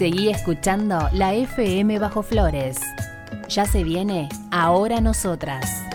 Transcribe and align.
Seguí 0.00 0.30
escuchando 0.30 1.10
la 1.12 1.34
FM 1.34 1.98
Bajo 1.98 2.22
Flores. 2.22 2.80
Ya 3.50 3.66
se 3.66 3.84
viene 3.84 4.30
Ahora 4.50 5.02
Nosotras. 5.02 5.89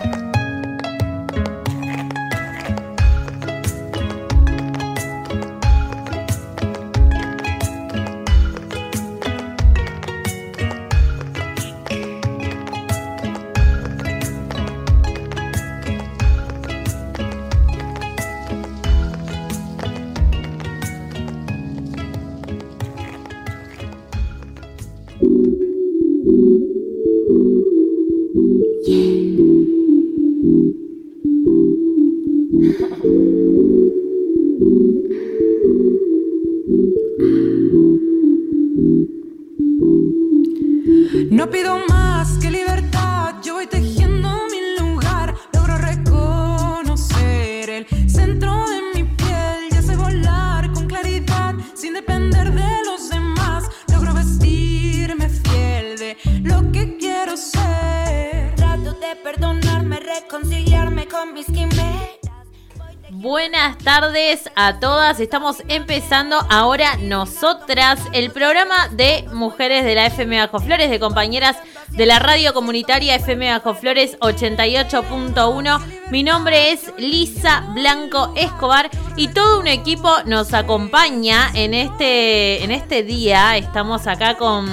A 64.66 64.80
todas. 64.80 65.20
Estamos 65.20 65.62
empezando 65.68 66.36
ahora 66.50 66.98
nosotras 66.98 68.00
el 68.14 68.32
programa 68.32 68.88
de 68.90 69.24
mujeres 69.32 69.86
de 69.86 69.94
la 69.94 70.08
FM 70.08 70.40
Bajo 70.40 70.60
Flores, 70.60 70.90
de 70.90 71.00
compañeras 71.00 71.56
de 71.90 72.08
la 72.08 72.18
radio 72.18 72.52
comunitaria 72.52 73.14
FM 73.14 73.52
Bajo 73.52 73.76
Flores 73.76 74.18
88.1. 74.22 75.82
Mi 76.10 76.24
nombre 76.24 76.72
es 76.72 76.92
Lisa 76.98 77.64
Blanco 77.76 78.34
Escobar 78.36 78.90
y 79.16 79.28
todo 79.28 79.60
un 79.60 79.68
equipo 79.68 80.10
nos 80.26 80.52
acompaña 80.56 81.52
en 81.54 81.76
este, 81.76 82.64
en 82.64 82.72
este 82.72 83.04
día. 83.04 83.58
Estamos 83.58 84.08
acá 84.08 84.36
con 84.36 84.66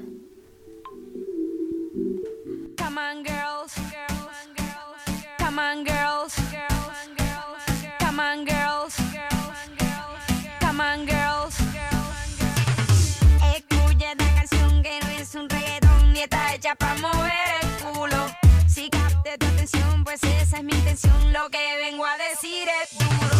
Come 2.78 3.00
on, 3.00 3.23
girls. 3.23 3.73
Come 5.39 5.59
on, 5.59 5.85
girls. 5.85 5.85
Come 5.88 5.94
para 16.75 16.95
mover 16.95 17.31
el 17.61 17.93
culo. 17.93 18.25
Si 18.67 18.89
capte 18.89 19.37
tu 19.37 19.45
atención, 19.45 20.03
pues 20.03 20.23
esa 20.23 20.57
es 20.57 20.63
mi 20.63 20.73
intención. 20.73 21.33
Lo 21.33 21.49
que 21.49 21.77
vengo 21.77 22.05
a 22.05 22.17
decir 22.17 22.67
es 22.83 22.97
duro. 22.97 23.34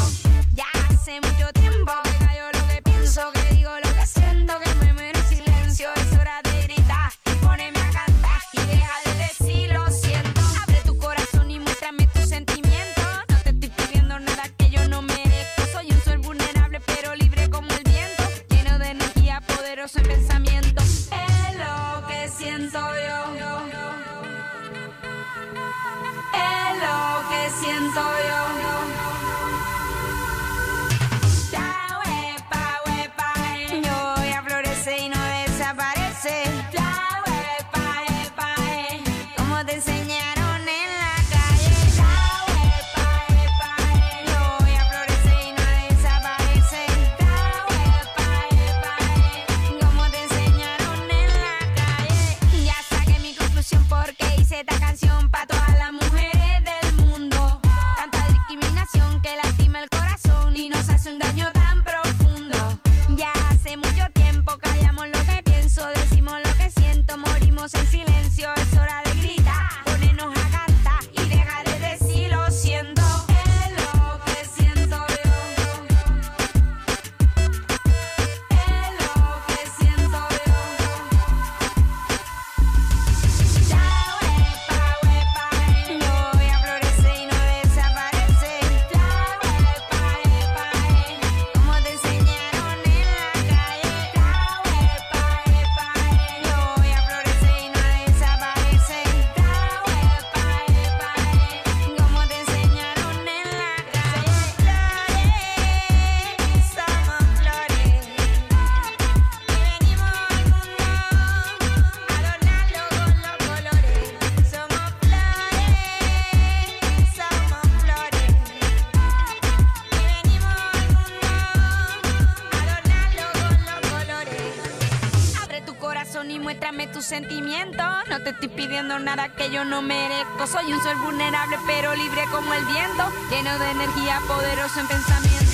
Estoy 128.46 128.66
pidiendo 128.66 129.00
nada 129.00 129.30
que 129.30 129.50
yo 129.52 129.66
no 129.66 129.82
merezco. 129.82 130.48
Soy 130.48 130.72
un 130.72 130.82
sol 130.82 130.98
vulnerable, 131.04 131.58
pero 131.68 131.96
libre 131.96 132.24
como 132.32 132.54
el 132.54 132.66
viento. 132.66 133.12
Lleno 133.30 133.58
de 133.58 133.72
energía, 133.72 134.20
poderoso 134.28 134.80
en 134.80 134.88
pensamiento. 134.88 135.45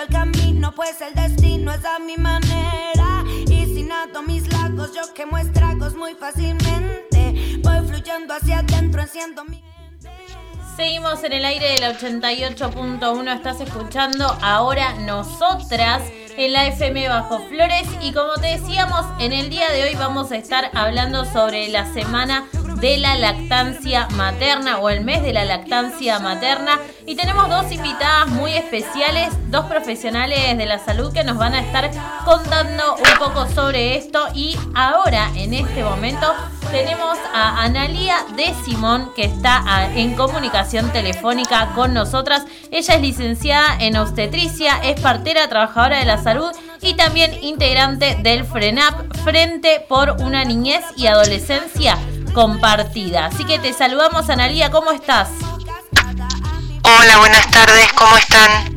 El 0.00 0.08
camino, 0.08 0.72
pues 0.74 1.00
el 1.00 1.14
destino 1.14 1.72
es 1.72 1.84
a 1.84 2.00
mi 2.00 2.16
manera. 2.16 3.24
Y 3.46 3.64
si 3.64 3.84
nado 3.84 4.22
mis 4.22 4.52
lagos, 4.52 4.92
yo 4.92 5.02
quemo 5.14 5.38
estragos 5.38 5.94
muy 5.94 6.14
fácilmente. 6.14 7.60
Voy 7.62 7.86
fluyendo 7.86 8.34
hacia 8.34 8.58
adentro, 8.58 9.02
enciendo 9.02 9.44
mi. 9.44 9.62
Seguimos 10.76 11.22
en 11.22 11.32
el 11.34 11.44
aire 11.44 11.80
del 11.80 11.96
88.1, 11.96 13.36
estás 13.36 13.60
escuchando 13.60 14.26
ahora 14.42 14.94
nosotras 14.94 16.02
en 16.36 16.52
la 16.52 16.66
FM 16.66 17.08
Bajo 17.08 17.40
Flores. 17.48 17.86
Y 18.00 18.12
como 18.12 18.34
te 18.34 18.58
decíamos, 18.58 19.04
en 19.18 19.32
el 19.32 19.50
día 19.50 19.70
de 19.70 19.84
hoy 19.84 19.94
vamos 19.94 20.32
a 20.32 20.36
estar 20.36 20.70
hablando 20.74 21.24
sobre 21.24 21.68
la 21.68 21.92
semana 21.92 22.44
de 22.80 22.98
la 22.98 23.16
lactancia 23.16 24.08
materna 24.16 24.78
o 24.78 24.90
el 24.90 25.04
mes 25.04 25.22
de 25.22 25.32
la 25.32 25.44
lactancia 25.44 26.18
materna. 26.18 26.78
Y 27.06 27.16
tenemos 27.16 27.48
dos 27.48 27.70
invitadas 27.70 28.28
muy 28.28 28.52
especiales, 28.52 29.28
dos 29.50 29.66
profesionales 29.66 30.56
de 30.56 30.66
la 30.66 30.78
salud 30.78 31.12
que 31.12 31.24
nos 31.24 31.38
van 31.38 31.54
a 31.54 31.60
estar 31.60 31.90
contando 32.24 32.96
un 32.96 33.18
poco 33.18 33.46
sobre 33.48 33.96
esto. 33.96 34.26
Y 34.34 34.56
ahora 34.74 35.30
en 35.36 35.54
este 35.54 35.82
momento 35.82 36.34
tenemos 36.70 37.16
a 37.32 37.62
Analia 37.62 38.16
de 38.36 38.52
Simón 38.64 39.12
que 39.14 39.24
está 39.24 39.62
ah, 39.64 39.88
en 39.94 40.14
comunicación 40.16 40.90
telefónica 40.92 41.72
con 41.74 41.94
nosotras. 41.94 42.44
Ella 42.72 42.94
es 42.96 43.00
licenciada 43.00 43.76
en 43.78 43.96
obstetricia, 43.96 44.78
es 44.82 45.00
partera, 45.00 45.48
trabajadora 45.48 46.00
de 46.00 46.04
la 46.04 46.18
salud 46.24 46.50
y 46.80 46.94
también 46.94 47.36
integrante 47.42 48.16
del 48.22 48.44
FRENAP, 48.44 49.14
Frente 49.22 49.84
por 49.88 50.22
una 50.22 50.42
Niñez 50.44 50.82
y 50.96 51.06
Adolescencia 51.06 51.98
Compartida. 52.32 53.26
Así 53.26 53.44
que 53.44 53.58
te 53.58 53.74
saludamos, 53.74 54.30
Analia, 54.30 54.70
¿cómo 54.70 54.90
estás? 54.90 55.28
Hola, 56.82 57.18
buenas 57.18 57.48
tardes, 57.50 57.92
¿cómo 57.92 58.16
están? 58.16 58.74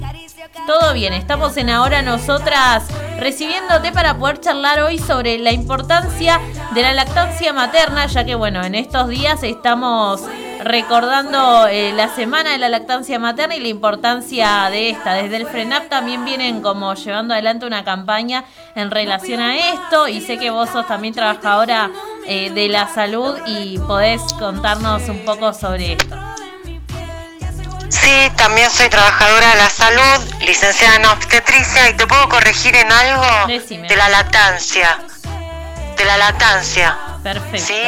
Todo 0.67 0.93
bien, 0.93 1.13
estamos 1.13 1.55
en 1.55 1.69
ahora 1.69 2.01
nosotras 2.01 2.83
recibiéndote 3.17 3.93
para 3.93 4.17
poder 4.17 4.41
charlar 4.41 4.81
hoy 4.81 4.99
sobre 4.99 5.37
la 5.37 5.53
importancia 5.53 6.41
de 6.75 6.81
la 6.81 6.93
lactancia 6.93 7.53
materna, 7.53 8.05
ya 8.07 8.25
que 8.25 8.35
bueno, 8.35 8.61
en 8.63 8.75
estos 8.75 9.07
días 9.07 9.41
estamos 9.43 10.21
recordando 10.63 11.67
eh, 11.67 11.93
la 11.93 12.13
semana 12.13 12.51
de 12.51 12.57
la 12.57 12.69
lactancia 12.69 13.19
materna 13.19 13.55
y 13.55 13.59
la 13.59 13.67
importancia 13.67 14.69
de 14.69 14.89
esta. 14.89 15.13
Desde 15.13 15.37
el 15.37 15.47
FRENAP 15.47 15.89
también 15.89 16.25
vienen 16.25 16.61
como 16.61 16.93
llevando 16.93 17.33
adelante 17.33 17.65
una 17.65 17.83
campaña 17.83 18.43
en 18.75 18.91
relación 18.91 19.39
a 19.39 19.55
esto 19.57 20.07
y 20.07 20.21
sé 20.21 20.37
que 20.37 20.49
vos 20.49 20.69
sos 20.69 20.87
también 20.87 21.13
trabajadora 21.13 21.91
eh, 22.25 22.51
de 22.51 22.69
la 22.69 22.87
salud 22.87 23.37
y 23.45 23.79
podés 23.79 24.21
contarnos 24.33 25.07
un 25.09 25.23
poco 25.25 25.53
sobre 25.53 25.93
esto. 25.93 26.15
Sí, 27.89 28.31
también 28.35 28.69
soy 28.69 28.89
trabajadora 28.89 29.51
de 29.51 29.55
la 29.55 29.69
salud, 29.69 30.33
licenciada 30.41 30.97
en 30.97 31.05
obstetricia 31.05 31.89
y 31.89 31.93
te 31.93 32.05
puedo 32.05 32.27
corregir 32.27 32.75
en 32.75 32.91
algo 32.91 33.47
Decime. 33.47 33.87
de 33.87 33.95
la 33.95 34.09
lactancia. 34.09 34.99
De 35.95 36.05
la 36.05 36.17
lactancia. 36.17 36.97
Perfecto. 37.23 37.57
¿Sí? 37.57 37.81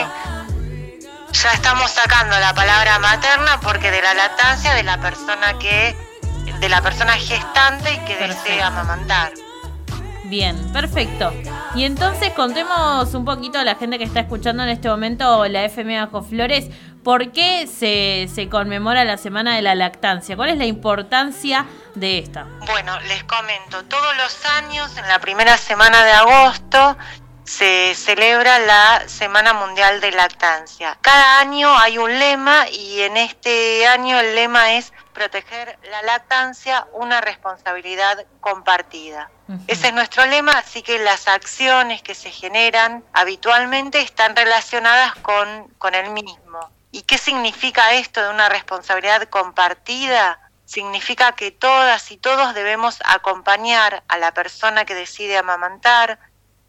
Ya 1.32 1.54
estamos 1.54 1.92
sacando 1.92 2.38
la 2.40 2.54
palabra 2.54 3.00
materna 3.00 3.60
porque 3.62 3.92
de 3.92 4.02
la 4.02 4.14
lactancia 4.14 4.74
de 4.74 4.84
la 4.84 5.00
persona 5.00 5.58
que 5.60 5.96
de 6.60 6.70
la 6.70 6.82
persona 6.82 7.14
gestante 7.14 7.94
y 7.94 7.98
que 8.00 8.16
Perfecto. 8.16 8.44
desea 8.44 8.68
amamantar. 8.68 9.32
Bien, 10.26 10.72
perfecto. 10.74 11.34
Y 11.74 11.86
entonces 11.86 12.32
contemos 12.34 13.14
un 13.14 13.26
poquito 13.26 13.58
a 13.58 13.64
la 13.64 13.76
gente 13.76 13.98
que 13.98 14.04
está 14.04 14.20
escuchando 14.22 14.64
en 14.64 14.70
este 14.70 14.90
momento 14.90 15.48
la 15.48 15.64
FM 15.66 16.00
Bajo 16.02 16.22
Flores, 16.22 16.70
¿por 17.04 17.32
qué 17.32 17.66
se, 17.68 18.28
se 18.34 18.50
conmemora 18.50 19.06
la 19.06 19.18
Semana 19.18 19.56
de 19.56 19.62
la 19.62 19.74
Lactancia? 19.76 20.36
¿Cuál 20.36 20.50
es 20.50 20.58
la 20.58 20.66
importancia 20.66 21.66
de 21.96 22.20
esta? 22.20 22.46
Bueno, 22.68 23.00
les 23.02 23.24
comento, 23.24 23.84
todos 23.86 24.18
los 24.18 24.46
años, 24.58 24.96
en 24.98 25.08
la 25.08 25.20
primera 25.20 25.58
semana 25.58 26.04
de 26.04 26.12
agosto, 26.12 26.98
se 27.50 27.96
celebra 27.96 28.60
la 28.60 29.10
Semana 29.10 29.54
Mundial 29.54 30.02
de 30.02 30.12
Lactancia. 30.12 31.00
Cada 31.02 31.40
año 31.40 31.76
hay 31.80 31.98
un 31.98 32.20
lema 32.20 32.70
y 32.70 33.02
en 33.02 33.18
este 33.18 33.88
año 33.88 34.20
el 34.20 34.36
lema 34.36 34.74
es 34.74 34.94
proteger 35.14 35.80
la 35.90 36.04
lactancia, 36.04 36.88
una 36.94 37.22
responsabilidad 37.22 38.24
compartida. 38.40 39.32
Ese 39.66 39.88
es 39.88 39.94
nuestro 39.96 40.28
lema, 40.28 40.52
así 40.52 40.84
que 40.84 41.00
las 41.00 41.28
acciones 41.28 42.04
que 42.04 42.14
se 42.14 42.30
generan 42.30 43.04
habitualmente 43.14 44.00
están 44.00 44.36
relacionadas 44.36 45.16
con, 45.16 45.70
con 45.80 45.96
el 45.96 46.12
mismo. 46.12 46.60
¿Y 46.92 47.02
qué 47.02 47.18
significa 47.18 47.94
esto 47.94 48.22
de 48.22 48.30
una 48.30 48.48
responsabilidad 48.48 49.24
compartida? 49.24 50.40
Significa 50.66 51.32
que 51.32 51.50
todas 51.50 52.12
y 52.12 52.18
todos 52.18 52.54
debemos 52.54 53.00
acompañar 53.06 54.04
a 54.08 54.20
la 54.20 54.36
persona 54.36 54.86
que 54.86 54.94
decide 54.94 55.36
amamantar, 55.36 56.20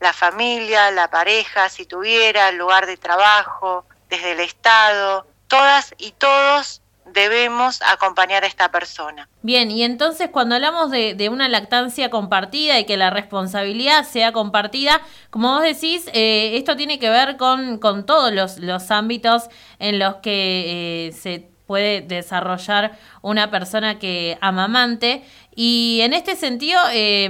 la 0.00 0.12
familia, 0.12 0.90
la 0.90 1.09
pareja, 1.09 1.69
si 1.69 1.87
tuviera, 1.87 2.49
el 2.49 2.57
lugar 2.57 2.87
de 2.87 2.97
trabajo, 2.97 3.85
desde 4.09 4.33
el 4.33 4.40
Estado, 4.40 5.26
todas 5.47 5.95
y 5.99 6.12
todos 6.12 6.83
debemos 7.12 7.83
acompañar 7.83 8.45
a 8.45 8.47
esta 8.47 8.71
persona. 8.71 9.28
Bien, 9.42 9.71
y 9.71 9.83
entonces 9.83 10.30
cuando 10.30 10.54
hablamos 10.54 10.90
de, 10.90 11.28
una 11.30 11.49
lactancia 11.49 12.09
compartida 12.09 12.78
y 12.78 12.87
que 12.87 12.97
la 12.97 13.11
responsabilidad 13.11 14.04
sea 14.04 14.33
compartida, 14.33 15.00
como 15.30 15.54
vos 15.54 15.62
decís, 15.62 16.09
eh, 16.12 16.57
esto 16.57 16.76
tiene 16.76 16.99
que 16.99 17.11
ver 17.11 17.37
con, 17.37 17.78
con 17.78 18.07
todos 18.07 18.33
los, 18.33 18.59
los 18.59 18.90
ámbitos 18.90 19.49
en 19.78 19.99
los 19.99 20.16
que 20.16 21.09
eh, 21.09 21.12
se 21.12 21.50
puede 21.71 22.00
desarrollar 22.00 22.99
una 23.23 23.49
persona 23.49 24.00
que 24.00 24.37
amamante. 24.40 25.23
Y 25.54 26.00
en 26.02 26.12
este 26.12 26.37
sentido, 26.37 26.80
eh, 26.92 27.28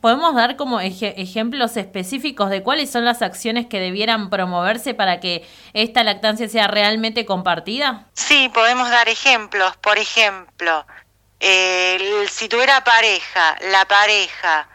podemos 0.00 0.34
dar 0.34 0.56
como 0.56 0.80
eje- 0.80 1.14
ejemplos 1.16 1.76
específicos 1.76 2.50
de 2.50 2.62
cuáles 2.62 2.90
son 2.90 3.04
las 3.04 3.22
acciones 3.22 3.66
que 3.66 3.80
debieran 3.80 4.28
promoverse 4.28 4.92
para 4.94 5.18
que 5.18 5.48
esta 5.72 6.04
lactancia 6.04 6.48
sea 6.48 6.66
realmente 6.66 7.24
compartida. 7.24 8.06
Sí, 8.12 8.50
podemos 8.52 8.90
dar 8.90 9.08
ejemplos. 9.08 9.76
Por 9.78 9.98
ejemplo, 9.98 10.86
eh, 11.40 12.26
si 12.30 12.48
tuviera 12.48 12.84
pareja, 12.84 13.56
la 13.70 13.86
pareja 13.86 14.68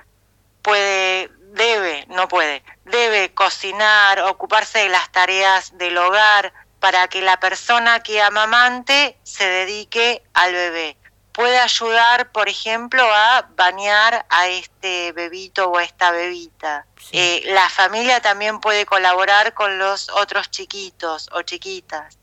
puede, 0.61 1.29
debe, 1.53 2.05
no 2.09 2.27
puede, 2.27 2.63
debe 2.85 3.31
cocinar, 3.33 4.19
ocuparse 4.21 4.79
de 4.79 4.89
las 4.89 5.11
tareas 5.11 5.77
del 5.77 5.97
hogar 5.97 6.53
para 6.79 7.07
que 7.07 7.21
la 7.21 7.39
persona 7.39 7.99
que 8.01 8.21
amamante 8.21 9.17
se 9.23 9.45
dedique 9.47 10.23
al 10.33 10.53
bebé. 10.53 10.97
Puede 11.39 11.57
ayudar, 11.57 12.33
por 12.33 12.49
ejemplo, 12.49 13.01
a 13.01 13.47
bañar 13.55 14.25
a 14.27 14.49
este 14.49 15.13
bebito 15.13 15.69
o 15.69 15.77
a 15.77 15.85
esta 15.85 16.11
bebita. 16.11 16.85
Sí. 16.97 17.17
Eh, 17.17 17.43
la 17.53 17.69
familia 17.69 18.19
también 18.19 18.59
puede 18.59 18.85
colaborar 18.85 19.53
con 19.53 19.79
los 19.79 20.09
otros 20.09 20.51
chiquitos 20.51 21.29
o 21.31 21.41
chiquitas. 21.43 22.17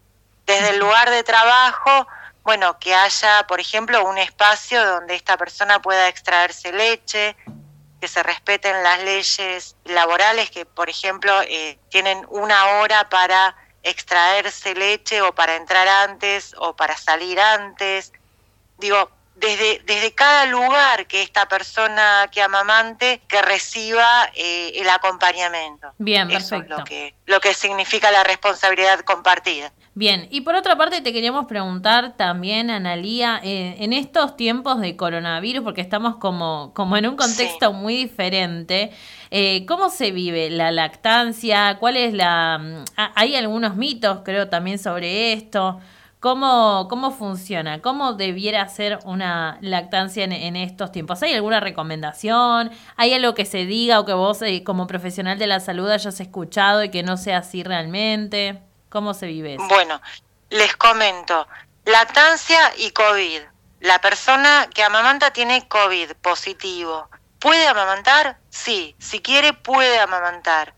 Desde 0.45 0.69
el 0.69 0.81
lugar 0.81 1.09
de 1.09 1.23
trabajo 1.23 2.07
bueno, 2.43 2.79
que 2.79 2.95
haya, 2.95 3.47
por 3.47 3.59
ejemplo, 3.59 4.05
un 4.05 4.19
espacio 4.19 4.85
donde 4.85 5.15
esta 5.15 5.39
persona 5.39 5.81
pueda 5.81 6.09
extraerse 6.09 6.71
leche, 6.73 7.37
que 8.03 8.09
se 8.09 8.23
respeten 8.23 8.83
las 8.83 9.03
leyes 9.03 9.77
laborales, 9.85 10.51
que, 10.51 10.67
por 10.67 10.91
ejemplo, 10.91 11.41
eh, 11.41 11.79
tienen 11.89 12.27
una 12.29 12.67
hora 12.67 13.09
para 13.09 13.57
extraerse 13.83 14.75
leche 14.75 15.23
o 15.23 15.35
para 15.35 15.57
entrar 15.57 15.89
antes 15.89 16.55
o 16.59 16.77
para 16.77 16.99
salir 16.99 17.41
antes. 17.41 18.13
Digo, 18.79 19.11
desde, 19.35 19.81
desde 19.85 20.13
cada 20.15 20.47
lugar 20.47 21.07
que 21.07 21.23
esta 21.23 21.47
persona 21.47 22.29
que 22.33 22.41
amamante 22.41 23.21
que 23.29 23.43
reciba 23.43 24.31
eh, 24.35 24.73
el 24.77 24.89
acompañamiento. 24.89 25.89
Bien, 25.99 26.31
Eso 26.31 26.51
perfecto. 26.57 26.75
es 26.75 26.79
lo 26.81 26.85
que, 26.85 27.15
lo 27.27 27.41
que 27.41 27.53
significa 27.55 28.11
la 28.11 28.25
responsabilidad 28.25 29.01
compartida. 29.01 29.73
Bien, 29.95 30.29
y 30.31 30.43
por 30.43 30.55
otra 30.55 30.77
parte 30.77 31.01
te 31.01 31.11
queríamos 31.13 31.47
preguntar 31.47 32.17
también, 32.19 32.71
Analía, 32.71 33.41
eh, 33.43 33.77
en 33.79 33.93
estos 33.95 34.37
tiempos 34.37 34.79
de 34.81 34.95
coronavirus, 34.97 35.63
porque 35.65 35.81
estamos 35.81 36.17
como, 36.17 36.73
como 36.75 36.97
en 36.99 37.07
un 37.07 37.17
contexto 37.17 37.73
muy 37.73 37.97
diferente, 37.97 38.91
eh, 39.31 39.65
¿cómo 39.67 39.89
se 39.89 40.11
vive 40.13 40.51
la 40.51 40.71
lactancia? 40.71 41.77
¿Cuál 41.79 41.97
es 41.97 42.13
la...? 42.15 42.59
mm, 42.59 42.85
ha- 42.99 43.13
Hay 43.15 43.37
algunos 43.37 43.77
mitos, 43.77 44.21
creo, 44.25 44.49
también 44.49 44.79
sobre 44.79 45.33
esto. 45.33 45.81
¿Cómo, 46.21 46.87
cómo 46.89 47.11
funciona? 47.11 47.83
¿Cómo 47.83 48.15
debiera 48.15 48.67
ser 48.69 48.99
una 49.05 49.59
lactancia 49.61 50.25
en, 50.25 50.33
en 50.33 50.57
estos 50.57 50.91
tiempos? 50.91 51.23
¿Hay 51.23 51.35
alguna 51.35 51.61
recomendación? 51.61 52.71
¿Hay 52.97 53.13
algo 53.13 53.35
que 53.35 53.45
se 53.45 53.67
diga 53.67 54.01
o 54.01 54.07
que 54.07 54.15
vos 54.15 54.41
eh, 54.43 54.65
como 54.65 54.87
profesional 54.87 55.39
de 55.39 55.47
la 55.47 55.61
salud 55.61 55.91
hayas 55.91 56.19
escuchado 56.21 56.83
y 56.83 56.91
que 56.91 57.03
no 57.03 57.17
sea 57.17 57.39
así 57.39 57.63
realmente? 57.63 58.63
¿Cómo 58.89 59.13
se 59.13 59.27
vive 59.27 59.55
eso? 59.55 59.69
Bueno, 59.69 60.01
les 60.49 60.75
comento, 60.77 61.47
lactancia 61.85 62.73
y 62.79 62.91
COVID. 62.93 63.41
La 63.81 64.01
persona 64.01 64.69
que 64.75 64.83
amamanta 64.83 65.33
tiene 65.33 65.69
COVID 65.69 66.13
positivo. 66.23 67.09
¿Puede 67.39 67.69
amamantar? 67.69 68.39
Sí, 68.49 68.97
si 68.99 69.21
quiere 69.21 69.53
puede 69.53 69.99
amamantar. 69.99 70.75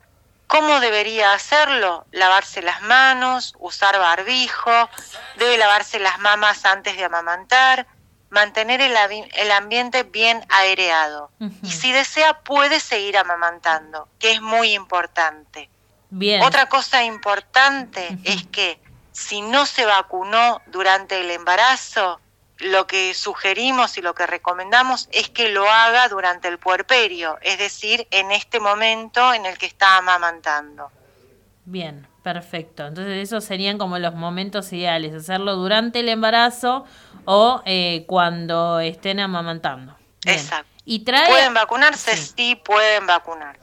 ¿Cómo 0.48 0.80
debería 0.80 1.34
hacerlo? 1.34 2.06
Lavarse 2.10 2.62
las 2.62 2.82
manos, 2.82 3.54
usar 3.58 3.98
barbijo, 3.98 4.88
debe 5.36 5.58
lavarse 5.58 6.00
las 6.00 6.18
mamas 6.18 6.64
antes 6.64 6.96
de 6.96 7.04
amamantar, 7.04 7.86
mantener 8.30 8.80
el, 8.80 8.94
el 9.34 9.50
ambiente 9.52 10.02
bien 10.02 10.44
aireado. 10.48 11.30
Y 11.62 11.70
si 11.70 11.92
desea 11.92 12.40
puede 12.40 12.80
seguir 12.80 13.18
amamantando, 13.18 14.08
que 14.18 14.32
es 14.32 14.40
muy 14.40 14.72
importante. 14.72 15.68
Bien. 16.10 16.42
Otra 16.42 16.66
cosa 16.66 17.04
importante 17.04 18.18
es 18.24 18.46
que 18.46 18.80
si 19.12 19.42
no 19.42 19.66
se 19.66 19.84
vacunó 19.84 20.62
durante 20.66 21.20
el 21.20 21.30
embarazo, 21.30 22.20
lo 22.58 22.86
que 22.86 23.14
sugerimos 23.14 23.98
y 23.98 24.02
lo 24.02 24.14
que 24.14 24.26
recomendamos 24.26 25.08
es 25.12 25.28
que 25.28 25.48
lo 25.48 25.68
haga 25.70 26.08
durante 26.08 26.48
el 26.48 26.58
puerperio, 26.58 27.38
es 27.42 27.58
decir, 27.58 28.06
en 28.10 28.32
este 28.32 28.60
momento 28.60 29.32
en 29.32 29.46
el 29.46 29.58
que 29.58 29.66
está 29.66 29.98
amamantando. 29.98 30.90
Bien, 31.64 32.06
perfecto. 32.22 32.86
Entonces 32.86 33.22
esos 33.22 33.44
serían 33.44 33.78
como 33.78 33.98
los 33.98 34.14
momentos 34.14 34.72
ideales, 34.72 35.14
hacerlo 35.14 35.56
durante 35.56 36.00
el 36.00 36.08
embarazo 36.08 36.84
o 37.24 37.62
eh, 37.64 38.04
cuando 38.06 38.80
estén 38.80 39.20
amamantando. 39.20 39.96
Bien. 40.24 40.38
Exacto. 40.38 40.72
¿Y 40.84 41.00
trae, 41.00 41.28
¿Pueden 41.28 41.52
vacunarse? 41.52 42.16
Sí, 42.16 42.56
pueden 42.56 43.06
vacunar. 43.06 43.58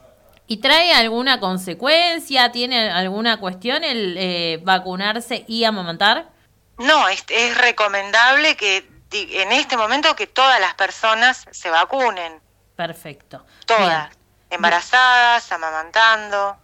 ¿Y 0.48 0.58
trae 0.58 0.94
alguna 0.94 1.40
consecuencia? 1.40 2.52
¿Tiene 2.52 2.92
alguna 2.92 3.40
cuestión 3.40 3.84
el 3.84 4.16
eh, 4.18 4.60
vacunarse 4.64 5.44
y 5.48 5.64
amamantar? 5.64 6.35
No, 6.78 7.08
es, 7.08 7.24
es 7.30 7.58
recomendable 7.58 8.56
que 8.56 8.88
en 9.12 9.52
este 9.52 9.78
momento 9.78 10.16
que 10.16 10.28
todas 10.28 10.60
las 10.60 10.74
personas 10.74 11.46
se 11.52 11.70
vacunen, 11.70 12.42
Perfecto. 12.76 13.46
todas, 13.66 14.10
embarazadas, 14.50 15.52
amamantando. 15.52 16.58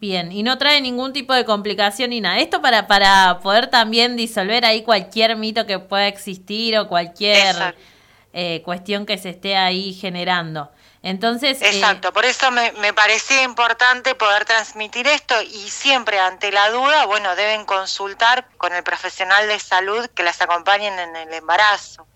Bien, 0.00 0.30
y 0.32 0.42
no 0.42 0.58
trae 0.58 0.82
ningún 0.82 1.14
tipo 1.14 1.32
de 1.32 1.46
complicación 1.46 2.10
ni 2.10 2.20
nada. 2.20 2.38
Esto 2.38 2.60
para, 2.60 2.86
para 2.86 3.40
poder 3.42 3.68
también 3.68 4.16
disolver 4.16 4.66
ahí 4.66 4.82
cualquier 4.82 5.36
mito 5.36 5.64
que 5.66 5.78
pueda 5.78 6.08
existir 6.08 6.76
o 6.76 6.88
cualquier 6.88 7.74
eh, 8.34 8.60
cuestión 8.64 9.06
que 9.06 9.16
se 9.16 9.30
esté 9.30 9.56
ahí 9.56 9.94
generando. 9.94 10.70
Entonces, 11.06 11.60
eh, 11.60 11.66
Exacto, 11.68 12.12
por 12.14 12.24
eso 12.24 12.50
me, 12.50 12.72
me 12.80 12.92
parecía 12.94 13.42
importante 13.42 14.14
poder 14.14 14.44
transmitir 14.46 15.06
esto 15.06 15.34
y 15.42 15.68
siempre 15.68 16.18
ante 16.18 16.50
la 16.50 16.70
duda, 16.70 17.04
bueno, 17.06 17.36
deben 17.36 17.64
consultar 17.66 18.48
con 18.56 18.72
el 18.72 18.82
profesional 18.82 19.46
de 19.46 19.58
salud 19.60 20.06
que 20.14 20.22
las 20.22 20.40
acompañen 20.40 20.98
en 20.98 21.14
el 21.14 21.32
embarazo. 21.34 22.06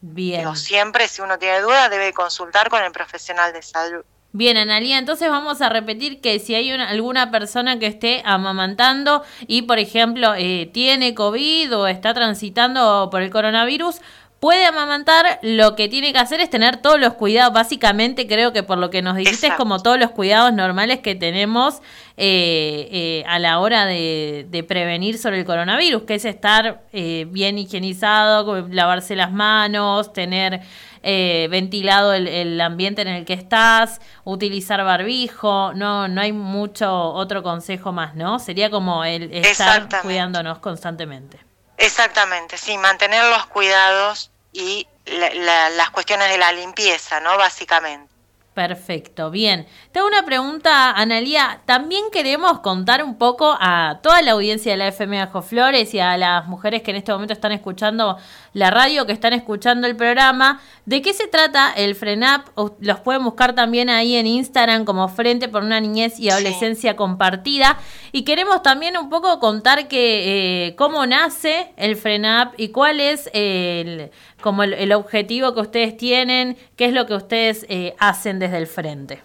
bien. 0.00 0.40
Digo, 0.40 0.54
siempre 0.54 1.08
si 1.08 1.20
uno 1.22 1.38
tiene 1.38 1.60
duda 1.60 1.88
debe 1.88 2.12
consultar 2.12 2.70
con 2.70 2.82
el 2.84 2.92
profesional 2.92 3.52
de 3.52 3.62
salud. 3.62 4.04
Bien, 4.32 4.56
Analia, 4.58 4.98
entonces 4.98 5.30
vamos 5.30 5.62
a 5.62 5.68
repetir 5.70 6.20
que 6.20 6.38
si 6.38 6.54
hay 6.54 6.70
una- 6.72 6.88
alguna 6.90 7.30
persona 7.30 7.78
que 7.78 7.86
esté 7.86 8.22
amamantando 8.24 9.24
y, 9.48 9.62
por 9.62 9.78
ejemplo, 9.78 10.34
eh, 10.36 10.70
tiene 10.74 11.14
COVID 11.14 11.74
o 11.76 11.86
está 11.86 12.12
transitando 12.12 13.08
por 13.10 13.22
el 13.22 13.30
coronavirus, 13.30 13.96
puede 14.40 14.66
amamantar, 14.66 15.38
lo 15.42 15.74
que 15.74 15.88
tiene 15.88 16.12
que 16.12 16.18
hacer 16.18 16.40
es 16.40 16.50
tener 16.50 16.76
todos 16.76 17.00
los 17.00 17.14
cuidados, 17.14 17.52
básicamente 17.52 18.26
creo 18.26 18.52
que 18.52 18.62
por 18.62 18.78
lo 18.78 18.90
que 18.90 19.02
nos 19.02 19.16
dijiste 19.16 19.48
es 19.48 19.54
como 19.54 19.80
todos 19.82 19.98
los 19.98 20.10
cuidados 20.10 20.52
normales 20.52 21.00
que 21.00 21.14
tenemos 21.14 21.80
eh, 22.16 22.88
eh, 22.90 23.24
a 23.26 23.38
la 23.38 23.58
hora 23.60 23.86
de, 23.86 24.46
de 24.50 24.62
prevenir 24.62 25.18
sobre 25.18 25.38
el 25.38 25.44
coronavirus, 25.44 26.02
que 26.02 26.16
es 26.16 26.24
estar 26.24 26.82
eh, 26.92 27.26
bien 27.30 27.58
higienizado, 27.58 28.68
lavarse 28.68 29.16
las 29.16 29.32
manos, 29.32 30.12
tener 30.12 30.60
eh, 31.02 31.46
ventilado 31.50 32.12
el, 32.12 32.26
el 32.26 32.60
ambiente 32.60 33.02
en 33.02 33.08
el 33.08 33.24
que 33.24 33.32
estás, 33.32 34.00
utilizar 34.24 34.82
barbijo, 34.84 35.72
no, 35.74 36.08
no 36.08 36.20
hay 36.20 36.32
mucho 36.32 37.12
otro 37.12 37.42
consejo 37.42 37.92
más, 37.92 38.16
¿no? 38.16 38.38
Sería 38.38 38.70
como 38.70 39.04
el 39.04 39.32
estar 39.32 39.88
cuidándonos 40.02 40.58
constantemente. 40.58 41.45
Exactamente, 41.78 42.56
sí, 42.58 42.76
mantener 42.78 43.24
los 43.30 43.46
cuidados 43.46 44.30
y 44.52 44.86
la- 45.06 45.30
la- 45.34 45.70
las 45.70 45.90
cuestiones 45.90 46.28
de 46.30 46.38
la 46.38 46.52
limpieza, 46.52 47.20
¿no? 47.20 47.36
Básicamente. 47.36 48.12
Perfecto, 48.54 49.30
bien. 49.30 49.68
Te 49.92 49.98
hago 49.98 50.08
una 50.08 50.24
pregunta, 50.24 50.90
Analía. 50.92 51.60
También 51.66 52.04
queremos 52.10 52.60
contar 52.60 53.04
un 53.04 53.18
poco 53.18 53.54
a 53.60 53.98
toda 54.02 54.22
la 54.22 54.30
audiencia 54.32 54.72
de 54.72 54.78
la 54.78 54.88
FM 54.88 55.18
Bajo 55.26 55.42
Flores 55.42 55.92
y 55.92 56.00
a 56.00 56.16
las 56.16 56.46
mujeres 56.46 56.80
que 56.80 56.90
en 56.92 56.96
este 56.96 57.12
momento 57.12 57.34
están 57.34 57.52
escuchando 57.52 58.16
la 58.56 58.70
radio, 58.70 59.04
que 59.04 59.12
están 59.12 59.34
escuchando 59.34 59.86
el 59.86 59.96
programa, 59.96 60.62
de 60.86 61.02
qué 61.02 61.12
se 61.12 61.26
trata 61.26 61.74
el 61.76 61.94
FRENAP. 61.94 62.48
Los 62.80 63.00
pueden 63.00 63.22
buscar 63.22 63.54
también 63.54 63.90
ahí 63.90 64.16
en 64.16 64.26
Instagram 64.26 64.86
como 64.86 65.10
Frente 65.10 65.48
por 65.48 65.62
una 65.62 65.78
Niñez 65.78 66.18
y 66.18 66.30
Adolescencia 66.30 66.96
Compartida. 66.96 67.78
Y 68.12 68.24
queremos 68.24 68.62
también 68.62 68.96
un 68.96 69.10
poco 69.10 69.40
contar 69.40 69.88
que 69.88 70.68
eh, 70.68 70.76
cómo 70.76 71.04
nace 71.04 71.74
el 71.76 71.96
FRENAP 71.96 72.54
y 72.56 72.70
cuál 72.70 73.00
es 73.00 73.28
el, 73.34 74.10
como 74.40 74.62
el, 74.62 74.72
el 74.72 74.94
objetivo 74.94 75.52
que 75.52 75.60
ustedes 75.60 75.94
tienen, 75.94 76.56
qué 76.76 76.86
es 76.86 76.94
lo 76.94 77.04
que 77.04 77.12
ustedes 77.12 77.66
eh, 77.68 77.94
hacen 77.98 78.38
desde 78.38 78.56
el 78.56 78.66
frente. 78.66 79.22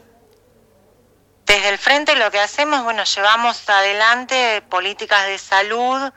Desde 1.45 1.69
el 1.69 1.77
frente 1.77 2.17
lo 2.17 2.29
que 2.31 2.39
hacemos, 2.39 2.83
bueno, 2.83 3.05
llevamos 3.05 3.69
adelante 3.69 4.61
políticas 4.69 5.25
de 5.27 5.37
salud 5.37 6.11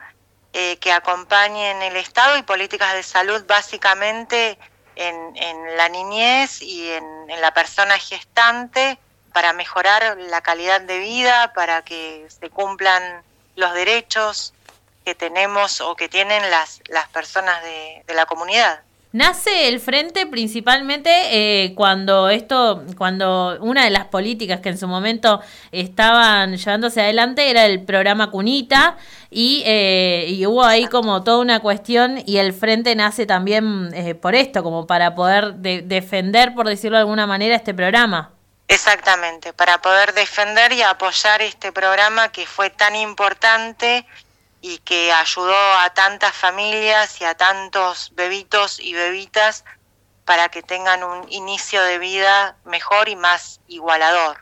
eh, 0.57 0.77
que 0.77 0.93
acompañen 0.93 1.81
el 1.81 1.97
Estado 1.97 2.37
y 2.37 2.43
políticas 2.43 2.93
de 2.93 3.03
salud 3.03 3.43
básicamente 3.45 4.57
en, 4.95 5.75
la 5.75 5.89
niñez 5.89 6.61
y 6.61 6.91
en, 6.91 7.41
la 7.41 7.53
persona 7.53 7.99
gestante 7.99 8.97
para 9.33 9.51
mejorar 9.51 10.15
la 10.17 10.39
calidad 10.39 10.79
de 10.79 10.99
vida, 10.99 11.51
para 11.51 11.81
que 11.81 12.25
se 12.29 12.49
cumplan 12.49 13.21
los 13.57 13.73
derechos 13.73 14.53
que 15.03 15.13
tenemos 15.13 15.81
o 15.81 15.97
que 15.97 16.07
tienen 16.07 16.49
las, 16.49 16.79
las 16.87 17.09
personas 17.09 17.61
de 17.61 18.13
la 18.13 18.25
comunidad. 18.25 18.81
Nace 19.15 19.69
el 19.69 19.79
frente 19.79 20.25
principalmente 20.25 21.09
eh, 21.31 21.73
cuando 21.73 22.27
esto, 22.27 22.83
cuando 22.97 23.57
una 23.61 23.85
de 23.85 23.89
las 23.89 24.07
políticas 24.07 24.59
que 24.59 24.67
en 24.67 24.77
su 24.77 24.89
momento 24.89 25.39
estaban 25.71 26.57
llevándose 26.57 26.99
adelante 26.99 27.49
era 27.49 27.65
el 27.65 27.85
programa 27.85 28.29
Cunita 28.29 28.97
y, 29.29 29.63
eh, 29.65 30.25
y 30.27 30.45
hubo 30.45 30.65
ahí 30.65 30.87
como 30.87 31.23
toda 31.23 31.37
una 31.37 31.61
cuestión 31.61 32.21
y 32.25 32.39
el 32.39 32.51
frente 32.51 32.93
nace 32.93 33.25
también 33.25 33.89
eh, 33.93 34.15
por 34.15 34.35
esto, 34.35 34.63
como 34.63 34.85
para 34.85 35.15
poder 35.15 35.53
de- 35.53 35.81
defender, 35.81 36.53
por 36.53 36.67
decirlo 36.67 36.97
de 36.97 37.03
alguna 37.03 37.25
manera, 37.25 37.55
este 37.55 37.73
programa. 37.73 38.31
Exactamente, 38.67 39.53
para 39.53 39.77
poder 39.81 40.13
defender 40.13 40.73
y 40.73 40.81
apoyar 40.81 41.41
este 41.41 41.71
programa 41.71 42.33
que 42.33 42.45
fue 42.45 42.69
tan 42.69 42.97
importante 42.97 44.05
y 44.67 44.79
que 44.79 45.11
ayudó 45.11 45.53
a 45.53 45.91
tantas 45.91 46.33
familias 46.33 47.21
y 47.21 47.23
a 47.23 47.35
tantos 47.35 48.11
bebitos 48.15 48.79
y 48.79 48.95
bebitas 48.95 49.63
para 50.25 50.49
que 50.49 50.63
tengan 50.63 51.03
un 51.03 51.31
inicio 51.31 51.83
de 51.83 51.99
vida 51.99 52.57
mejor 52.65 53.07
y 53.07 53.15
más 53.15 53.59
igualador. 53.67 54.37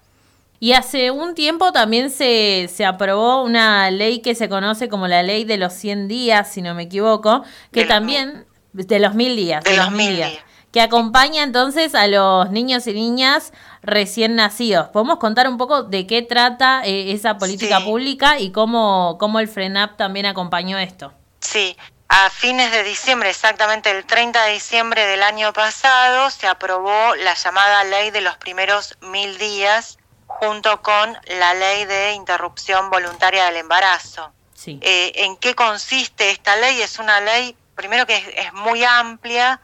Y 0.62 0.72
hace 0.72 1.12
un 1.12 1.36
tiempo 1.36 1.74
también 1.74 2.10
se, 2.10 2.70
se 2.74 2.86
aprobó 2.86 3.44
una 3.44 3.92
ley 3.92 4.22
que 4.22 4.34
se 4.34 4.48
conoce 4.48 4.88
como 4.88 5.10
la 5.10 5.24
ley 5.24 5.44
de 5.44 5.58
los 5.58 5.74
100 5.74 6.08
días, 6.08 6.54
si 6.54 6.62
no 6.62 6.74
me 6.74 6.84
equivoco, 6.84 7.44
que 7.74 7.82
De 7.82 7.86
los 7.88 7.94
también, 7.94 8.46
de 8.72 9.00
los 9.00 9.16
mil 9.16 9.36
días. 9.36 9.62
De 9.66 9.76
los 9.76 9.92
mil 9.92 10.16
días. 10.16 10.32
Que 10.74 10.82
acompaña 10.82 11.44
entonces 11.44 11.94
a 11.94 12.08
los 12.08 12.50
niños 12.50 12.88
y 12.88 12.94
niñas 12.94 13.54
recién 13.84 14.36
nacidos. 14.36 14.90
¿Podemos 14.90 15.20
contar 15.20 15.48
un 15.48 15.58
poco 15.58 15.84
de 15.84 16.08
qué 16.08 16.24
trata 16.24 16.82
eh, 16.84 17.14
esa 17.14 17.38
política 17.38 17.78
Sí. 17.78 17.84
pública 17.86 18.40
y 18.40 18.52
cómo, 18.52 19.18
cómo 19.20 19.40
el 19.40 19.48
FRENAP 19.48 19.96
también 19.98 20.26
acompañó 20.26 20.80
esto? 20.80 21.14
Sí, 21.42 21.78
a 22.10 22.30
fines 22.32 22.72
de 22.72 22.84
diciembre, 22.84 23.30
exactamente 23.30 23.92
el 23.92 24.06
30 24.06 24.46
de 24.46 24.54
diciembre 24.54 25.06
del 25.06 25.22
año 25.22 25.54
pasado, 25.54 26.30
se 26.32 26.48
aprobó 26.48 27.16
la 27.18 27.36
llamada 27.36 27.84
ley 27.84 28.10
de 28.10 28.22
los 28.22 28.36
primeros 28.38 28.98
mil 29.02 29.38
días 29.38 30.00
junto 30.26 30.82
con 30.82 31.16
la 31.40 31.54
ley 31.54 31.86
de 31.86 32.14
interrupción 32.14 32.90
voluntaria 32.90 33.46
del 33.46 33.58
embarazo. 33.58 34.32
Sí. 34.56 34.80
Eh, 34.82 35.12
¿En 35.18 35.38
qué 35.38 35.54
consiste 35.54 36.32
esta 36.32 36.56
ley? 36.56 36.82
Es 36.82 36.98
una 36.98 37.22
ley, 37.22 37.56
primero 37.76 38.08
que 38.08 38.16
es, 38.16 38.24
es 38.36 38.54
muy 38.54 38.84
amplia, 38.84 39.62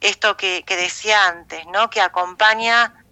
esto 0.00 0.36
que, 0.36 0.64
decía 0.66 1.26
antes, 1.26 1.66
¿no? 1.66 1.90
Que 1.90 2.00
acompaña 2.00 3.04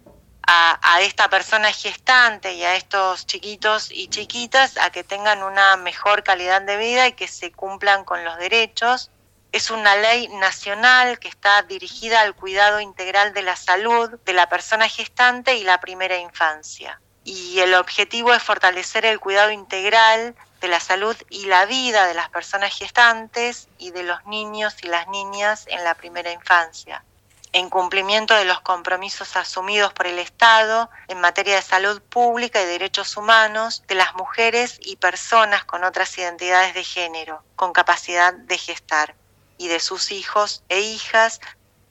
a, 0.45 0.79
a 0.81 1.01
esta 1.01 1.29
persona 1.29 1.71
gestante 1.71 2.53
y 2.53 2.63
a 2.63 2.75
estos 2.75 3.25
chiquitos 3.25 3.91
y 3.91 4.07
chiquitas 4.07 4.77
a 4.77 4.89
que 4.89 5.03
tengan 5.03 5.43
una 5.43 5.77
mejor 5.77 6.23
calidad 6.23 6.61
de 6.61 6.77
vida 6.77 7.07
y 7.07 7.13
que 7.13 7.27
se 7.27 7.51
cumplan 7.51 8.03
con 8.03 8.23
los 8.23 8.37
derechos. 8.37 9.11
Es 9.51 9.71
una 9.71 9.95
ley 9.95 10.27
nacional 10.27 11.19
que 11.19 11.27
está 11.27 11.61
dirigida 11.63 12.21
al 12.21 12.35
cuidado 12.35 12.79
integral 12.79 13.33
de 13.33 13.43
la 13.43 13.55
salud 13.55 14.19
de 14.25 14.33
la 14.33 14.49
persona 14.49 14.87
gestante 14.87 15.55
y 15.55 15.63
la 15.63 15.79
primera 15.79 16.17
infancia. 16.17 16.99
Y 17.23 17.59
el 17.59 17.73
objetivo 17.75 18.33
es 18.33 18.41
fortalecer 18.41 19.05
el 19.05 19.19
cuidado 19.19 19.51
integral 19.51 20.35
de 20.61 20.67
la 20.67 20.79
salud 20.79 21.15
y 21.29 21.45
la 21.45 21.65
vida 21.65 22.07
de 22.07 22.13
las 22.13 22.29
personas 22.29 22.75
gestantes 22.75 23.67
y 23.77 23.91
de 23.91 24.03
los 24.03 24.25
niños 24.25 24.75
y 24.81 24.87
las 24.87 25.07
niñas 25.07 25.65
en 25.67 25.83
la 25.83 25.95
primera 25.95 26.31
infancia 26.31 27.03
en 27.51 27.69
cumplimiento 27.69 28.35
de 28.35 28.45
los 28.45 28.61
compromisos 28.61 29.35
asumidos 29.35 29.91
por 29.93 30.05
el 30.07 30.19
Estado 30.19 30.89
en 31.07 31.19
materia 31.19 31.55
de 31.55 31.61
salud 31.61 32.01
pública 32.01 32.61
y 32.61 32.65
derechos 32.65 33.17
humanos 33.17 33.83
de 33.87 33.95
las 33.95 34.13
mujeres 34.15 34.79
y 34.81 34.97
personas 34.97 35.65
con 35.65 35.83
otras 35.83 36.15
identidades 36.17 36.73
de 36.75 36.83
género, 36.83 37.43
con 37.55 37.73
capacidad 37.73 38.33
de 38.33 38.57
gestar, 38.57 39.15
y 39.57 39.67
de 39.67 39.79
sus 39.79 40.11
hijos 40.11 40.63
e 40.69 40.79
hijas, 40.79 41.41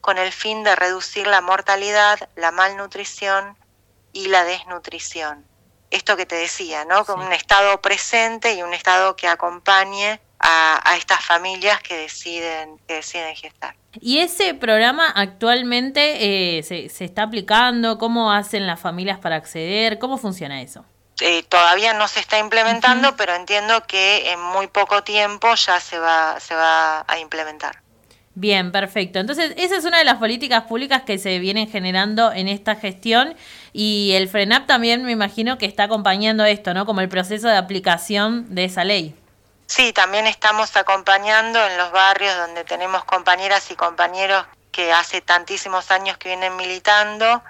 con 0.01 0.17
el 0.17 0.31
fin 0.31 0.63
de 0.63 0.75
reducir 0.75 1.27
la 1.27 1.41
mortalidad, 1.41 2.29
la 2.35 2.51
malnutrición 2.51 3.57
y 4.13 4.27
la 4.27 4.43
desnutrición. 4.43 5.45
Esto 5.91 6.15
que 6.17 6.25
te 6.25 6.35
decía, 6.35 6.85
¿no? 6.85 7.03
Con 7.05 7.19
Sí. 7.19 7.25
un 7.27 7.33
Estado 7.33 7.81
presente 7.81 8.53
y 8.53 8.61
un 8.63 8.73
Estado 8.73 9.15
que 9.15 9.27
acompañe 9.27 10.19
a, 10.39 10.79
a 10.89 10.95
estas 10.97 11.23
familias 11.25 11.81
que 11.81 11.95
deciden, 11.97 12.77
que 12.87 12.95
deciden 12.95 13.35
gestar. 13.35 13.75
¿Y 13.99 14.19
ese 14.19 14.53
programa 14.53 15.09
actualmente 15.09 16.57
eh, 16.59 16.63
se, 16.63 16.89
se 16.89 17.05
está 17.05 17.23
aplicando? 17.23 17.97
¿Cómo 17.97 18.31
hacen 18.31 18.67
las 18.67 18.79
familias 18.79 19.17
para 19.19 19.35
acceder? 19.35 19.97
¿Cómo 19.99 20.17
funciona 20.17 20.61
eso? 20.61 20.85
eh, 21.21 21.43
todavía 21.43 21.93
no 21.95 22.07
se 22.07 22.21
está 22.21 22.39
implementando, 22.39 23.17
pero 23.17 23.35
entiendo 23.35 23.83
que 23.85 24.31
en 24.31 24.39
muy 24.41 24.67
poco 24.67 25.03
tiempo 25.03 25.53
ya 25.55 25.81
se 25.81 25.99
va, 25.99 26.39
se 26.39 26.55
va 26.55 27.03
a 27.05 27.19
implementar. 27.19 27.81
Bien, 28.35 28.71
perfecto. 28.71 29.19
Entonces, 29.19 29.53
esa 29.57 29.75
es 29.75 29.83
una 29.83 29.97
de 29.97 30.05
las 30.05 30.15
políticas 30.15 30.63
públicas 30.63 31.01
que 31.01 31.17
se 31.17 31.39
vienen 31.39 31.69
generando 31.69 32.31
en 32.31 32.47
esta 32.47 32.75
gestión 32.77 33.35
y 33.73 34.13
el 34.15 34.29
FRENAP 34.29 34.67
también 34.67 35.03
me 35.03 35.11
imagino 35.11 35.57
que 35.57 35.65
está 35.65 35.83
acompañando 35.83 36.45
esto, 36.45 36.73
¿no? 36.73 36.85
Como 36.85 37.01
el 37.01 37.09
proceso 37.09 37.47
de 37.47 37.57
aplicación 37.57 38.53
de 38.53 38.65
esa 38.65 38.83
ley. 38.83 39.15
Sí, 39.67 39.93
también 39.93 40.25
estamos 40.25 40.75
acompañando 40.75 41.63
en 41.63 41.77
los 41.77 41.91
barrios 41.91 42.35
donde 42.37 42.63
tenemos 42.63 43.03
compañeras 43.05 43.69
y 43.69 43.75
compañeros 43.75 44.45
que 44.71 44.91
hace 44.91 45.21
tantísimos 45.21 45.91
años 45.91 46.17
que 46.17 46.29
vienen 46.29 46.55
militando 46.55 47.43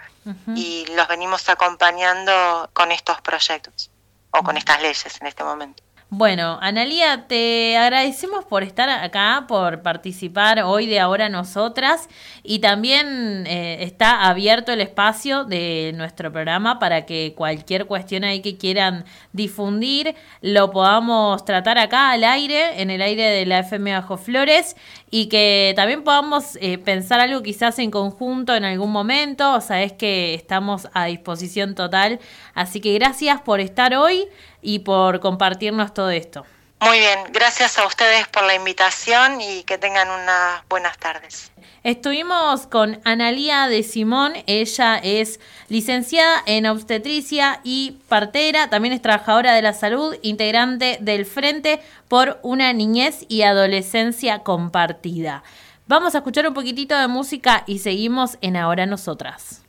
y 0.56 0.86
los 0.96 1.08
venimos 1.08 1.48
acompañando 1.50 2.70
con 2.74 2.92
estos 2.92 3.20
proyectos 3.22 3.90
o 4.32 4.44
con 4.44 4.58
estas 4.58 4.82
leyes 4.82 5.20
en 5.22 5.28
este 5.28 5.44
momento. 5.44 5.82
Bueno, 6.12 6.58
Analía, 6.60 7.28
te 7.28 7.78
agradecemos 7.78 8.44
por 8.44 8.64
estar 8.64 8.90
acá, 8.90 9.46
por 9.48 9.84
participar 9.84 10.60
hoy 10.64 10.88
de 10.88 11.00
Ahora 11.00 11.30
Nosotras 11.30 12.10
y 12.42 12.58
también 12.60 13.46
eh, 13.46 13.84
está 13.84 14.28
abierto 14.28 14.72
el 14.72 14.82
espacio 14.82 15.46
de 15.46 15.94
nuestro 15.96 16.32
programa 16.32 16.80
para 16.80 17.06
que 17.06 17.36
cualquier 17.38 17.86
cuestión 17.86 18.24
ahí 18.24 18.42
que 18.42 18.58
quieran 18.58 19.06
difundir 19.34 20.16
lo 20.42 20.72
podamos 20.72 21.46
tratar 21.46 21.78
acá 21.78 22.10
al 22.10 22.24
aire, 22.24 22.82
en 22.82 22.90
el 22.90 23.04
aire 23.04 23.26
de 23.26 23.46
la 23.46 23.60
FM 23.60 23.94
Bajo 23.94 24.18
Flores 24.18 24.76
y 25.12 25.30
que 25.30 25.74
también 25.76 26.04
podamos 26.04 26.58
eh, 26.62 26.78
pensar 26.78 27.20
algo 27.20 27.42
quizás 27.42 27.80
en 27.80 27.92
conjunto 27.92 28.56
en 28.56 28.64
algún 28.64 28.92
momento, 28.92 29.54
o 29.54 29.62
sea, 29.62 29.82
es 29.82 29.94
que 29.94 30.34
estamos 30.34 30.88
a 30.94 31.06
disposición 31.06 31.76
total, 31.76 32.20
así 32.54 32.82
que 32.82 32.94
gracias 32.94 33.42
por 33.42 33.60
estar 33.60 33.96
hoy 33.96 34.28
y 34.62 34.80
por 34.80 35.20
compartirnos 35.20 35.94
todo 35.94 36.12
esto. 36.12 36.46
Muy 36.82 37.00
bien, 37.00 37.20
gracias 37.32 37.78
a 37.78 37.86
ustedes 37.86 38.28
por 38.30 38.44
la 38.44 38.56
invitación 38.56 39.42
y 39.42 39.64
que 39.64 39.78
tengan 39.78 40.10
unas 40.10 40.62
buenas 40.70 40.98
tardes. 40.98 41.52
Estuvimos 41.84 42.68
con 42.68 43.00
Analía 43.06 43.68
de 43.68 43.84
Simón, 43.84 44.34
ella 44.48 44.98
es 44.98 45.40
licenciada 45.70 46.44
en 46.46 46.66
obstetricia 46.66 47.62
y 47.64 47.98
partera, 48.10 48.70
también 48.70 48.94
es 48.94 49.02
trabajadora 49.02 49.54
de 49.54 49.62
la 49.62 49.74
salud, 49.74 50.16
integrante 50.22 50.98
del 51.00 51.26
Frente 51.26 51.80
por 52.10 52.40
una 52.42 52.74
niñez 52.74 53.26
y 53.30 53.44
adolescencia 53.44 54.40
compartida. 54.40 55.44
Vamos 55.88 56.16
a 56.16 56.20
escuchar 56.20 56.48
un 56.48 56.54
poquitito 56.54 56.98
de 56.98 57.08
música 57.08 57.64
y 57.66 57.80
seguimos 57.80 58.38
en 58.42 58.58
Ahora 58.58 58.86
Nosotras. 58.86 59.64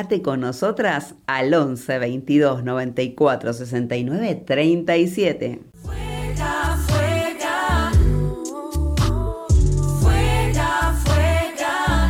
Comunicate 0.00 0.22
con 0.22 0.40
nosotras 0.40 1.14
al 1.26 1.52
11 1.52 1.98
22 1.98 2.64
94 2.64 3.52
69 3.52 4.34
37. 4.46 5.60
Fuega, 5.82 6.78
fuega. 6.88 7.92
Fuega, 10.00 10.94
fuega. 11.04 12.08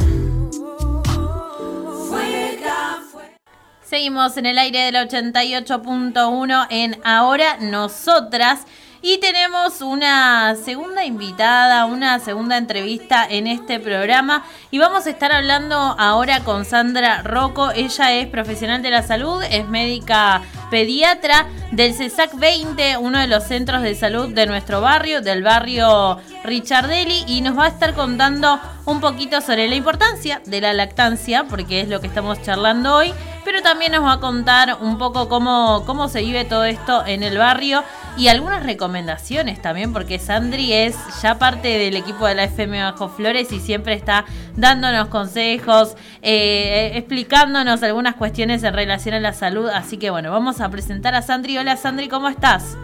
Fuega, 2.09 3.03
fuega. 3.11 3.37
Seguimos 3.83 4.37
en 4.37 4.47
el 4.47 4.59
aire 4.59 4.79
del 4.83 4.95
88.1 4.95 6.67
en 6.71 6.97
Ahora 7.03 7.57
Nosotras. 7.61 8.67
Y 9.03 9.17
tenemos 9.19 9.81
una 9.81 10.55
segunda 10.57 11.07
invitada, 11.07 11.87
una 11.87 12.19
segunda 12.19 12.59
entrevista 12.59 13.27
en 13.27 13.47
este 13.47 13.81
programa. 13.81 14.45
Y 14.71 14.79
vamos 14.79 15.07
a 15.07 15.11
estar 15.11 15.33
hablando 15.33 15.75
ahora 15.77 16.41
con 16.41 16.67
Sandra 16.67 17.23
Rocco. 17.23 17.71
Ella 17.71 18.13
es 18.13 18.27
profesional 18.27 18.83
de 18.83 18.91
la 18.91 19.03
salud, 19.03 19.43
es 19.51 19.67
médica 19.69 20.43
pediatra 20.71 21.47
del 21.73 21.95
CESAC 21.95 22.35
20, 22.37 22.97
uno 22.99 23.19
de 23.19 23.27
los 23.27 23.45
centros 23.45 23.83
de 23.83 23.95
salud 23.95 24.33
de 24.33 24.47
nuestro 24.47 24.81
barrio, 24.81 25.21
del 25.21 25.43
barrio 25.43 26.19
Richardelli. 26.45 27.25
Y 27.27 27.41
nos 27.43 27.59
va 27.59 27.67
a 27.67 27.69
estar 27.69 27.95
contando 27.95 28.59
un 28.87 29.01
poquito 29.01 29.41
sobre 29.41 29.69
la 29.69 29.75
importancia 29.75 30.41
de 30.47 30.61
la 30.61 30.73
lactancia, 30.73 31.45
porque 31.45 31.81
es 31.81 31.89
lo 31.89 32.01
que 32.01 32.07
estamos 32.07 32.41
charlando 32.43 32.97
hoy. 32.97 33.13
Pero 33.45 33.63
también 33.63 33.93
nos 33.93 34.05
va 34.05 34.15
a 34.15 34.21
contar 34.21 34.79
un 34.81 34.99
poco 34.99 35.29
cómo, 35.29 35.85
cómo 35.87 36.09
se 36.09 36.21
vive 36.21 36.45
todo 36.45 36.65
esto 36.65 37.05
en 37.07 37.23
el 37.23 37.39
barrio 37.39 37.83
y 38.17 38.29
algunas 38.29 38.65
recomendaciones 38.65 39.63
también, 39.63 39.93
porque 39.93 40.19
Sandri 40.19 40.73
es 40.73 40.97
ya 41.23 41.39
parte 41.39 41.79
del 41.79 41.97
equipo 41.97 42.27
de 42.27 42.35
la 42.35 42.45
FM 42.45 42.83
Bajo 42.83 43.09
Flores 43.09 43.51
y 43.53 43.61
siempre 43.61 43.95
está 43.95 44.25
dándonos 44.57 45.09
consejos, 45.09 45.97
eh, 46.21 46.93
explicándonos 46.95 47.83
algunas 47.83 48.17
cuestiones 48.17 48.63
en 48.63 48.75
relación 48.75 49.15
a 49.15 49.21
la 49.21 49.33
salud. 49.33 49.69
Así 49.69 49.97
que 49.97 50.11
bueno, 50.11 50.31
vamos 50.31 50.60
a 50.61 50.69
presentar 50.69 51.15
a 51.15 51.23
Sandri. 51.23 51.59
Hola 51.59 51.77
Sandri, 51.77 52.09
¿cómo 52.09 52.29
estás? 52.29 52.77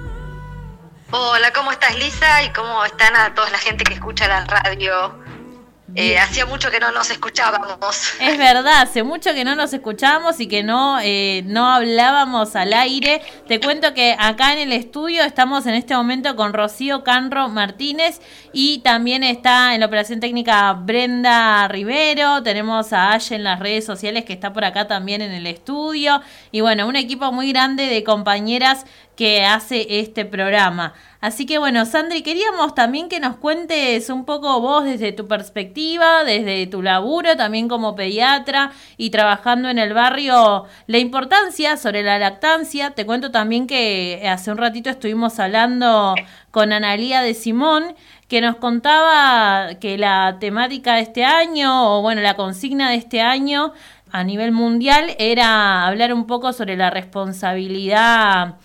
Hola, 1.10 1.52
¿cómo 1.52 1.70
estás 1.70 1.96
Lisa? 1.98 2.42
¿Y 2.42 2.52
cómo 2.52 2.84
están 2.84 3.14
a 3.14 3.34
toda 3.34 3.50
la 3.50 3.58
gente 3.58 3.84
que 3.84 3.94
escucha 3.94 4.26
la 4.26 4.44
radio? 4.44 5.25
Eh, 5.98 6.18
hacía 6.18 6.44
mucho 6.44 6.70
que 6.70 6.78
no 6.78 6.92
nos 6.92 7.10
escuchábamos. 7.10 8.12
Es 8.20 8.36
verdad, 8.36 8.82
hace 8.82 9.02
mucho 9.02 9.32
que 9.32 9.44
no 9.44 9.54
nos 9.54 9.72
escuchábamos 9.72 10.38
y 10.40 10.46
que 10.46 10.62
no, 10.62 10.98
eh, 11.00 11.42
no 11.46 11.66
hablábamos 11.66 12.54
al 12.54 12.74
aire. 12.74 13.22
Te 13.48 13.60
cuento 13.60 13.94
que 13.94 14.14
acá 14.18 14.52
en 14.52 14.58
el 14.58 14.72
estudio 14.72 15.24
estamos 15.24 15.64
en 15.64 15.74
este 15.74 15.96
momento 15.96 16.36
con 16.36 16.52
Rocío 16.52 17.02
Canro 17.02 17.48
Martínez 17.48 18.20
y 18.52 18.80
también 18.80 19.24
está 19.24 19.74
en 19.74 19.80
la 19.80 19.86
operación 19.86 20.20
técnica 20.20 20.70
Brenda 20.74 21.66
Rivero. 21.68 22.42
Tenemos 22.42 22.92
a 22.92 23.12
Ash 23.12 23.32
en 23.32 23.42
las 23.42 23.58
redes 23.58 23.86
sociales 23.86 24.26
que 24.26 24.34
está 24.34 24.52
por 24.52 24.66
acá 24.66 24.86
también 24.86 25.22
en 25.22 25.32
el 25.32 25.46
estudio. 25.46 26.20
Y 26.52 26.60
bueno, 26.60 26.86
un 26.86 26.96
equipo 26.96 27.32
muy 27.32 27.52
grande 27.52 27.86
de 27.86 28.04
compañeras 28.04 28.84
que 29.16 29.44
hace 29.44 30.00
este 30.00 30.24
programa. 30.24 30.94
Así 31.20 31.46
que 31.46 31.58
bueno, 31.58 31.86
Sandri, 31.86 32.22
queríamos 32.22 32.74
también 32.74 33.08
que 33.08 33.18
nos 33.18 33.36
cuentes 33.36 34.10
un 34.10 34.24
poco 34.24 34.60
vos 34.60 34.84
desde 34.84 35.12
tu 35.12 35.26
perspectiva, 35.26 36.22
desde 36.24 36.66
tu 36.66 36.82
laburo, 36.82 37.36
también 37.36 37.68
como 37.68 37.96
pediatra 37.96 38.70
y 38.96 39.10
trabajando 39.10 39.68
en 39.70 39.78
el 39.78 39.94
barrio, 39.94 40.66
la 40.86 40.98
importancia 40.98 41.76
sobre 41.78 42.02
la 42.02 42.18
lactancia. 42.18 42.90
Te 42.90 43.06
cuento 43.06 43.30
también 43.30 43.66
que 43.66 44.22
hace 44.30 44.52
un 44.52 44.58
ratito 44.58 44.90
estuvimos 44.90 45.40
hablando 45.40 46.14
con 46.50 46.72
Analía 46.72 47.22
de 47.22 47.34
Simón, 47.34 47.96
que 48.28 48.40
nos 48.40 48.56
contaba 48.56 49.74
que 49.80 49.98
la 49.98 50.36
temática 50.38 50.94
de 50.94 51.00
este 51.00 51.24
año, 51.24 51.96
o 51.96 52.02
bueno, 52.02 52.20
la 52.20 52.34
consigna 52.34 52.90
de 52.90 52.96
este 52.96 53.20
año 53.22 53.72
a 54.12 54.22
nivel 54.22 54.52
mundial 54.52 55.16
era 55.18 55.86
hablar 55.86 56.12
un 56.12 56.26
poco 56.26 56.52
sobre 56.52 56.76
la 56.76 56.90
responsabilidad 56.90 58.56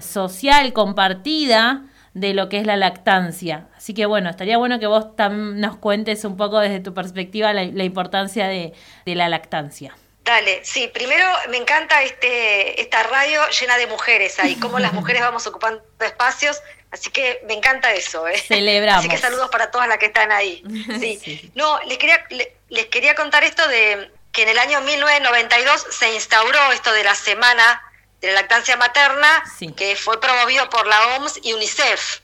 social 0.00 0.72
compartida 0.72 1.84
de 2.16 2.32
lo 2.32 2.48
que 2.48 2.58
es 2.58 2.66
la 2.66 2.76
lactancia. 2.76 3.66
Así 3.76 3.92
que 3.92 4.06
bueno, 4.06 4.30
estaría 4.30 4.56
bueno 4.56 4.80
que 4.80 4.86
vos 4.86 5.08
nos 5.30 5.76
cuentes 5.76 6.24
un 6.24 6.38
poco 6.38 6.60
desde 6.60 6.80
tu 6.80 6.94
perspectiva 6.94 7.52
la, 7.52 7.64
la 7.64 7.84
importancia 7.84 8.48
de, 8.48 8.72
de, 9.04 9.14
la 9.14 9.28
lactancia. 9.28 9.94
Dale, 10.24 10.64
sí, 10.64 10.90
primero 10.92 11.26
me 11.50 11.58
encanta 11.58 12.02
este, 12.02 12.80
esta 12.80 13.02
radio 13.02 13.42
llena 13.60 13.76
de 13.76 13.86
mujeres 13.86 14.38
ahí, 14.38 14.56
cómo 14.56 14.78
las 14.78 14.94
mujeres 14.94 15.20
vamos 15.20 15.46
ocupando 15.46 15.84
espacios, 16.00 16.62
así 16.90 17.10
que 17.10 17.42
me 17.46 17.52
encanta 17.52 17.92
eso. 17.92 18.26
¿eh? 18.26 18.38
Celebramos. 18.38 19.00
Así 19.00 19.08
que 19.10 19.18
saludos 19.18 19.50
para 19.50 19.70
todas 19.70 19.86
las 19.86 19.98
que 19.98 20.06
están 20.06 20.32
ahí. 20.32 20.64
Sí. 20.98 21.20
sí. 21.22 21.52
No, 21.54 21.78
les 21.82 21.98
quería, 21.98 22.24
les 22.70 22.86
quería 22.86 23.14
contar 23.14 23.44
esto 23.44 23.68
de 23.68 24.10
que 24.32 24.42
en 24.44 24.48
el 24.48 24.58
año 24.58 24.80
1992 24.80 25.86
se 25.90 26.14
instauró 26.14 26.72
esto 26.72 26.92
de 26.92 27.04
la 27.04 27.14
semana 27.14 27.82
de 28.20 28.28
la 28.28 28.34
lactancia 28.34 28.76
materna, 28.76 29.44
sí. 29.58 29.72
que 29.72 29.96
fue 29.96 30.20
promovido 30.20 30.68
por 30.70 30.86
la 30.86 31.16
OMS 31.16 31.40
y 31.42 31.52
UNICEF. 31.52 32.20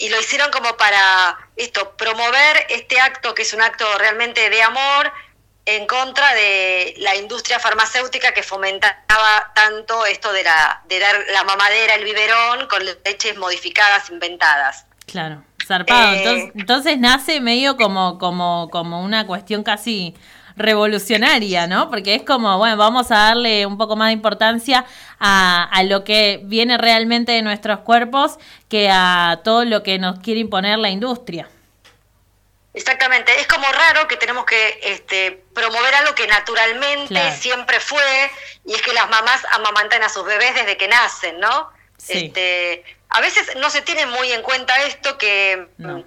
Y 0.00 0.10
lo 0.10 0.20
hicieron 0.20 0.50
como 0.50 0.76
para 0.76 1.38
esto, 1.56 1.96
promover 1.96 2.66
este 2.68 3.00
acto 3.00 3.34
que 3.34 3.40
es 3.42 3.54
un 3.54 3.62
acto 3.62 3.86
realmente 3.96 4.50
de 4.50 4.62
amor 4.62 5.10
en 5.64 5.86
contra 5.86 6.34
de 6.34 6.94
la 6.98 7.16
industria 7.16 7.58
farmacéutica 7.60 8.34
que 8.34 8.42
fomentaba 8.42 9.52
tanto 9.54 10.04
esto 10.06 10.32
de, 10.32 10.42
la, 10.42 10.82
de 10.88 10.98
dar 10.98 11.24
la 11.32 11.44
mamadera, 11.44 11.94
el 11.94 12.04
biberón, 12.04 12.66
con 12.68 12.82
leches 12.84 13.38
modificadas, 13.38 14.10
inventadas. 14.10 14.86
Claro, 15.06 15.42
zarpado. 15.64 16.12
Eh, 16.12 16.18
entonces, 16.18 16.52
entonces 16.54 16.98
nace 16.98 17.40
medio 17.40 17.76
como, 17.76 18.18
como, 18.18 18.68
como 18.70 19.02
una 19.02 19.26
cuestión 19.26 19.62
casi 19.62 20.14
revolucionaria, 20.56 21.66
¿no? 21.66 21.90
Porque 21.90 22.14
es 22.14 22.22
como, 22.22 22.58
bueno, 22.58 22.76
vamos 22.76 23.10
a 23.10 23.16
darle 23.16 23.66
un 23.66 23.78
poco 23.78 23.96
más 23.96 24.08
de 24.08 24.12
importancia 24.12 24.84
a, 25.18 25.68
a, 25.70 25.82
lo 25.82 26.04
que 26.04 26.40
viene 26.44 26.78
realmente 26.78 27.32
de 27.32 27.42
nuestros 27.42 27.80
cuerpos 27.80 28.38
que 28.68 28.88
a 28.90 29.40
todo 29.44 29.64
lo 29.64 29.82
que 29.82 29.98
nos 29.98 30.18
quiere 30.20 30.40
imponer 30.40 30.78
la 30.78 30.90
industria. 30.90 31.48
Exactamente, 32.74 33.38
es 33.38 33.46
como 33.46 33.66
raro 33.70 34.08
que 34.08 34.16
tenemos 34.16 34.46
que 34.46 34.80
este, 34.82 35.44
promover 35.54 35.94
algo 35.94 36.14
que 36.14 36.26
naturalmente 36.26 37.08
claro. 37.08 37.36
siempre 37.36 37.80
fue, 37.80 38.30
y 38.64 38.72
es 38.72 38.80
que 38.80 38.94
las 38.94 39.10
mamás 39.10 39.42
amamantan 39.52 40.02
a 40.02 40.08
sus 40.08 40.24
bebés 40.24 40.54
desde 40.54 40.78
que 40.78 40.88
nacen, 40.88 41.38
¿no? 41.38 41.70
Sí. 41.98 42.26
Este, 42.26 42.82
a 43.10 43.20
veces 43.20 43.56
no 43.56 43.68
se 43.68 43.82
tiene 43.82 44.06
muy 44.06 44.32
en 44.32 44.42
cuenta 44.42 44.74
esto 44.84 45.18
que... 45.18 45.68
No 45.76 46.04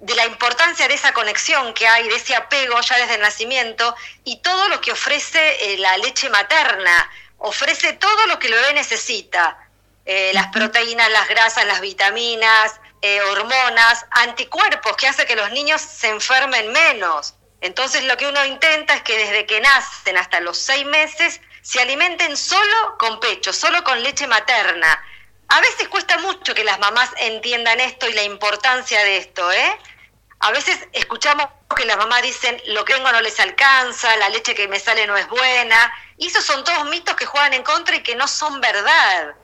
de 0.00 0.14
la 0.14 0.26
importancia 0.26 0.86
de 0.86 0.94
esa 0.94 1.12
conexión 1.12 1.74
que 1.74 1.86
hay, 1.86 2.08
de 2.08 2.16
ese 2.16 2.34
apego 2.34 2.80
ya 2.80 2.98
desde 2.98 3.16
el 3.16 3.20
nacimiento 3.20 3.94
y 4.24 4.36
todo 4.40 4.68
lo 4.68 4.80
que 4.80 4.92
ofrece 4.92 5.72
eh, 5.72 5.78
la 5.78 5.96
leche 5.98 6.30
materna, 6.30 7.10
ofrece 7.38 7.94
todo 7.94 8.26
lo 8.26 8.38
que 8.38 8.46
el 8.46 8.54
bebé 8.54 8.74
necesita, 8.74 9.58
eh, 10.04 10.30
las 10.34 10.48
proteínas, 10.48 11.10
las 11.10 11.28
grasas, 11.28 11.66
las 11.66 11.80
vitaminas, 11.80 12.80
eh, 13.02 13.20
hormonas, 13.22 14.06
anticuerpos, 14.10 14.96
que 14.96 15.08
hace 15.08 15.26
que 15.26 15.36
los 15.36 15.50
niños 15.50 15.80
se 15.80 16.08
enfermen 16.08 16.72
menos. 16.72 17.34
Entonces 17.60 18.04
lo 18.04 18.16
que 18.16 18.26
uno 18.26 18.44
intenta 18.44 18.94
es 18.94 19.02
que 19.02 19.18
desde 19.18 19.46
que 19.46 19.60
nacen 19.60 20.16
hasta 20.16 20.40
los 20.40 20.58
seis 20.58 20.86
meses 20.86 21.40
se 21.62 21.80
alimenten 21.80 22.36
solo 22.36 22.96
con 22.98 23.18
pecho, 23.18 23.52
solo 23.52 23.82
con 23.82 24.02
leche 24.02 24.26
materna 24.28 25.02
a 25.48 25.60
veces 25.60 25.88
cuesta 25.88 26.18
mucho 26.18 26.54
que 26.54 26.64
las 26.64 26.78
mamás 26.78 27.10
entiendan 27.18 27.80
esto 27.80 28.08
y 28.08 28.12
la 28.12 28.22
importancia 28.22 29.02
de 29.02 29.16
esto, 29.16 29.50
¿eh? 29.50 29.78
A 30.40 30.52
veces 30.52 30.78
escuchamos 30.92 31.46
que 31.74 31.84
las 31.84 31.96
mamás 31.96 32.22
dicen, 32.22 32.60
lo 32.66 32.84
que 32.84 32.94
vengo 32.94 33.10
no 33.10 33.20
les 33.20 33.40
alcanza, 33.40 34.14
la 34.16 34.28
leche 34.28 34.54
que 34.54 34.68
me 34.68 34.78
sale 34.78 35.06
no 35.06 35.16
es 35.16 35.26
buena, 35.28 35.92
y 36.16 36.26
esos 36.26 36.44
son 36.44 36.62
todos 36.64 36.84
mitos 36.86 37.16
que 37.16 37.26
juegan 37.26 37.54
en 37.54 37.62
contra 37.62 37.96
y 37.96 38.02
que 38.02 38.14
no 38.14 38.28
son 38.28 38.60
verdad. 38.60 39.34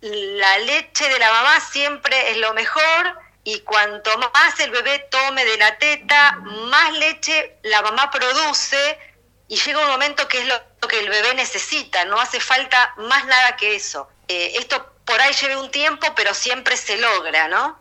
La 0.00 0.58
leche 0.58 1.08
de 1.08 1.18
la 1.18 1.32
mamá 1.32 1.60
siempre 1.60 2.30
es 2.30 2.36
lo 2.36 2.52
mejor 2.52 3.18
y 3.42 3.60
cuanto 3.60 4.16
más 4.18 4.60
el 4.60 4.70
bebé 4.70 4.98
tome 5.10 5.44
de 5.44 5.56
la 5.56 5.78
teta, 5.78 6.36
más 6.42 6.92
leche 6.92 7.56
la 7.62 7.82
mamá 7.82 8.10
produce 8.10 8.98
y 9.48 9.56
llega 9.56 9.80
un 9.80 9.88
momento 9.88 10.28
que 10.28 10.38
es 10.40 10.46
lo 10.46 10.88
que 10.88 11.00
el 11.00 11.08
bebé 11.08 11.34
necesita, 11.34 12.04
no 12.04 12.20
hace 12.20 12.38
falta 12.38 12.94
más 12.98 13.24
nada 13.26 13.56
que 13.56 13.74
eso. 13.76 14.08
Eh, 14.28 14.52
esto 14.56 14.93
por 15.04 15.20
ahí 15.20 15.32
lleve 15.40 15.60
un 15.60 15.70
tiempo, 15.70 16.06
pero 16.16 16.34
siempre 16.34 16.76
se 16.76 16.96
logra, 16.98 17.48
¿no? 17.48 17.78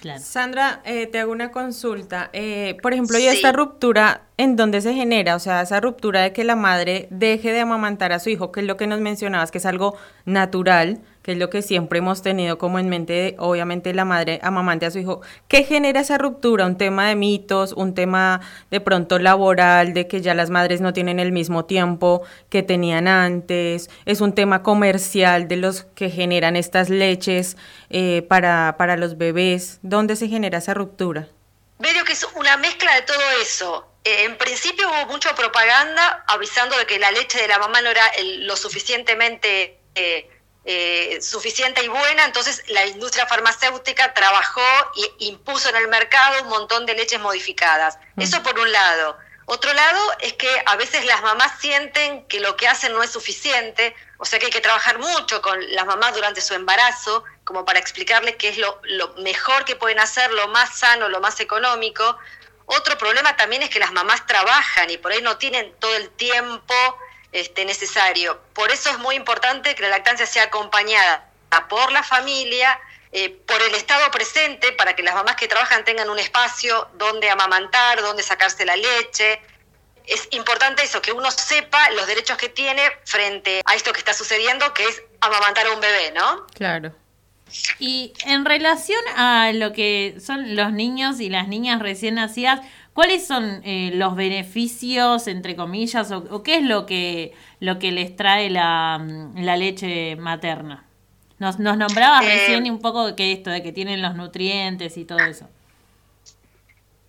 Claro. 0.00 0.20
Sandra, 0.20 0.82
eh, 0.84 1.06
te 1.06 1.18
hago 1.18 1.32
una 1.32 1.50
consulta. 1.50 2.28
Eh, 2.34 2.76
por 2.82 2.92
ejemplo, 2.92 3.18
¿y 3.18 3.22
sí. 3.22 3.28
esta 3.28 3.52
ruptura 3.52 4.22
en 4.36 4.54
dónde 4.54 4.82
se 4.82 4.92
genera? 4.92 5.34
O 5.34 5.38
sea, 5.38 5.62
esa 5.62 5.80
ruptura 5.80 6.20
de 6.20 6.32
que 6.34 6.44
la 6.44 6.56
madre 6.56 7.08
deje 7.10 7.52
de 7.52 7.60
amamantar 7.60 8.12
a 8.12 8.18
su 8.18 8.28
hijo, 8.28 8.52
que 8.52 8.60
es 8.60 8.66
lo 8.66 8.76
que 8.76 8.86
nos 8.86 9.00
mencionabas, 9.00 9.50
que 9.50 9.58
es 9.58 9.66
algo 9.66 9.96
natural, 10.26 11.00
que 11.24 11.32
es 11.32 11.38
lo 11.38 11.48
que 11.48 11.62
siempre 11.62 12.00
hemos 12.00 12.20
tenido 12.20 12.58
como 12.58 12.78
en 12.78 12.90
mente, 12.90 13.34
obviamente 13.38 13.94
la 13.94 14.04
madre 14.04 14.40
amamante 14.42 14.84
a 14.84 14.90
su 14.90 14.98
hijo. 14.98 15.22
¿Qué 15.48 15.64
genera 15.64 16.00
esa 16.00 16.18
ruptura? 16.18 16.66
¿Un 16.66 16.76
tema 16.76 17.08
de 17.08 17.16
mitos? 17.16 17.72
¿Un 17.72 17.94
tema 17.94 18.42
de 18.70 18.80
pronto 18.80 19.18
laboral, 19.18 19.94
de 19.94 20.06
que 20.06 20.20
ya 20.20 20.34
las 20.34 20.50
madres 20.50 20.82
no 20.82 20.92
tienen 20.92 21.18
el 21.18 21.32
mismo 21.32 21.64
tiempo 21.64 22.22
que 22.50 22.62
tenían 22.62 23.08
antes? 23.08 23.88
¿Es 24.04 24.20
un 24.20 24.34
tema 24.34 24.62
comercial 24.62 25.48
de 25.48 25.56
los 25.56 25.84
que 25.94 26.10
generan 26.10 26.56
estas 26.56 26.90
leches 26.90 27.56
eh, 27.88 28.26
para, 28.28 28.76
para 28.76 28.98
los 28.98 29.16
bebés? 29.16 29.78
¿Dónde 29.80 30.16
se 30.16 30.28
genera 30.28 30.58
esa 30.58 30.74
ruptura? 30.74 31.28
Veo 31.78 32.04
que 32.04 32.12
es 32.12 32.26
una 32.36 32.58
mezcla 32.58 32.94
de 32.96 33.02
todo 33.02 33.22
eso. 33.40 33.88
eh, 34.04 34.24
en 34.24 34.36
principio 34.36 34.86
hubo 34.88 35.12
mucha 35.12 35.34
propaganda 35.34 36.22
avisando 36.28 36.76
de 36.76 36.84
que 36.84 36.98
la 36.98 37.10
leche 37.10 37.40
de 37.40 37.48
la 37.48 37.58
mamá 37.58 37.80
no 37.80 37.88
era 37.88 38.04
lo 38.40 38.56
suficientemente 38.56 39.78
eh, 39.94 40.28
eh, 40.66 41.18
suficiente 41.20 41.84
y 41.84 41.88
buena, 41.88 42.24
entonces 42.24 42.62
la 42.68 42.86
industria 42.86 43.26
farmacéutica 43.26 44.14
trabajó 44.14 44.62
e 44.96 45.24
impuso 45.26 45.68
en 45.68 45.76
el 45.76 45.88
mercado 45.88 46.42
un 46.42 46.48
montón 46.48 46.86
de 46.86 46.94
leches 46.94 47.20
modificadas. 47.20 47.98
Eso 48.16 48.42
por 48.42 48.58
un 48.58 48.72
lado. 48.72 49.18
Otro 49.46 49.74
lado 49.74 50.00
es 50.20 50.32
que 50.32 50.48
a 50.64 50.76
veces 50.76 51.04
las 51.04 51.20
mamás 51.20 51.60
sienten 51.60 52.26
que 52.28 52.40
lo 52.40 52.56
que 52.56 52.66
hacen 52.66 52.92
no 52.92 53.02
es 53.02 53.10
suficiente, 53.10 53.94
o 54.16 54.24
sea 54.24 54.38
que 54.38 54.46
hay 54.46 54.52
que 54.52 54.62
trabajar 54.62 54.98
mucho 54.98 55.42
con 55.42 55.58
las 55.74 55.84
mamás 55.84 56.14
durante 56.14 56.40
su 56.40 56.54
embarazo, 56.54 57.24
como 57.44 57.66
para 57.66 57.78
explicarles 57.78 58.36
qué 58.36 58.48
es 58.48 58.56
lo, 58.56 58.80
lo 58.84 59.08
mejor 59.16 59.66
que 59.66 59.76
pueden 59.76 60.00
hacer, 60.00 60.32
lo 60.32 60.48
más 60.48 60.78
sano, 60.78 61.10
lo 61.10 61.20
más 61.20 61.40
económico. 61.40 62.16
Otro 62.64 62.96
problema 62.96 63.36
también 63.36 63.62
es 63.62 63.68
que 63.68 63.78
las 63.78 63.92
mamás 63.92 64.26
trabajan 64.26 64.88
y 64.88 64.96
por 64.96 65.12
ahí 65.12 65.20
no 65.20 65.36
tienen 65.36 65.74
todo 65.78 65.94
el 65.94 66.08
tiempo 66.08 66.74
este, 67.34 67.64
necesario. 67.64 68.40
Por 68.54 68.70
eso 68.70 68.88
es 68.90 68.98
muy 69.00 69.16
importante 69.16 69.74
que 69.74 69.82
la 69.82 69.88
lactancia 69.88 70.24
sea 70.24 70.44
acompañada 70.44 71.28
por 71.68 71.92
la 71.92 72.02
familia, 72.02 72.78
eh, 73.12 73.30
por 73.30 73.60
el 73.60 73.74
estado 73.74 74.08
presente, 74.10 74.72
para 74.72 74.94
que 74.94 75.02
las 75.02 75.14
mamás 75.14 75.36
que 75.36 75.48
trabajan 75.48 75.84
tengan 75.84 76.08
un 76.10 76.18
espacio 76.18 76.88
donde 76.94 77.28
amamantar, 77.28 78.00
donde 78.02 78.22
sacarse 78.22 78.64
la 78.64 78.76
leche. 78.76 79.40
Es 80.06 80.28
importante 80.30 80.84
eso, 80.84 81.02
que 81.02 81.12
uno 81.12 81.30
sepa 81.30 81.90
los 81.90 82.06
derechos 82.06 82.36
que 82.36 82.48
tiene 82.48 82.82
frente 83.04 83.62
a 83.64 83.74
esto 83.74 83.92
que 83.92 83.98
está 83.98 84.14
sucediendo, 84.14 84.72
que 84.72 84.84
es 84.84 85.02
amamantar 85.20 85.66
a 85.66 85.72
un 85.72 85.80
bebé, 85.80 86.12
¿no? 86.12 86.46
Claro. 86.54 86.94
Y 87.78 88.12
en 88.26 88.44
relación 88.44 89.00
a 89.16 89.52
lo 89.52 89.72
que 89.72 90.16
son 90.24 90.56
los 90.56 90.72
niños 90.72 91.20
y 91.20 91.30
las 91.30 91.48
niñas 91.48 91.80
recién 91.80 92.16
nacidas, 92.16 92.60
¿cuáles 92.94 93.26
son 93.26 93.60
eh, 93.64 93.90
los 93.94 94.16
beneficios, 94.16 95.26
entre 95.28 95.56
comillas, 95.56 96.10
o, 96.12 96.18
o 96.30 96.42
qué 96.42 96.56
es 96.56 96.62
lo 96.64 96.86
que, 96.86 97.34
lo 97.60 97.78
que 97.78 97.92
les 97.92 98.16
trae 98.16 98.50
la, 98.50 98.98
mm, 99.00 99.38
la 99.44 99.56
leche 99.56 100.16
materna? 100.16 100.86
Nos, 101.38 101.58
nos 101.58 101.76
nombrabas 101.76 102.24
Eh, 102.24 102.28
recién 102.28 102.70
un 102.70 102.80
poco 102.80 103.14
que 103.16 103.32
esto, 103.32 103.50
de 103.50 103.62
que 103.62 103.72
tienen 103.72 104.00
los 104.02 104.14
nutrientes 104.14 104.96
y 104.96 105.04
todo 105.04 105.26
eso. 105.26 105.50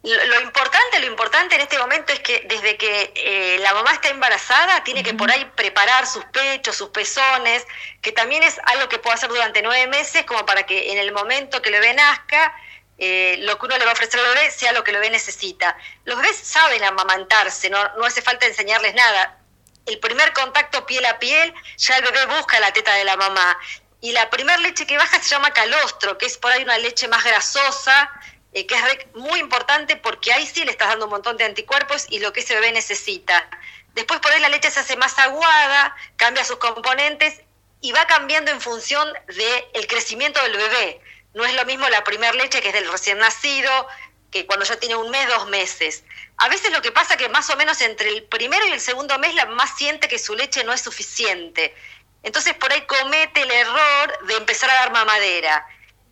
Lo, 0.03 0.25
lo 0.25 0.41
importante, 0.41 0.99
lo 0.99 1.07
importante 1.07 1.55
en 1.55 1.61
este 1.61 1.79
momento 1.79 2.13
es 2.13 2.19
que 2.19 2.45
desde 2.47 2.77
que 2.77 3.11
eh, 3.15 3.57
la 3.59 3.73
mamá 3.73 3.91
está 3.91 4.09
embarazada, 4.09 4.83
tiene 4.83 5.01
que 5.01 5.15
por 5.15 5.31
ahí 5.31 5.45
preparar 5.55 6.05
sus 6.05 6.23
pechos, 6.25 6.75
sus 6.75 6.89
pezones, 6.89 7.65
que 8.01 8.11
también 8.11 8.43
es 8.43 8.59
algo 8.65 8.87
que 8.87 8.99
puede 8.99 9.15
hacer 9.15 9.29
durante 9.29 9.63
nueve 9.63 9.87
meses, 9.87 10.23
como 10.25 10.45
para 10.45 10.63
que 10.63 10.91
en 10.91 10.99
el 10.99 11.11
momento 11.11 11.61
que 11.61 11.69
el 11.69 11.75
bebé 11.81 11.95
nazca, 11.95 12.53
eh, 12.97 13.37
lo 13.39 13.57
que 13.57 13.65
uno 13.65 13.77
le 13.77 13.85
va 13.85 13.91
a 13.91 13.93
ofrecer 13.93 14.19
al 14.19 14.33
bebé 14.33 14.51
sea 14.51 14.71
lo 14.71 14.83
que 14.83 14.91
el 14.91 14.97
bebé 14.97 15.09
necesita. 15.09 15.77
Los 16.05 16.17
bebés 16.17 16.37
saben 16.37 16.83
amamantarse, 16.83 17.69
no, 17.69 17.83
no 17.97 18.05
hace 18.05 18.21
falta 18.21 18.45
enseñarles 18.45 18.95
nada. 18.95 19.39
El 19.85 19.99
primer 19.99 20.33
contacto 20.33 20.85
piel 20.85 21.05
a 21.05 21.19
piel, 21.19 21.53
ya 21.77 21.97
el 21.97 22.03
bebé 22.03 22.25
busca 22.37 22.59
la 22.59 22.71
teta 22.71 22.93
de 22.93 23.03
la 23.03 23.17
mamá. 23.17 23.57
Y 24.01 24.11
la 24.11 24.29
primer 24.29 24.59
leche 24.59 24.85
que 24.87 24.97
baja 24.97 25.21
se 25.21 25.29
llama 25.29 25.51
calostro, 25.51 26.17
que 26.17 26.25
es 26.25 26.37
por 26.37 26.51
ahí 26.51 26.63
una 26.63 26.77
leche 26.77 27.07
más 27.07 27.23
grasosa, 27.23 28.09
eh, 28.53 28.65
que 28.65 28.75
es 28.75 28.81
muy 29.15 29.39
importante 29.39 29.97
porque 29.97 30.31
ahí 30.31 30.47
sí 30.47 30.63
le 30.63 30.71
estás 30.71 30.87
dando 30.87 31.05
un 31.05 31.11
montón 31.11 31.35
de 31.37 31.43
anticuerpos 31.43 32.05
y 32.09 32.19
lo 32.19 32.31
que 32.31 32.39
ese 32.39 32.55
bebé 32.55 32.71
necesita. 32.71 33.49
Después 33.93 34.19
por 34.21 34.31
ahí 34.31 34.39
la 34.39 34.49
leche 34.49 34.71
se 34.71 34.79
hace 34.79 34.95
más 34.95 35.19
aguada, 35.19 35.95
cambia 36.15 36.45
sus 36.45 36.57
componentes 36.57 37.41
y 37.81 37.91
va 37.91 38.07
cambiando 38.07 38.51
en 38.51 38.61
función 38.61 39.07
del 39.27 39.87
crecimiento 39.87 40.41
del 40.43 40.55
bebé. 40.57 41.01
No 41.35 41.45
es 41.45 41.53
lo 41.53 41.65
mismo 41.65 41.87
la 41.89 42.03
primer 42.03 42.33
leche 42.33 42.61
que 42.61 42.69
es 42.69 42.73
del 42.73 42.89
recién 42.89 43.17
nacido, 43.17 43.87
que 44.31 44.45
cuando 44.45 44.65
ya 44.65 44.77
tiene 44.77 44.95
un 44.95 45.11
mes, 45.11 45.27
dos 45.27 45.47
meses. 45.49 46.03
A 46.37 46.47
veces 46.47 46.71
lo 46.71 46.81
que 46.81 46.93
pasa 46.93 47.17
que 47.17 47.27
más 47.27 47.49
o 47.49 47.57
menos 47.57 47.81
entre 47.81 48.09
el 48.09 48.23
primero 48.23 48.65
y 48.67 48.71
el 48.71 48.79
segundo 48.79 49.19
mes 49.19 49.35
la 49.35 49.45
mamá 49.45 49.67
siente 49.77 50.07
que 50.07 50.17
su 50.17 50.33
leche 50.33 50.63
no 50.63 50.71
es 50.71 50.81
suficiente. 50.81 51.75
Entonces 52.23 52.53
por 52.53 52.71
ahí 52.71 52.81
comete 52.87 53.41
el 53.41 53.51
error 53.51 54.25
de 54.27 54.35
empezar 54.37 54.69
a 54.69 54.75
dar 54.75 54.91
mamadera. 54.93 55.67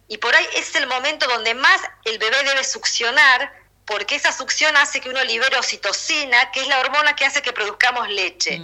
Y 0.10 0.18
por 0.18 0.36
ahí 0.36 0.46
es 0.56 0.76
el 0.76 0.88
momento 0.88 1.26
donde 1.28 1.54
más 1.54 1.82
el 2.04 2.18
bebé 2.20 2.44
debe 2.44 2.64
succionar, 2.66 3.54
porque 3.86 4.16
esa 4.16 4.34
succión 4.34 4.76
hace 4.76 5.00
que 5.00 5.10
uno 5.10 5.24
libere 5.24 5.58
oxitocina, 5.58 6.52
que 6.52 6.62
es 6.62 6.68
la 6.68 6.80
hormona 6.80 7.16
que 7.16 7.26
hace 7.26 7.42
que 7.42 7.54
produzcamos 7.54 8.10
leche. 8.10 8.62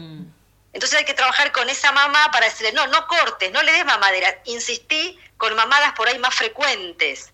Entonces 0.74 1.00
hay 1.00 1.06
que 1.06 1.14
trabajar 1.14 1.52
con 1.52 1.68
esa 1.70 1.92
mamá 1.92 2.30
para 2.32 2.46
decirle, 2.46 2.74
no, 2.74 2.88
no 2.88 3.08
cortes, 3.08 3.52
no 3.52 3.64
le 3.64 3.72
des 3.72 3.86
mamadera. 3.86 4.28
Insistí 4.46 5.18
con 5.38 5.56
mamadas 5.56 5.94
por 5.94 6.08
ahí 6.08 6.20
más 6.20 6.36
frecuentes. 6.36 7.34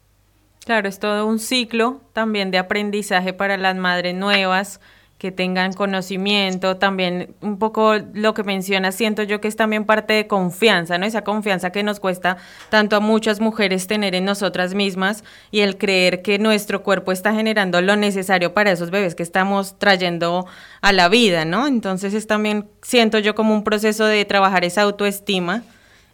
Claro, 0.63 0.89
es 0.89 0.99
todo 0.99 1.25
un 1.25 1.39
ciclo 1.39 2.01
también 2.13 2.49
de 2.49 2.57
aprendizaje 2.57 3.33
para 3.33 3.57
las 3.57 3.75
madres 3.75 4.15
nuevas 4.15 4.79
que 5.17 5.31
tengan 5.31 5.71
conocimiento, 5.73 6.75
también 6.75 7.33
un 7.39 7.57
poco 7.57 7.95
lo 8.13 8.33
que 8.33 8.43
menciona, 8.43 8.91
siento 8.91 9.23
yo 9.23 9.39
que 9.39 9.47
es 9.47 9.55
también 9.55 9.85
parte 9.85 10.13
de 10.13 10.27
confianza, 10.27 10.97
¿no? 10.97 11.05
Esa 11.05 11.23
confianza 11.23 11.71
que 11.71 11.83
nos 11.83 12.01
cuesta 12.01 12.37
tanto 12.69 12.97
a 12.97 12.99
muchas 12.99 13.39
mujeres 13.39 13.87
tener 13.87 14.13
en 14.13 14.25
nosotras 14.25 14.73
mismas 14.73 15.23
y 15.51 15.61
el 15.61 15.77
creer 15.77 16.21
que 16.21 16.37
nuestro 16.37 16.83
cuerpo 16.83 17.13
está 17.13 17.33
generando 17.33 17.81
lo 17.81 17.95
necesario 17.95 18.53
para 18.53 18.71
esos 18.71 18.91
bebés 18.91 19.15
que 19.15 19.23
estamos 19.23 19.79
trayendo 19.79 20.47
a 20.81 20.91
la 20.91 21.07
vida, 21.07 21.45
¿no? 21.45 21.65
Entonces 21.65 22.13
es 22.13 22.27
también, 22.27 22.69
siento 22.81 23.17
yo 23.19 23.35
como 23.35 23.53
un 23.53 23.63
proceso 23.63 24.05
de 24.05 24.25
trabajar 24.25 24.65
esa 24.65 24.81
autoestima 24.81 25.63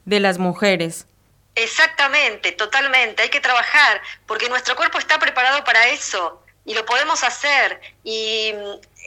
de 0.05 0.19
las 0.19 0.37
mujeres. 0.37 1.07
Exactamente, 1.55 2.51
totalmente. 2.51 3.23
Hay 3.23 3.29
que 3.29 3.41
trabajar 3.41 4.01
porque 4.25 4.47
nuestro 4.47 4.75
cuerpo 4.75 4.99
está 4.99 5.19
preparado 5.19 5.63
para 5.63 5.89
eso 5.89 6.41
y 6.65 6.73
lo 6.73 6.85
podemos 6.85 7.23
hacer. 7.23 7.81
Y 8.03 8.53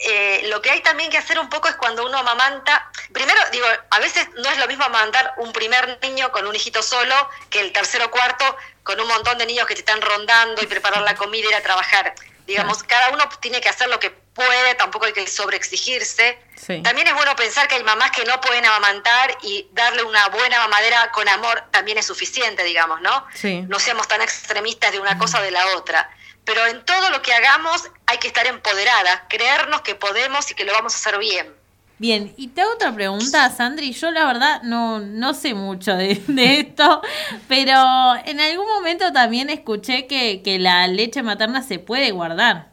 eh, 0.03 0.47
lo 0.49 0.61
que 0.61 0.71
hay 0.71 0.81
también 0.81 1.09
que 1.09 1.17
hacer 1.17 1.39
un 1.39 1.49
poco 1.49 1.67
es 1.69 1.75
cuando 1.75 2.05
uno 2.05 2.17
amamanta. 2.17 2.89
Primero, 3.13 3.39
digo, 3.51 3.65
a 3.89 3.99
veces 3.99 4.27
no 4.35 4.49
es 4.49 4.57
lo 4.57 4.67
mismo 4.67 4.83
amamantar 4.83 5.33
un 5.37 5.53
primer 5.53 5.99
niño 6.01 6.31
con 6.31 6.45
un 6.45 6.55
hijito 6.55 6.83
solo 6.83 7.15
que 7.49 7.61
el 7.61 7.71
tercero 7.71 8.05
o 8.05 8.11
cuarto 8.11 8.57
con 8.83 8.99
un 8.99 9.07
montón 9.07 9.37
de 9.37 9.45
niños 9.45 9.65
que 9.65 9.73
te 9.73 9.79
están 9.79 10.01
rondando 10.01 10.61
y 10.61 10.67
preparar 10.67 11.01
la 11.01 11.15
comida 11.15 11.45
y 11.45 11.49
ir 11.49 11.55
a 11.55 11.61
trabajar. 11.61 12.13
Digamos, 12.45 12.83
cada 12.83 13.09
uno 13.09 13.27
tiene 13.39 13.59
que 13.59 13.69
hacer 13.69 13.89
lo 13.89 13.99
que 13.99 14.11
puede, 14.11 14.75
tampoco 14.75 15.05
hay 15.05 15.13
que 15.13 15.25
sobreexigirse. 15.25 16.37
Sí. 16.55 16.83
También 16.83 17.07
es 17.07 17.15
bueno 17.15 17.35
pensar 17.35 17.67
que 17.67 17.75
hay 17.75 17.83
mamás 17.83 18.11
que 18.11 18.23
no 18.25 18.39
pueden 18.41 18.65
amamantar 18.65 19.35
y 19.41 19.67
darle 19.71 20.03
una 20.03 20.27
buena 20.27 20.59
mamadera 20.59 21.11
con 21.11 21.27
amor 21.27 21.63
también 21.71 21.97
es 21.97 22.05
suficiente, 22.05 22.63
digamos, 22.63 23.01
¿no? 23.01 23.25
Sí. 23.33 23.61
No 23.67 23.79
seamos 23.79 24.07
tan 24.07 24.21
extremistas 24.21 24.91
de 24.91 24.99
una 24.99 25.17
cosa 25.17 25.39
o 25.39 25.41
de 25.41 25.51
la 25.51 25.65
otra. 25.75 26.07
Pero 26.45 26.65
en 26.67 26.83
todo 26.85 27.09
lo 27.09 27.21
que 27.21 27.33
hagamos 27.33 27.83
hay 28.05 28.17
que 28.19 28.27
estar 28.27 28.45
empoderada, 28.47 29.27
creernos 29.27 29.81
que 29.81 29.95
podemos 29.95 30.49
y 30.51 30.55
que 30.55 30.63
lo 30.63 30.73
vamos 30.73 30.93
a 30.93 30.97
hacer 30.97 31.17
bien. 31.19 31.53
Bien, 31.97 32.33
y 32.35 32.49
te 32.49 32.61
hago 32.61 32.73
otra 32.73 32.93
pregunta, 32.93 33.49
Sandri. 33.49 33.93
Yo 33.93 34.11
la 34.11 34.25
verdad 34.25 34.61
no, 34.63 34.99
no 34.99 35.33
sé 35.33 35.53
mucho 35.53 35.95
de, 35.95 36.21
de 36.27 36.59
esto, 36.59 37.01
pero 37.47 38.15
en 38.25 38.39
algún 38.39 38.67
momento 38.67 39.13
también 39.13 39.49
escuché 39.49 40.05
que, 40.05 40.41
que 40.43 40.59
la 40.59 40.87
leche 40.87 41.23
materna 41.23 41.63
se 41.63 41.79
puede 41.79 42.11
guardar. 42.11 42.69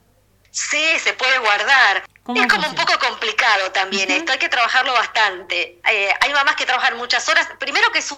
Sí, 0.51 0.85
se 0.99 1.15
puede 1.15 1.39
guardar. 1.39 2.05
¿Cómo 2.25 2.41
Es 2.41 2.47
como 2.47 2.69
un 2.69 2.75
poco 2.75 2.93
complicado 2.99 3.73
también 3.73 4.11
esto, 4.11 4.33
hay 4.33 4.39
que 4.39 4.49
trabajarlo 4.49 4.93
bastante. 4.93 5.81
Eh, 5.91 6.15
hay 6.21 6.33
mamás 6.33 6.57
que 6.57 6.67
trabajan 6.67 6.97
muchas 6.97 7.29
horas. 7.29 7.49
Primero 7.59 7.91
que 7.91 8.01
es 8.01 8.15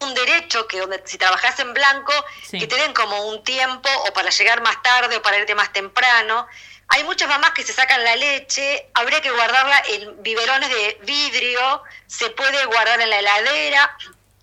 un- 0.00 0.14
derecho 0.14 0.66
que 0.68 0.78
donde 0.80 1.02
si 1.06 1.18
trabajas 1.18 1.58
en 1.60 1.74
blanco, 1.74 2.12
Sí. 2.48 2.58
que 2.58 2.66
te 2.66 2.76
den 2.76 2.92
como 2.94 3.24
un 3.26 3.42
tiempo 3.42 3.88
o 4.08 4.12
para 4.12 4.30
llegar 4.30 4.62
más 4.62 4.80
tarde 4.82 5.16
o 5.16 5.22
para 5.22 5.38
irte 5.38 5.54
más 5.54 5.72
temprano. 5.72 6.46
Hay 6.88 7.02
muchas 7.04 7.28
mamás 7.28 7.50
que 7.52 7.62
se 7.64 7.72
sacan 7.72 8.04
la 8.04 8.14
leche, 8.14 8.88
habría 8.94 9.20
que 9.20 9.30
guardarla 9.30 9.82
en 9.88 10.22
biberones 10.22 10.68
de 10.68 10.98
vidrio, 11.02 11.82
se 12.06 12.30
puede 12.30 12.64
guardar 12.66 13.00
en 13.00 13.10
la 13.10 13.18
heladera, 13.18 13.96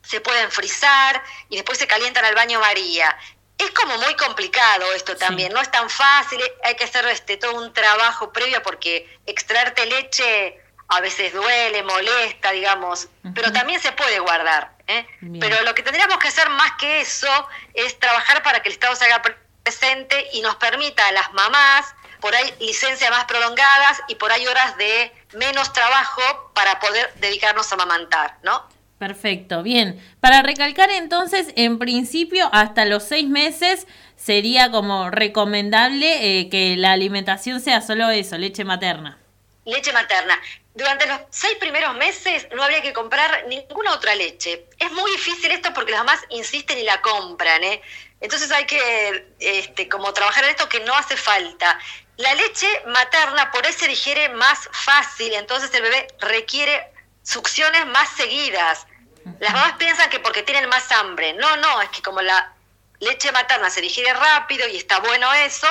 se 0.03 0.19
pueden 0.19 0.51
frizar 0.51 1.23
y 1.49 1.55
después 1.55 1.77
se 1.77 1.87
calientan 1.87 2.25
al 2.25 2.35
baño 2.35 2.59
María. 2.59 3.17
Es 3.57 3.69
como 3.71 3.95
muy 3.99 4.15
complicado 4.15 4.91
esto 4.93 5.15
también, 5.15 5.53
no 5.53 5.61
es 5.61 5.69
tan 5.71 5.89
fácil, 5.89 6.41
hay 6.63 6.75
que 6.75 6.83
hacer 6.85 7.05
este 7.07 7.37
todo 7.37 7.53
un 7.55 7.71
trabajo 7.73 8.33
previo 8.33 8.61
porque 8.63 9.07
extraerte 9.27 9.85
leche 9.85 10.59
a 10.89 10.99
veces 10.99 11.31
duele, 11.33 11.83
molesta, 11.83 12.51
digamos, 12.51 13.07
pero 13.33 13.53
también 13.53 13.79
se 13.79 13.91
puede 13.93 14.19
guardar. 14.19 14.71
¿Eh? 14.97 15.07
Pero 15.39 15.61
lo 15.63 15.73
que 15.75 15.83
tendríamos 15.83 16.17
que 16.17 16.27
hacer 16.27 16.49
más 16.49 16.73
que 16.79 17.01
eso 17.01 17.47
es 17.73 17.99
trabajar 17.99 18.43
para 18.43 18.61
que 18.61 18.69
el 18.69 18.73
Estado 18.73 18.95
se 18.95 19.05
haga 19.05 19.21
presente 19.63 20.27
y 20.33 20.41
nos 20.41 20.55
permita 20.55 21.07
a 21.07 21.11
las 21.11 21.33
mamás 21.33 21.93
por 22.19 22.35
ahí 22.35 22.53
licencias 22.59 23.09
más 23.09 23.25
prolongadas 23.25 24.01
y 24.07 24.15
por 24.15 24.31
ahí 24.31 24.45
horas 24.47 24.77
de 24.77 25.11
menos 25.33 25.73
trabajo 25.73 26.21
para 26.53 26.79
poder 26.79 27.11
dedicarnos 27.15 27.71
a 27.71 27.75
amamantar, 27.75 28.37
¿no? 28.43 28.69
Perfecto, 28.99 29.63
bien. 29.63 29.99
Para 30.19 30.43
recalcar 30.43 30.91
entonces, 30.91 31.51
en 31.55 31.79
principio, 31.79 32.49
hasta 32.53 32.85
los 32.85 33.01
seis 33.01 33.27
meses 33.27 33.87
sería 34.15 34.69
como 34.69 35.09
recomendable 35.09 36.39
eh, 36.39 36.49
que 36.49 36.77
la 36.77 36.91
alimentación 36.91 37.59
sea 37.59 37.81
solo 37.81 38.11
eso, 38.11 38.37
leche 38.37 38.63
materna. 38.63 39.17
Leche 39.65 39.91
materna. 39.91 40.39
Durante 40.73 41.05
los 41.05 41.19
seis 41.29 41.57
primeros 41.59 41.95
meses 41.95 42.47
no 42.53 42.63
habría 42.63 42.81
que 42.81 42.93
comprar 42.93 43.45
ninguna 43.47 43.93
otra 43.93 44.15
leche. 44.15 44.67
Es 44.79 44.91
muy 44.91 45.11
difícil 45.11 45.51
esto 45.51 45.73
porque 45.73 45.91
las 45.91 46.01
mamás 46.01 46.21
insisten 46.29 46.77
y 46.77 46.83
la 46.83 47.01
compran, 47.01 47.63
¿eh? 47.63 47.81
Entonces 48.21 48.51
hay 48.51 48.65
que, 48.65 49.33
este, 49.39 49.89
como 49.89 50.13
trabajar 50.13 50.45
en 50.45 50.51
esto 50.51 50.69
que 50.69 50.79
no 50.81 50.95
hace 50.95 51.17
falta. 51.17 51.77
La 52.17 52.33
leche 52.35 52.67
materna 52.87 53.51
por 53.51 53.65
ahí 53.65 53.73
se 53.73 53.87
digiere 53.87 54.29
más 54.29 54.69
fácil, 54.71 55.33
entonces 55.33 55.73
el 55.73 55.81
bebé 55.81 56.07
requiere 56.19 56.91
succiones 57.23 57.85
más 57.87 58.09
seguidas. 58.15 58.85
Las 59.39 59.53
mamás 59.53 59.73
piensan 59.73 60.09
que 60.09 60.19
porque 60.19 60.43
tienen 60.43 60.69
más 60.69 60.91
hambre. 60.91 61.33
No, 61.33 61.57
no, 61.57 61.81
es 61.81 61.89
que 61.89 62.01
como 62.01 62.21
la 62.21 62.53
leche 62.99 63.31
materna 63.31 63.69
se 63.69 63.81
digiere 63.81 64.13
rápido 64.13 64.67
y 64.67 64.77
está 64.77 64.99
bueno 64.99 65.33
eso, 65.33 65.67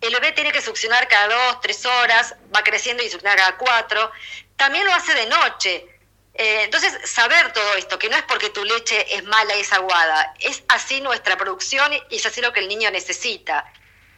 el 0.00 0.12
bebé 0.12 0.32
tiene 0.32 0.52
que 0.52 0.60
succionar 0.60 1.08
cada 1.08 1.28
dos, 1.28 1.60
tres 1.62 1.86
horas, 1.86 2.34
va 2.54 2.62
creciendo 2.62 3.02
y 3.02 3.08
succiona 3.08 3.36
cada 3.36 3.56
cuatro. 3.56 4.12
También 4.56 4.84
lo 4.84 4.92
hace 4.92 5.14
de 5.14 5.26
noche. 5.26 5.86
Eh, 6.34 6.64
entonces, 6.64 6.98
saber 7.04 7.52
todo 7.52 7.74
esto, 7.74 7.98
que 7.98 8.08
no 8.08 8.16
es 8.16 8.22
porque 8.24 8.50
tu 8.50 8.64
leche 8.64 9.14
es 9.14 9.24
mala 9.24 9.56
y 9.56 9.60
es 9.60 9.72
aguada, 9.72 10.34
es 10.40 10.64
así 10.68 11.00
nuestra 11.00 11.36
producción 11.36 11.92
y 12.10 12.16
es 12.16 12.26
así 12.26 12.40
lo 12.40 12.52
que 12.52 12.60
el 12.60 12.68
niño 12.68 12.90
necesita. 12.90 13.64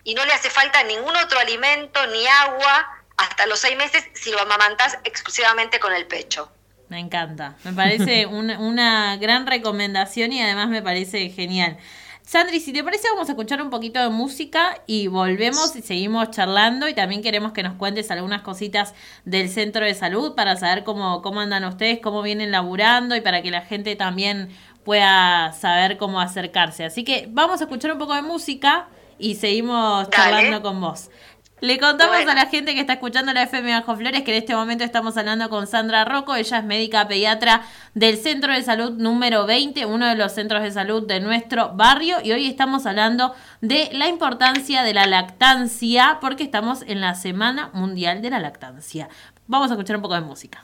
Y 0.02 0.14
no 0.14 0.24
le 0.24 0.32
hace 0.32 0.48
falta 0.48 0.82
ningún 0.84 1.14
otro 1.16 1.38
alimento 1.38 2.06
ni 2.06 2.26
agua 2.26 3.04
hasta 3.16 3.46
los 3.46 3.58
seis 3.58 3.76
meses 3.76 4.04
si 4.14 4.30
lo 4.30 4.40
amamantás 4.40 4.98
exclusivamente 5.04 5.78
con 5.78 5.92
el 5.92 6.06
pecho. 6.06 6.50
Me 6.88 7.00
encanta. 7.00 7.56
Me 7.64 7.72
parece 7.72 8.26
una, 8.30 8.58
una 8.60 9.16
gran 9.16 9.46
recomendación 9.46 10.32
y 10.32 10.42
además 10.42 10.68
me 10.68 10.82
parece 10.82 11.28
genial. 11.30 11.78
Sandri, 12.26 12.58
si 12.58 12.72
te 12.72 12.82
parece, 12.82 13.06
vamos 13.08 13.28
a 13.28 13.32
escuchar 13.32 13.62
un 13.62 13.70
poquito 13.70 14.00
de 14.00 14.08
música 14.08 14.82
y 14.88 15.06
volvemos 15.06 15.76
y 15.76 15.82
seguimos 15.82 16.32
charlando. 16.32 16.88
Y 16.88 16.94
también 16.94 17.22
queremos 17.22 17.52
que 17.52 17.62
nos 17.62 17.74
cuentes 17.74 18.10
algunas 18.10 18.42
cositas 18.42 18.94
del 19.24 19.48
centro 19.48 19.84
de 19.84 19.94
salud 19.94 20.34
para 20.34 20.56
saber 20.56 20.82
cómo, 20.82 21.22
cómo 21.22 21.38
andan 21.38 21.64
ustedes, 21.64 22.00
cómo 22.02 22.22
vienen 22.22 22.50
laburando 22.50 23.14
y 23.14 23.20
para 23.20 23.42
que 23.42 23.52
la 23.52 23.60
gente 23.60 23.94
también 23.94 24.48
pueda 24.84 25.52
saber 25.52 25.98
cómo 25.98 26.20
acercarse. 26.20 26.84
Así 26.84 27.04
que 27.04 27.28
vamos 27.30 27.60
a 27.60 27.64
escuchar 27.64 27.92
un 27.92 27.98
poco 27.98 28.16
de 28.16 28.22
música 28.22 28.88
y 29.20 29.36
seguimos 29.36 30.10
charlando 30.10 30.62
con 30.62 30.80
vos. 30.80 31.10
Le 31.60 31.78
contamos 31.78 32.16
a 32.16 32.34
la 32.34 32.46
gente 32.46 32.74
que 32.74 32.80
está 32.80 32.94
escuchando 32.94 33.32
la 33.32 33.44
FM 33.44 33.72
Bajo 33.72 33.96
Flores 33.96 34.22
que 34.22 34.30
en 34.32 34.42
este 34.42 34.54
momento 34.54 34.84
estamos 34.84 35.16
hablando 35.16 35.48
con 35.48 35.66
Sandra 35.66 36.04
Rocco. 36.04 36.34
Ella 36.34 36.58
es 36.58 36.64
médica 36.64 37.08
pediatra 37.08 37.62
del 37.94 38.18
Centro 38.18 38.52
de 38.52 38.62
Salud 38.62 38.92
número 38.92 39.46
20, 39.46 39.86
uno 39.86 40.06
de 40.06 40.16
los 40.16 40.32
centros 40.32 40.62
de 40.62 40.70
salud 40.70 41.06
de 41.06 41.20
nuestro 41.20 41.70
barrio. 41.74 42.18
Y 42.22 42.32
hoy 42.32 42.46
estamos 42.46 42.84
hablando 42.84 43.34
de 43.62 43.88
la 43.92 44.06
importancia 44.06 44.82
de 44.82 44.92
la 44.92 45.06
lactancia 45.06 46.18
porque 46.20 46.42
estamos 46.42 46.82
en 46.86 47.00
la 47.00 47.14
Semana 47.14 47.70
Mundial 47.72 48.20
de 48.20 48.28
la 48.28 48.38
Lactancia. 48.38 49.08
Vamos 49.46 49.70
a 49.70 49.74
escuchar 49.74 49.96
un 49.96 50.02
poco 50.02 50.14
de 50.14 50.20
música. 50.20 50.62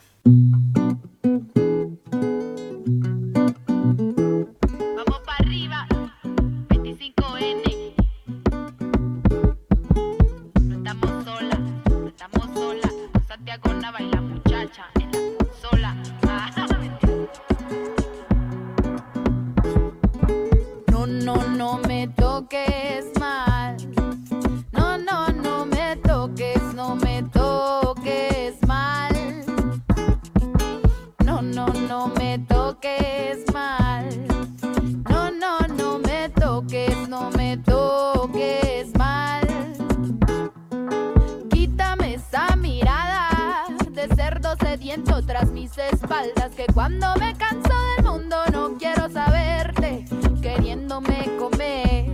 Espaldas. 45.91 46.51
Que 46.55 46.65
cuando 46.73 47.07
me 47.19 47.35
canso 47.35 47.73
del 47.95 48.05
mundo 48.05 48.37
no 48.51 48.77
quiero 48.77 49.09
saberte. 49.09 50.05
Queriéndome 50.41 51.29
comer, 51.39 52.11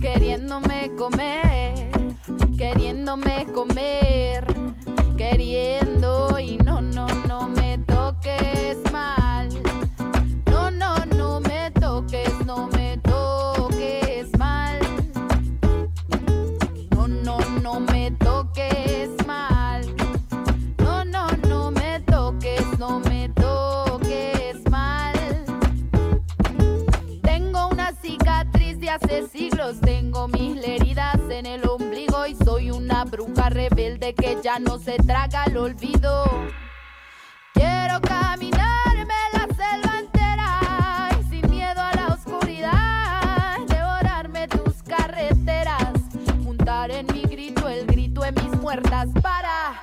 queriéndome 0.00 0.90
comer, 0.96 1.90
queriéndome 2.56 3.46
comer, 3.52 4.46
queriendo 5.16 6.38
y 6.38 6.56
rebelde 34.04 34.14
que 34.14 34.38
ya 34.42 34.58
no 34.58 34.78
se 34.78 34.96
traga 34.98 35.44
el 35.44 35.56
olvido. 35.56 36.24
Quiero 37.54 38.00
caminarme 38.00 39.14
la 39.32 39.46
selva 39.54 39.98
entera 39.98 41.08
y 41.20 41.22
sin 41.30 41.50
miedo 41.50 41.80
a 41.80 41.94
la 41.94 42.08
oscuridad, 42.08 43.58
devorarme 43.68 44.48
tus 44.48 44.82
carreteras, 44.82 45.92
juntar 46.44 46.90
en 46.90 47.06
mi 47.12 47.22
grito 47.22 47.68
el 47.68 47.86
grito 47.86 48.24
en 48.24 48.34
mis 48.34 48.60
muertas 48.60 49.08
para 49.22 49.74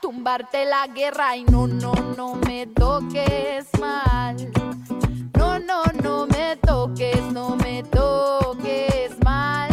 tumbarte 0.00 0.64
la 0.64 0.86
guerra 0.86 1.36
y 1.36 1.44
no, 1.44 1.66
no, 1.66 1.92
no 2.16 2.36
me 2.36 2.66
toques 2.68 3.66
mal. 3.80 4.36
No, 5.36 5.58
no, 5.58 5.82
no 6.02 6.26
me 6.26 6.56
toques, 6.56 7.20
no 7.32 7.56
me 7.56 7.82
toques 7.82 9.18
mal. 9.24 9.65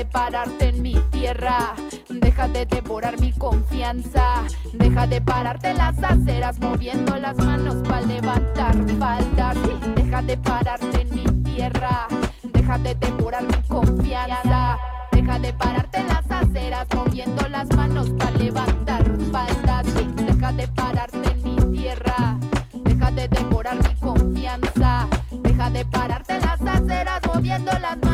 De 0.00 0.06
pararte 0.06 0.68
en 0.68 0.80
mi 0.80 0.94
tierra, 1.10 1.74
deja 2.08 2.48
de 2.48 2.64
devorar 2.64 3.20
mi 3.20 3.32
confianza, 3.32 4.44
deja 4.72 5.06
de 5.06 5.20
pararte 5.20 5.74
las 5.74 6.02
aceras 6.02 6.58
moviendo 6.58 7.16
las 7.16 7.36
manos 7.36 7.86
para 7.86 8.00
levantar 8.00 8.74
faldas. 8.98 9.58
Deja 9.96 10.22
de 10.22 10.38
pararte 10.38 11.02
en 11.02 11.14
mi 11.14 11.24
tierra, 11.42 12.08
deja 12.42 12.78
de 12.78 12.94
devorar 12.94 13.42
mi 13.42 13.62
confianza, 13.68 14.78
deja 15.12 15.38
de 15.38 15.52
pararte 15.52 16.02
las 16.04 16.30
aceras 16.30 16.86
moviendo 16.94 17.46
las 17.50 17.68
manos 17.76 18.08
para 18.18 18.30
levantar 18.30 19.04
faldas. 19.30 19.86
Deja 20.16 20.52
de 20.52 20.68
pararte 20.68 21.30
en 21.30 21.42
mi 21.44 21.76
tierra, 21.76 22.38
deja 22.72 23.10
de 23.10 23.28
devorar 23.28 23.76
mi 23.76 23.94
confianza, 23.96 25.06
deja 25.30 25.68
de 25.68 25.84
pararte 25.84 26.40
las 26.40 26.60
aceras 26.62 27.20
moviendo 27.26 27.70
las 27.72 27.98
manos 27.98 28.09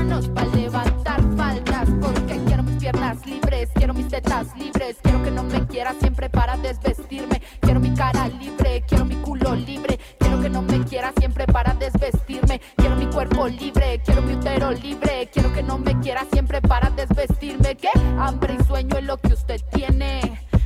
piernas 2.87 3.27
libres, 3.27 3.69
quiero 3.75 3.95
mis 3.95 4.07
tetas 4.07 4.57
libres, 4.57 4.97
quiero 5.03 5.21
que 5.25 5.33
no 5.33 5.43
me 5.43 5.67
quieras 5.67 5.97
siempre 5.99 6.31
para 6.31 6.57
desvestirme, 6.57 7.43
quiero 7.59 7.81
mi 7.81 7.93
cara 7.93 8.29
libre, 8.29 8.85
quiero 8.87 9.05
mi 9.05 9.17
culo 9.17 9.57
libre, 9.57 9.99
quiero 10.21 10.41
que 10.41 10.49
no 10.49 10.63
me 10.63 10.85
quieras 10.85 11.13
siempre 11.19 11.49
para 11.49 11.75
desvestirme, 11.75 12.61
quiero 12.77 12.95
mi 12.95 13.07
cuerpo 13.07 13.49
libre, 13.49 14.01
quiero 14.05 14.23
mi 14.23 14.35
útero 14.35 14.71
libre, 14.71 15.29
quiero 15.33 15.53
que 15.53 15.65
no 15.65 15.79
me 15.79 15.99
quieras 15.99 16.29
siempre 16.31 16.63
para 16.63 16.91
desvestirme. 16.91 17.77
Que 17.77 17.89
hambre 18.21 18.57
y 18.57 18.65
sueño 18.65 18.99
es 18.99 19.05
lo 19.05 19.17
que 19.17 19.33
usted 19.33 19.61
tiene, 19.73 20.21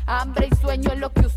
hambre 0.05 0.51
y 0.53 0.57
sueño 0.57 0.91
es 0.93 0.99
lo 0.99 1.11
que 1.15 1.21
usted 1.21 1.30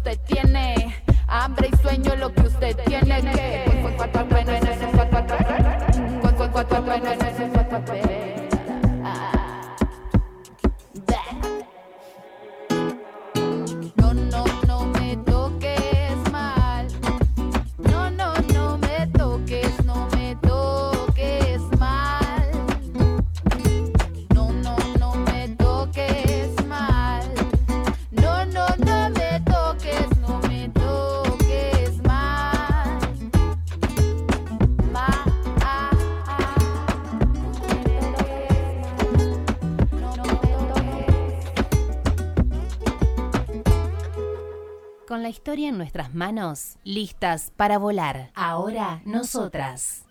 en 45.59 45.77
nuestras 45.77 46.13
manos, 46.15 46.77
listas 46.83 47.51
para 47.55 47.77
volar. 47.77 48.31
Ahora 48.33 49.01
nosotras. 49.05 50.03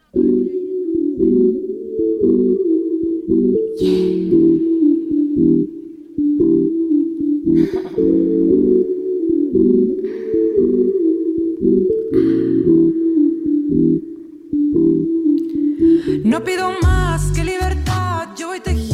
No 16.24 16.44
pido 16.44 16.70
más 16.82 17.32
que 17.32 17.44
libertad, 17.44 18.28
yo 18.36 18.48
voy 18.48 18.60
tejiendo 18.60 18.91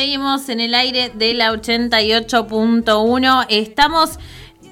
Seguimos 0.00 0.48
en 0.48 0.60
el 0.60 0.74
aire 0.74 1.12
de 1.14 1.34
la 1.34 1.52
88.1. 1.52 3.44
Estamos 3.50 4.18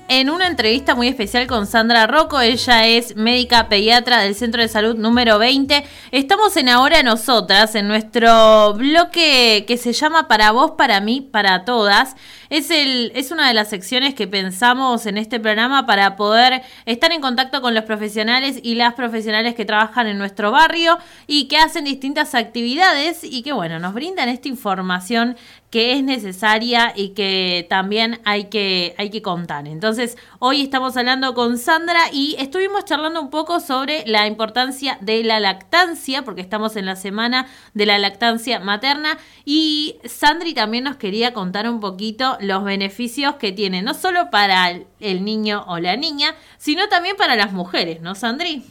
en 0.09 0.31
una 0.31 0.47
entrevista 0.47 0.95
muy 0.95 1.07
especial 1.07 1.47
con 1.47 1.67
Sandra 1.67 2.07
Rocco. 2.07 2.41
Ella 2.41 2.87
es 2.87 3.15
médica 3.15 3.69
pediatra 3.69 4.21
del 4.23 4.35
Centro 4.35 4.63
de 4.63 4.69
Salud 4.69 4.97
número 4.97 5.39
20. 5.39 5.85
Estamos 6.13 6.57
en 6.57 6.71
Ahora 6.71 7.03
Nosotras, 7.03 7.75
en 7.75 7.89
nuestro 7.89 8.73
bloque 8.75 9.65
que 9.69 9.77
se 9.77 9.93
llama 9.93 10.27
Para 10.27 10.51
vos, 10.51 10.73
para 10.73 11.01
mí, 11.01 11.21
para 11.21 11.67
todas. 11.67 12.17
Es, 12.49 12.71
el, 12.71 13.13
es 13.15 13.31
una 13.31 13.47
de 13.47 13.53
las 13.53 13.69
secciones 13.69 14.15
que 14.15 14.27
pensamos 14.27 15.05
en 15.05 15.19
este 15.19 15.39
programa 15.39 15.85
para 15.85 16.17
poder 16.17 16.63
estar 16.87 17.13
en 17.13 17.21
contacto 17.21 17.61
con 17.61 17.75
los 17.75 17.85
profesionales 17.85 18.59
y 18.63 18.77
las 18.77 18.95
profesionales 18.95 19.55
que 19.55 19.67
trabajan 19.67 20.07
en 20.07 20.17
nuestro 20.17 20.51
barrio 20.51 20.97
y 21.27 21.49
que 21.49 21.59
hacen 21.59 21.85
distintas 21.85 22.35
actividades 22.35 23.23
y 23.23 23.43
que, 23.43 23.53
bueno, 23.53 23.79
nos 23.79 23.93
brindan 23.93 24.31
esta 24.31 24.49
información 24.49 25.37
que 25.71 25.93
es 25.93 26.03
necesaria 26.03 26.95
y 26.97 27.11
que 27.11 27.67
también 27.69 28.21
hay 28.25 28.45
que, 28.45 28.95
hay 28.97 29.11
que 29.11 29.21
contar. 29.21 29.69
Entonces, 29.69 29.98
hoy 30.39 30.63
estamos 30.63 30.97
hablando 30.97 31.35
con 31.35 31.59
Sandra 31.59 32.01
y 32.13 32.37
estuvimos 32.39 32.85
charlando 32.85 33.21
un 33.21 33.31
poco 33.31 33.61
sobre 33.61 34.05
la 34.07 34.27
importancia 34.27 34.99
de 35.01 35.25
la 35.25 35.41
lactancia, 35.41 36.23
porque 36.23 36.41
estamos 36.41 36.77
en 36.77 36.87
la 36.87 36.97
semana 36.97 37.49
de 37.75 37.87
la 37.87 37.99
lactancia 37.99 38.61
materna 38.61 39.19
y 39.45 39.99
Sandri 40.05 40.55
también 40.55 40.85
nos 40.85 40.97
quería 40.97 41.33
contar 41.33 41.69
un 41.69 41.81
poquito 41.81 42.39
los 42.41 42.65
beneficios 42.65 43.35
que 43.37 43.53
tiene, 43.53 43.83
no 43.83 43.95
solo 43.95 44.31
para 44.31 44.71
el, 44.71 44.87
el 45.01 45.25
niño 45.25 45.65
o 45.67 45.79
la 45.79 45.97
niña, 45.97 46.35
sino 46.59 46.89
también 46.89 47.17
para 47.17 47.37
las 47.37 47.53
mujeres, 47.53 48.01
¿no, 48.01 48.15
Sandri? 48.15 48.65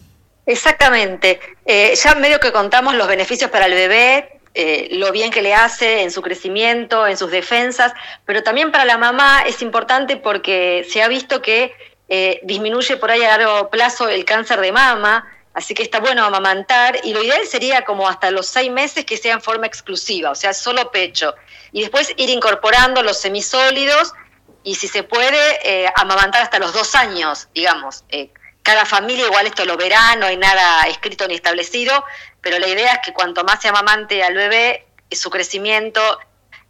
Exactamente. 0.48 1.42
Eh, 1.66 1.94
ya 2.02 2.16
medio 2.16 2.40
que 2.40 2.54
contamos 2.54 2.96
los 2.96 3.08
beneficios 3.08 3.52
para 3.52 3.66
el 3.66 3.74
bebé, 3.74 4.37
eh, 4.60 4.88
lo 4.94 5.12
bien 5.12 5.30
que 5.30 5.44
le 5.44 5.54
hace 5.54 6.02
en 6.02 6.10
su 6.10 6.24
crecimiento, 6.24 7.06
en 7.06 7.16
sus 7.16 7.30
defensas, 7.30 7.94
pero 8.26 8.42
también 8.42 8.72
para 8.72 8.86
la 8.86 8.98
mamá 8.98 9.44
es 9.46 9.62
importante 9.62 10.18
porque 10.18 10.84
se 10.90 11.04
ha 11.04 11.08
visto 11.08 11.44
que 11.44 11.76
eh, 12.10 12.40
disminuye 12.42 12.98
por 12.98 13.12
ahí 13.12 13.22
a 13.22 13.38
largo 13.38 13.70
plazo 13.70 14.10
el 14.10 14.26
cáncer 14.26 14.60
de 14.60 14.72
mama, 14.72 15.28
así 15.54 15.76
que 15.76 15.84
está 15.84 16.00
bueno 16.00 16.26
amamantar 16.26 17.00
y 17.04 17.14
lo 17.14 17.22
ideal 17.22 17.46
sería 17.46 17.86
como 17.86 18.10
hasta 18.10 18.32
los 18.32 18.48
seis 18.48 18.72
meses 18.72 19.06
que 19.06 19.18
sea 19.18 19.36
en 19.36 19.42
forma 19.44 19.68
exclusiva, 19.68 20.32
o 20.32 20.36
sea, 20.36 20.54
solo 20.54 20.90
pecho, 20.90 21.36
y 21.72 21.82
después 21.82 22.12
ir 22.18 22.32
incorporando 22.32 23.04
los 23.04 23.20
semisólidos 23.20 24.14
y 24.64 24.74
si 24.74 24.88
se 24.88 25.04
puede 25.04 25.60
eh, 25.64 25.88
amamantar 25.96 26.42
hasta 26.42 26.58
los 26.58 26.74
dos 26.74 26.96
años, 26.96 27.48
digamos. 27.54 28.06
Eh, 28.10 28.32
cada 28.68 28.84
familia 28.86 29.26
igual 29.26 29.48
esto 29.48 29.64
lo 29.64 29.78
verá, 29.78 30.16
no 30.18 30.26
hay 30.26 30.36
nada 30.36 30.84
escrito 30.90 31.26
ni 31.26 31.36
establecido, 31.36 32.04
pero 32.42 32.60
la 32.60 32.68
idea 32.68 32.92
es 32.96 33.00
que 33.06 33.14
cuanto 33.14 33.46
más 33.46 33.62
se 33.62 33.70
amamante 33.70 34.22
al 34.24 34.34
bebé, 34.36 34.86
su 35.10 35.30
crecimiento 35.30 36.02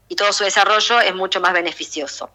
y 0.08 0.16
todo 0.16 0.32
su 0.32 0.44
desarrollo 0.44 1.02
es 1.02 1.16
mucho 1.16 1.42
más 1.42 1.54
beneficioso. 1.54 2.30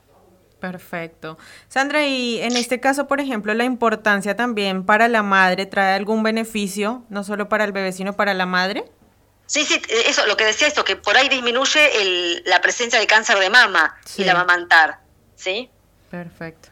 Perfecto. 0.58 1.38
Sandra, 1.68 2.04
y 2.04 2.40
en 2.42 2.56
este 2.56 2.80
caso, 2.80 3.06
por 3.06 3.20
ejemplo, 3.20 3.54
la 3.54 3.62
importancia 3.62 4.34
también 4.34 4.84
para 4.84 5.06
la 5.06 5.22
madre, 5.22 5.66
¿trae 5.66 5.94
algún 5.94 6.24
beneficio, 6.24 7.04
no 7.08 7.22
solo 7.22 7.48
para 7.48 7.62
el 7.62 7.70
bebé, 7.70 7.92
sino 7.92 8.14
para 8.14 8.34
la 8.34 8.46
madre? 8.46 8.84
Sí, 9.46 9.64
sí, 9.64 9.80
eso, 10.06 10.26
lo 10.26 10.36
que 10.36 10.44
decía 10.44 10.66
esto, 10.66 10.84
que 10.84 10.96
por 10.96 11.16
ahí 11.16 11.28
disminuye 11.28 12.02
el, 12.02 12.42
la 12.46 12.60
presencia 12.60 12.98
de 12.98 13.06
cáncer 13.06 13.38
de 13.38 13.48
mama 13.48 13.96
Sí. 14.04 14.22
y 14.22 14.24
la 14.24 14.32
amamantar, 14.32 14.98
¿sí? 15.36 15.70
Perfecto. 16.10 16.68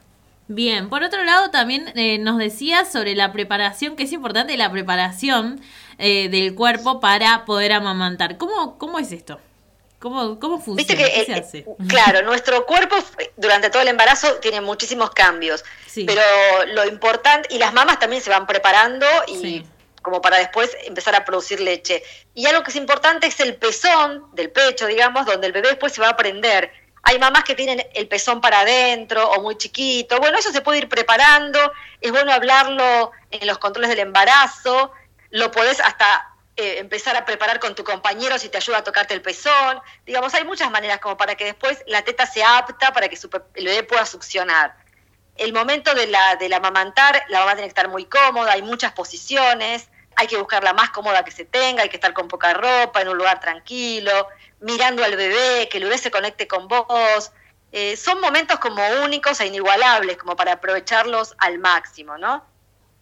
Bien, 0.52 0.88
por 0.88 1.04
otro 1.04 1.22
lado 1.22 1.50
también 1.52 1.92
eh, 1.94 2.18
nos 2.18 2.36
decías 2.36 2.90
sobre 2.90 3.14
la 3.14 3.32
preparación, 3.32 3.94
que 3.94 4.02
es 4.02 4.12
importante 4.12 4.56
la 4.56 4.68
preparación 4.72 5.60
eh, 5.98 6.28
del 6.28 6.56
cuerpo 6.56 6.98
para 6.98 7.44
poder 7.44 7.70
amamantar. 7.72 8.36
¿Cómo, 8.36 8.76
cómo 8.76 8.98
es 8.98 9.12
esto? 9.12 9.38
¿Cómo, 10.00 10.40
cómo 10.40 10.56
Viste 10.56 10.96
funciona? 10.96 11.04
que, 11.04 11.12
¿Qué 11.12 11.24
se 11.24 11.32
eh, 11.32 11.40
hace? 11.40 11.66
claro, 11.86 12.22
nuestro 12.22 12.66
cuerpo 12.66 12.96
eh, 13.18 13.30
durante 13.36 13.70
todo 13.70 13.82
el 13.82 13.88
embarazo 13.88 14.26
tiene 14.40 14.60
muchísimos 14.60 15.10
cambios, 15.10 15.64
Sí. 15.86 16.04
pero 16.04 16.20
lo 16.74 16.84
importante, 16.84 17.54
y 17.54 17.58
las 17.58 17.72
mamás 17.72 18.00
también 18.00 18.20
se 18.20 18.30
van 18.30 18.48
preparando 18.48 19.06
y 19.28 19.36
Sí. 19.36 19.66
como 20.02 20.20
para 20.20 20.38
después 20.38 20.76
empezar 20.84 21.14
a 21.14 21.24
producir 21.24 21.60
leche. 21.60 22.02
Y 22.34 22.46
algo 22.46 22.64
que 22.64 22.70
es 22.70 22.76
importante 22.76 23.28
es 23.28 23.38
el 23.38 23.54
pezón 23.54 24.24
del 24.32 24.50
pecho, 24.50 24.86
digamos, 24.88 25.26
donde 25.26 25.46
el 25.46 25.52
bebé 25.52 25.68
después 25.68 25.92
se 25.92 26.00
va 26.00 26.08
a 26.08 26.16
prender. 26.16 26.72
Hay 27.02 27.18
mamás 27.18 27.44
que 27.44 27.54
tienen 27.54 27.86
el 27.94 28.08
pezón 28.08 28.40
para 28.40 28.60
adentro 28.60 29.30
o 29.30 29.42
muy 29.42 29.56
chiquito. 29.56 30.18
Bueno, 30.18 30.38
eso 30.38 30.52
se 30.52 30.60
puede 30.60 30.78
ir 30.78 30.88
preparando. 30.88 31.72
Es 32.00 32.12
bueno 32.12 32.32
hablarlo 32.32 33.12
en 33.30 33.46
los 33.46 33.58
controles 33.58 33.90
del 33.90 34.00
embarazo. 34.00 34.92
Lo 35.30 35.50
podés 35.50 35.80
hasta 35.80 36.30
eh, 36.56 36.78
empezar 36.78 37.16
a 37.16 37.24
preparar 37.24 37.58
con 37.58 37.74
tu 37.74 37.84
compañero 37.84 38.38
si 38.38 38.50
te 38.50 38.58
ayuda 38.58 38.78
a 38.78 38.84
tocarte 38.84 39.14
el 39.14 39.22
pezón. 39.22 39.80
Digamos, 40.04 40.34
hay 40.34 40.44
muchas 40.44 40.70
maneras 40.70 41.00
como 41.00 41.16
para 41.16 41.34
que 41.34 41.46
después 41.46 41.82
la 41.86 42.02
teta 42.02 42.26
sea 42.26 42.58
apta 42.58 42.92
para 42.92 43.08
que 43.08 43.16
su 43.16 43.30
el 43.54 43.64
bebé 43.64 43.82
pueda 43.82 44.04
succionar. 44.04 44.76
El 45.36 45.54
momento 45.54 45.94
de 45.94 46.06
la, 46.06 46.36
del 46.36 46.52
amamantar, 46.52 47.24
la 47.28 47.40
mamá 47.40 47.52
tiene 47.52 47.68
que 47.68 47.70
estar 47.70 47.88
muy 47.88 48.04
cómoda, 48.04 48.52
hay 48.52 48.60
muchas 48.60 48.92
posiciones, 48.92 49.88
hay 50.16 50.26
que 50.26 50.36
buscar 50.36 50.62
la 50.64 50.72
más 50.72 50.90
cómoda 50.90 51.24
que 51.24 51.30
se 51.30 51.44
tenga, 51.44 51.82
hay 51.82 51.88
que 51.88 51.96
estar 51.96 52.12
con 52.12 52.28
poca 52.28 52.52
ropa, 52.52 53.00
en 53.00 53.08
un 53.08 53.16
lugar 53.16 53.40
tranquilo, 53.40 54.28
mirando 54.60 55.04
al 55.04 55.16
bebé, 55.16 55.68
que 55.70 55.78
el 55.78 55.84
bebé 55.84 55.98
se 55.98 56.10
conecte 56.10 56.46
con 56.46 56.68
vos. 56.68 57.32
Eh, 57.72 57.96
son 57.96 58.20
momentos 58.20 58.58
como 58.58 58.82
únicos 59.04 59.40
e 59.40 59.46
inigualables, 59.46 60.16
como 60.18 60.36
para 60.36 60.52
aprovecharlos 60.54 61.34
al 61.38 61.58
máximo, 61.58 62.18
¿no? 62.18 62.44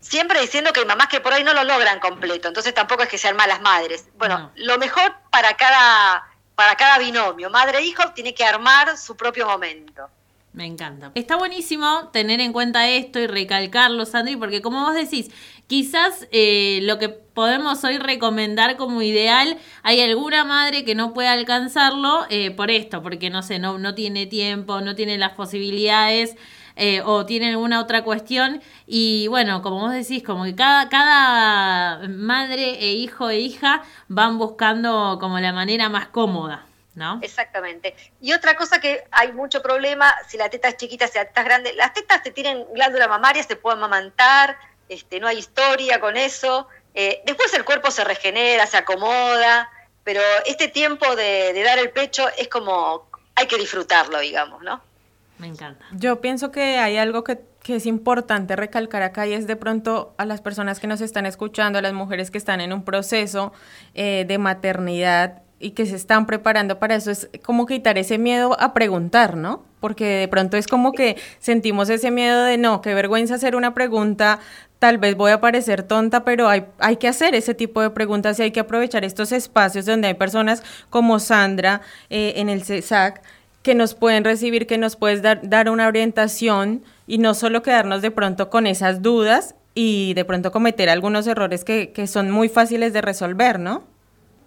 Siempre 0.01 0.41
diciendo 0.41 0.73
que 0.73 0.81
hay 0.81 0.87
mamás 0.87 1.09
que 1.09 1.21
por 1.21 1.33
ahí 1.33 1.43
no 1.43 1.55
lo 1.55 1.65
logran 1.65 1.99
completo, 1.99 2.47
entonces 2.47 2.73
tampoco 2.73 3.03
es 3.03 3.09
que 3.09 3.19
sean 3.19 3.35
malas 3.35 3.61
madres. 3.63 4.07
Bueno, 4.17 4.39
No. 4.39 4.53
lo 4.55 4.79
mejor 4.79 5.13
para 5.31 5.55
cada, 5.57 6.25
para 6.55 6.77
cada 6.77 6.99
binomio, 6.99 7.51
madre 7.51 7.79
e 7.79 7.83
hijo, 7.83 8.13
tiene 8.13 8.33
que 8.35 8.45
armar 8.45 8.97
su 8.97 9.17
propio 9.17 9.47
momento. 9.47 10.09
Me 10.53 10.67
encanta. 10.67 11.11
Está 11.15 11.37
buenísimo 11.37 12.09
tener 12.13 12.41
en 12.41 12.53
cuenta 12.53 12.87
esto 12.89 13.19
y 13.19 13.27
recalcarlo, 13.27 14.07
Sandri, 14.07 14.37
porque 14.37 14.63
como 14.63 14.85
vos 14.85 14.95
decís, 14.95 15.31
quizás 15.69 16.27
eh, 16.33 16.81
lo 16.83 16.99
que 16.99 17.09
podemos 17.09 17.85
hoy 17.85 17.99
recomendar 17.99 18.77
como 18.77 19.01
ideal, 19.03 19.59
hay 19.85 20.01
alguna 20.01 20.45
madre 20.45 20.85
que 20.85 20.97
no 20.97 21.15
puede 21.15 21.29
alcanzarlo 21.29 22.27
eh, 22.31 22.51
por 22.51 22.71
esto, 22.73 23.03
porque 23.03 23.31
no 23.31 23.43
sé, 23.43 23.61
no, 23.61 23.79
no 23.79 23.95
tiene 23.95 24.27
tiempo, 24.27 24.81
no 24.81 24.97
tiene 24.97 25.17
las 25.19 25.33
posibilidades. 25.35 26.35
eh, 26.81 27.03
o 27.05 27.27
tiene 27.27 27.51
alguna 27.51 27.81
otra 27.81 28.05
cuestión 28.05 28.63
y 28.87 29.27
bueno, 29.29 29.63
como 29.63 29.81
vos 29.81 29.93
decís, 29.93 30.23
como 30.23 30.45
que 30.45 30.55
cada, 30.55 30.89
cada 30.89 32.07
madre 32.09 32.79
e 32.79 32.93
hijo 32.93 33.29
e 33.31 33.41
hija 33.41 33.83
van 34.07 34.39
buscando 34.39 35.19
como 35.21 35.41
la 35.41 35.53
manera 35.53 35.89
más 35.89 36.07
cómoda, 36.07 36.67
¿no? 36.95 37.19
Exactamente. 37.21 37.97
Y 38.21 38.33
otra 38.33 38.55
cosa 38.55 38.81
que 38.81 39.03
hay 39.11 39.33
mucho 39.33 39.61
problema, 39.61 40.15
si 40.29 40.37
la 40.39 40.49
teta 40.51 40.69
es 40.69 40.77
chiquita, 40.77 41.09
si 41.09 41.19
la 41.19 41.25
teta 41.27 41.41
es 41.41 41.47
grande, 41.47 41.75
las 41.75 41.93
tetas 41.93 42.23
te 42.23 42.31
tienen 42.31 42.65
glándula 42.73 43.09
mamaria, 43.09 43.43
se 43.43 43.57
pueden 43.57 43.79
amamantar, 43.79 44.57
este, 44.89 45.21
no 45.21 45.27
hay 45.27 45.39
historia 45.39 46.01
con 46.01 46.17
eso. 46.17 46.69
Eh, 46.95 47.23
después 47.27 47.53
el 47.55 47.65
cuerpo 47.65 47.91
se 47.91 48.05
regenera, 48.05 48.67
se 48.67 48.77
acomoda, 48.77 49.71
pero 50.05 50.21
este 50.47 50.69
tiempo 50.69 51.17
de, 51.17 51.53
de 51.53 51.63
dar 51.63 51.79
el 51.79 51.91
pecho 51.91 52.27
es 52.37 52.49
como, 52.49 53.09
hay 53.35 53.47
que 53.47 53.57
disfrutarlo, 53.57 54.19
digamos, 54.21 54.63
¿no? 54.63 54.81
Me 55.39 55.47
encanta. 55.47 55.85
Yo 55.93 56.21
pienso 56.21 56.51
que 56.51 56.79
hay 56.79 56.97
algo 56.97 57.23
que, 57.23 57.39
que 57.63 57.77
es 57.77 57.87
importante 57.87 58.57
recalcar 58.57 59.03
acá 59.03 59.27
y 59.27 59.33
es 59.33 59.47
de 59.47 59.57
pronto 59.57 60.15
a 60.19 60.25
las 60.25 60.41
personas 60.41 60.81
que 60.81 60.87
nos 60.87 61.01
están 61.01 61.27
escuchando, 61.27 61.79
a 61.79 61.83
las 61.83 61.93
mujeres 61.93 62.31
que 62.31 62.39
están 62.39 62.61
en 62.61 62.73
un 62.73 62.85
proceso 62.85 63.53
eh, 63.95 64.25
de 64.27 64.39
maternidad 64.39 65.43
y 65.61 65.73
que 65.73 65.87
se 65.87 65.97
están 65.97 66.27
preparando 66.27 66.79
para 66.79 66.95
eso, 66.95 67.11
es 67.11 67.29
como 67.45 67.67
quitar 67.67 67.99
ese 67.99 68.19
miedo 68.19 68.57
a 68.61 68.75
preguntar, 68.75 69.37
¿no? 69.37 69.65
Porque 69.81 70.05
de 70.05 70.29
pronto 70.29 70.57
es 70.57 70.67
como 70.67 70.93
que 70.93 71.17
sentimos 71.41 71.89
ese 71.89 72.11
miedo 72.11 72.45
de 72.45 72.59
no, 72.59 72.81
qué 72.81 72.95
vergüenza 72.95 73.35
hacer 73.35 73.57
una 73.57 73.75
pregunta, 73.75 74.39
tal 74.79 74.99
vez 74.99 75.17
voy 75.17 75.33
a 75.33 75.41
parecer 75.41 75.83
tonta, 75.83 76.25
pero 76.25 76.49
hay, 76.49 76.67
hay 76.79 76.97
que 76.97 77.09
hacer 77.09 77.35
ese 77.35 77.55
tipo 77.55 77.81
de 77.83 77.91
preguntas 77.91 78.39
y 78.39 78.43
hay 78.45 78.51
que 78.53 78.61
aprovechar 78.61 79.05
estos 79.05 79.33
espacios 79.33 79.87
donde 79.87 80.09
hay 80.09 80.15
personas 80.15 80.63
como 80.91 81.19
Sandra 81.19 81.81
eh, 82.11 82.35
en 82.37 82.49
el 82.49 82.65
CESAC 82.65 83.23
que 83.63 83.75
nos 83.75 83.95
pueden 83.95 84.25
recibir, 84.25 84.67
que 84.67 84.79
nos 84.79 84.97
puedes 84.97 85.21
dar, 85.21 85.69
una 85.69 85.89
orientación 85.89 86.85
y 87.07 87.19
no 87.19 87.35
solo 87.35 87.63
quedarnos 87.63 88.03
de 88.03 88.11
pronto 88.11 88.51
con 88.51 88.67
esas 88.67 89.03
dudas 89.03 89.55
y 89.75 90.15
de 90.15 90.25
pronto 90.25 90.53
cometer 90.53 90.89
algunos 90.89 91.27
errores 91.27 91.65
que, 91.65 91.93
que 91.93 92.07
son 92.07 92.31
muy 92.31 92.49
fáciles 92.49 92.93
de 92.93 93.01
resolver, 93.03 93.59
¿no? 93.59 93.85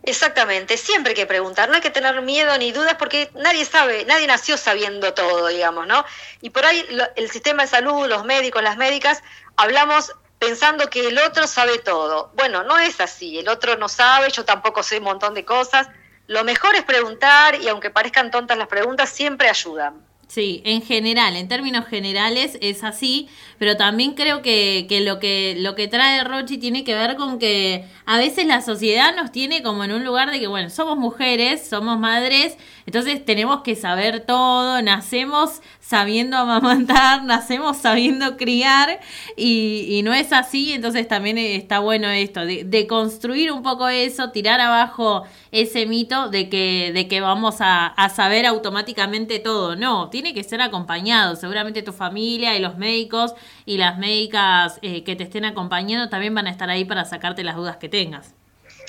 Exactamente, 0.04 0.78
siempre 0.78 1.12
hay 1.12 1.16
que 1.16 1.28
preguntar, 1.28 1.70
no 1.70 1.76
hay 1.76 1.82
que 1.82 1.92
tener 1.92 2.20
miedo 2.24 2.58
ni 2.58 2.72
dudas 2.72 2.96
porque 2.98 3.30
nadie 3.36 3.66
sabe, 3.66 4.04
nadie 4.06 4.26
nació 4.26 4.58
sabiendo 4.58 5.14
todo, 5.14 5.48
digamos, 5.50 5.86
¿no? 5.86 6.04
Y 6.42 6.50
por 6.50 6.66
ahí 6.66 6.84
lo- 6.90 7.06
el 7.16 7.30
sistema 7.30 7.64
de 7.64 7.70
salud, 7.70 8.08
los 8.08 8.26
médicos, 8.26 8.64
las 8.64 8.78
médicas, 8.78 9.22
hablamos 9.58 10.12
pensando 10.42 10.90
que 10.90 11.08
el 11.08 11.20
otro 11.20 11.46
sabe 11.46 11.78
todo. 11.78 12.32
Bueno, 12.34 12.64
no 12.64 12.80
es 12.80 13.00
así, 13.00 13.38
el 13.38 13.48
otro 13.48 13.78
no 13.78 13.88
sabe, 13.88 14.32
yo 14.32 14.44
tampoco 14.44 14.82
sé 14.82 14.98
un 14.98 15.04
montón 15.04 15.36
de 15.36 15.46
cosas. 15.46 15.88
Lo 16.26 16.44
mejor 16.44 16.74
es 16.74 16.84
preguntar 16.84 17.62
y 17.62 17.68
aunque 17.68 17.92
parezcan 17.92 18.32
tontas 18.32 18.58
las 18.58 18.68
preguntas, 18.68 19.12
siempre 19.12 19.50
ayudan. 19.50 20.04
Sí, 20.34 20.62
en 20.64 20.82
general, 20.82 21.36
en 21.36 21.50
términos 21.50 21.86
generales 21.88 22.58
es 22.62 22.86
así, 22.86 23.28
pero 23.58 23.76
también 23.76 24.14
creo 24.14 24.42
que, 24.42 24.86
que 24.88 25.02
lo 25.02 25.20
que 25.20 25.58
lo 25.60 25.76
que 25.76 25.90
trae 25.90 26.24
Rochi 26.24 26.58
tiene 26.58 26.86
que 26.86 26.96
ver 26.96 27.18
con 27.18 27.38
que 27.38 27.84
a 28.06 28.18
veces 28.18 28.46
la 28.46 28.62
sociedad 28.62 29.14
nos 29.14 29.34
tiene 29.34 29.62
como 29.62 29.84
en 29.84 29.92
un 29.92 30.06
lugar 30.06 30.32
de 30.32 30.40
que, 30.40 30.48
bueno, 30.48 30.70
somos 30.70 30.98
mujeres, 30.98 31.68
somos 31.68 32.00
madres, 32.00 32.56
entonces 32.86 33.26
tenemos 33.26 33.62
que 33.62 33.76
saber 33.76 34.22
todo, 34.22 34.82
nacemos 34.82 35.62
sabiendo 35.82 36.38
amamantar, 36.38 37.24
nacemos 37.26 37.76
sabiendo 37.76 38.38
criar 38.38 39.02
y, 39.36 39.86
y 39.90 40.02
no 40.02 40.14
es 40.14 40.32
así, 40.32 40.72
entonces 40.72 41.10
también 41.10 41.38
está 41.38 41.80
bueno 41.80 42.08
esto, 42.10 42.46
de, 42.46 42.64
de 42.64 42.88
construir 42.88 43.52
un 43.52 43.64
poco 43.64 43.90
eso, 43.90 44.32
tirar 44.32 44.62
abajo 44.62 45.26
ese 45.52 45.86
mito 45.86 46.30
de 46.30 46.50
que, 46.50 46.92
de 46.94 47.08
que 47.08 47.20
vamos 47.22 47.60
a, 47.60 47.88
a 47.88 48.10
saber 48.10 48.46
automáticamente 48.46 49.40
todo. 49.40 49.76
No, 49.76 50.10
tiene 50.10 50.34
que 50.34 50.44
ser 50.44 50.62
acompañado. 50.62 51.36
Seguramente 51.36 51.84
tu 51.84 51.94
familia 51.94 52.56
y 52.56 52.60
los 52.60 52.78
médicos 52.78 53.34
y 53.66 53.78
las 53.78 53.98
médicas 53.98 54.80
eh, 54.82 55.04
que 55.04 55.16
te 55.16 55.24
estén 55.24 55.46
acompañando 55.46 56.10
también 56.10 56.34
van 56.34 56.48
a 56.48 56.52
estar 56.52 56.70
ahí 56.70 56.86
para 56.86 57.06
sacarte 57.06 57.44
las 57.44 57.56
dudas 57.56 57.78
que 57.78 57.90
tengas. 57.90 58.34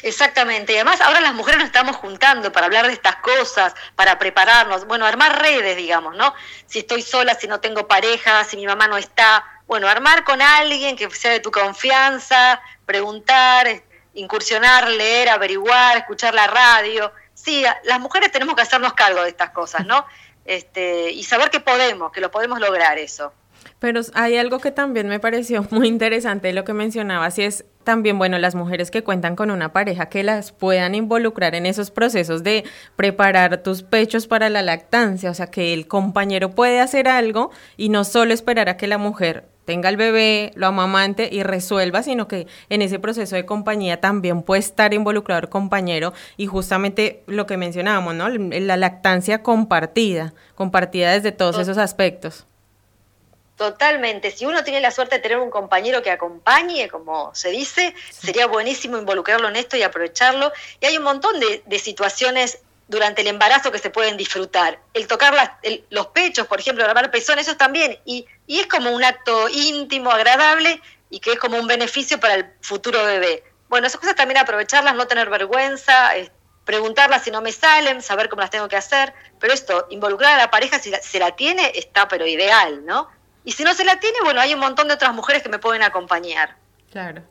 Exactamente, 0.02 0.72
y 0.72 0.76
además 0.76 1.00
ahora 1.00 1.20
las 1.20 1.34
mujeres 1.34 1.58
nos 1.58 1.66
estamos 1.66 1.94
juntando 1.94 2.50
para 2.50 2.66
hablar 2.66 2.88
de 2.88 2.92
estas 2.92 3.16
cosas, 3.16 3.72
para 3.94 4.18
prepararnos, 4.18 4.84
bueno, 4.86 5.06
armar 5.06 5.40
redes, 5.40 5.76
digamos, 5.76 6.16
¿no? 6.16 6.34
Si 6.66 6.80
estoy 6.80 7.02
sola, 7.02 7.36
si 7.36 7.46
no 7.46 7.60
tengo 7.60 7.86
pareja, 7.86 8.42
si 8.42 8.56
mi 8.56 8.66
mamá 8.66 8.88
no 8.88 8.96
está, 8.96 9.44
bueno, 9.68 9.86
armar 9.86 10.24
con 10.24 10.42
alguien 10.42 10.96
que 10.96 11.08
sea 11.10 11.30
de 11.30 11.38
tu 11.38 11.52
confianza, 11.52 12.60
preguntar, 12.84 13.68
incursionar, 14.14 14.88
leer, 14.88 15.28
averiguar, 15.28 15.96
escuchar 15.96 16.34
la 16.34 16.46
radio. 16.46 17.12
Sí, 17.34 17.64
las 17.84 18.00
mujeres 18.00 18.30
tenemos 18.30 18.54
que 18.54 18.62
hacernos 18.62 18.92
cargo 18.94 19.22
de 19.22 19.30
estas 19.30 19.50
cosas, 19.50 19.86
¿no? 19.86 20.04
Este, 20.44 21.10
y 21.10 21.22
saber 21.24 21.50
que 21.50 21.60
podemos, 21.60 22.12
que 22.12 22.20
lo 22.20 22.30
podemos 22.30 22.60
lograr 22.60 22.98
eso. 22.98 23.32
Pero 23.78 24.00
hay 24.14 24.36
algo 24.36 24.60
que 24.60 24.70
también 24.70 25.08
me 25.08 25.20
pareció 25.20 25.66
muy 25.70 25.88
interesante 25.88 26.52
lo 26.52 26.64
que 26.64 26.72
mencionabas 26.72 27.38
y 27.38 27.42
es 27.42 27.64
también, 27.84 28.16
bueno, 28.16 28.38
las 28.38 28.54
mujeres 28.54 28.92
que 28.92 29.02
cuentan 29.02 29.34
con 29.34 29.50
una 29.50 29.72
pareja 29.72 30.08
que 30.08 30.22
las 30.22 30.52
puedan 30.52 30.94
involucrar 30.94 31.56
en 31.56 31.66
esos 31.66 31.90
procesos 31.90 32.44
de 32.44 32.64
preparar 32.94 33.64
tus 33.64 33.82
pechos 33.82 34.28
para 34.28 34.50
la 34.50 34.62
lactancia, 34.62 35.30
o 35.30 35.34
sea, 35.34 35.48
que 35.48 35.72
el 35.72 35.88
compañero 35.88 36.50
puede 36.50 36.80
hacer 36.80 37.08
algo 37.08 37.50
y 37.76 37.88
no 37.88 38.04
solo 38.04 38.32
esperar 38.32 38.68
a 38.68 38.76
que 38.76 38.86
la 38.86 38.98
mujer 38.98 39.48
tenga 39.64 39.88
el 39.88 39.96
bebé, 39.96 40.52
lo 40.54 40.66
amamante 40.66 41.28
y 41.30 41.42
resuelva, 41.42 42.02
sino 42.02 42.28
que 42.28 42.46
en 42.68 42.82
ese 42.82 42.98
proceso 42.98 43.36
de 43.36 43.46
compañía 43.46 44.00
también 44.00 44.42
puede 44.42 44.60
estar 44.60 44.92
involucrado 44.94 45.42
el 45.42 45.48
compañero 45.48 46.12
y 46.36 46.46
justamente 46.46 47.22
lo 47.26 47.46
que 47.46 47.56
mencionábamos, 47.56 48.14
¿no? 48.14 48.28
La 48.28 48.76
lactancia 48.76 49.42
compartida, 49.42 50.34
compartida 50.54 51.12
desde 51.12 51.32
todos 51.32 51.58
esos 51.58 51.78
aspectos. 51.78 52.46
Totalmente. 53.56 54.30
Si 54.30 54.44
uno 54.44 54.64
tiene 54.64 54.80
la 54.80 54.90
suerte 54.90 55.16
de 55.16 55.22
tener 55.22 55.38
un 55.38 55.50
compañero 55.50 56.02
que 56.02 56.10
acompañe, 56.10 56.88
como 56.88 57.32
se 57.34 57.50
dice, 57.50 57.94
sería 58.10 58.46
buenísimo 58.46 58.98
involucrarlo 58.98 59.48
en 59.48 59.56
esto 59.56 59.76
y 59.76 59.82
aprovecharlo. 59.82 60.50
Y 60.80 60.86
hay 60.86 60.96
un 60.96 61.04
montón 61.04 61.38
de, 61.38 61.62
de 61.64 61.78
situaciones 61.78 62.60
durante 62.92 63.22
el 63.22 63.26
embarazo 63.28 63.72
que 63.72 63.78
se 63.78 63.90
pueden 63.90 64.16
disfrutar. 64.16 64.78
El 64.94 65.08
tocar 65.08 65.34
las- 65.34 65.50
el- 65.62 65.84
los 65.90 66.06
pechos, 66.08 66.46
por 66.46 66.60
ejemplo, 66.60 66.84
grabar 66.84 67.10
pezones, 67.10 67.48
eso 67.48 67.56
también. 67.56 67.98
Y, 68.04 68.26
y 68.46 68.60
es 68.60 68.66
como 68.68 68.90
un 68.90 69.02
acto 69.02 69.48
íntimo, 69.48 70.10
agradable 70.12 70.80
y 71.10 71.18
que 71.18 71.32
es 71.32 71.38
como 71.38 71.58
un 71.58 71.66
beneficio 71.66 72.20
para 72.20 72.34
el 72.34 72.46
futuro 72.60 73.02
bebé. 73.04 73.42
Bueno, 73.68 73.86
esas 73.86 73.98
cosas 74.00 74.14
también 74.14 74.38
aprovecharlas, 74.38 74.94
no 74.94 75.06
tener 75.06 75.28
vergüenza, 75.30 76.12
preguntarlas 76.64 77.24
si 77.24 77.30
no 77.30 77.40
me 77.40 77.50
salen, 77.50 78.02
saber 78.02 78.28
cómo 78.28 78.42
las 78.42 78.50
tengo 78.50 78.68
que 78.68 78.76
hacer. 78.76 79.12
Pero 79.40 79.52
esto, 79.52 79.86
involucrar 79.90 80.34
a 80.34 80.36
la 80.36 80.50
pareja, 80.50 80.78
si 80.78 80.90
la- 80.90 81.00
se 81.02 81.18
la 81.18 81.34
tiene, 81.34 81.72
está 81.74 82.06
pero 82.06 82.26
ideal, 82.26 82.84
¿no? 82.86 83.08
Y 83.44 83.52
si 83.52 83.64
no 83.64 83.74
se 83.74 83.84
la 83.84 83.98
tiene, 83.98 84.18
bueno, 84.22 84.40
hay 84.40 84.54
un 84.54 84.60
montón 84.60 84.86
de 84.86 84.94
otras 84.94 85.12
mujeres 85.14 85.42
que 85.42 85.48
me 85.48 85.58
pueden 85.58 85.82
acompañar. 85.82 86.56
Claro. 86.92 87.22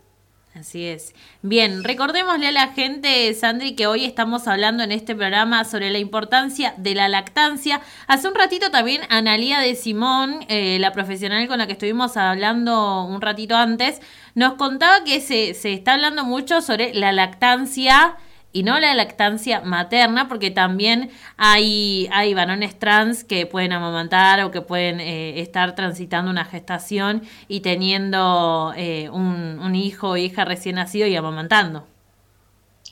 Así 0.54 0.86
es. 0.86 1.16
Bien, 1.41 1.82
recordémosle 1.82 2.47
a 2.47 2.52
la 2.52 2.68
gente, 2.74 3.34
Sandri, 3.34 3.74
que 3.74 3.88
hoy 3.88 4.04
estamos 4.04 4.47
hablando 4.49 4.84
en 4.84 4.91
este 4.91 5.16
programa 5.16 5.64
sobre 5.64 5.89
la 5.91 5.97
importancia 5.97 6.74
de 6.78 6.93
la 6.93 7.08
lactancia. 7.08 7.80
Hace 8.08 8.28
un 8.28 8.36
ratito 8.36 8.70
también 8.70 9.02
Analía 9.10 9.60
de 9.60 9.76
Simón, 9.76 10.45
eh, 10.49 10.78
la 10.80 10.91
profesional 10.91 11.47
con 11.47 11.60
la 11.60 11.68
que 11.68 11.74
estuvimos 11.74 12.18
hablando 12.18 13.06
un 13.06 13.22
ratito 13.22 13.56
antes, 13.56 14.02
nos 14.36 14.56
contaba 14.56 15.06
que 15.06 15.22
se, 15.22 15.54
se 15.54 15.72
está 15.72 15.93
hablando 15.93 16.26
mucho 16.26 16.62
sobre 16.62 16.93
la 16.93 17.14
lactancia 17.14 18.18
y 18.54 18.64
no 18.64 18.80
la 18.80 18.93
lactancia 18.93 19.62
materna, 19.62 20.28
porque 20.28 20.52
también 20.52 21.12
hay, 21.38 22.10
hay 22.12 22.34
varones 22.34 22.78
trans 22.78 23.24
que 23.24 23.45
pueden 23.45 23.74
amamantar 23.74 24.41
o 24.43 24.52
que 24.52 24.62
pueden 24.62 24.99
eh, 24.99 25.39
estar 25.41 25.76
transitando 25.76 26.30
una 26.30 26.45
gestación 26.45 27.24
y 27.47 27.62
teniendo 27.62 28.74
eh, 28.76 29.10
un, 29.10 29.60
un 29.60 29.76
hijo 29.76 30.10
o 30.10 30.18
hija 30.18 30.45
recién 30.45 30.76
nacido 30.76 31.08
y 31.08 31.16
amamantando. 31.16 31.88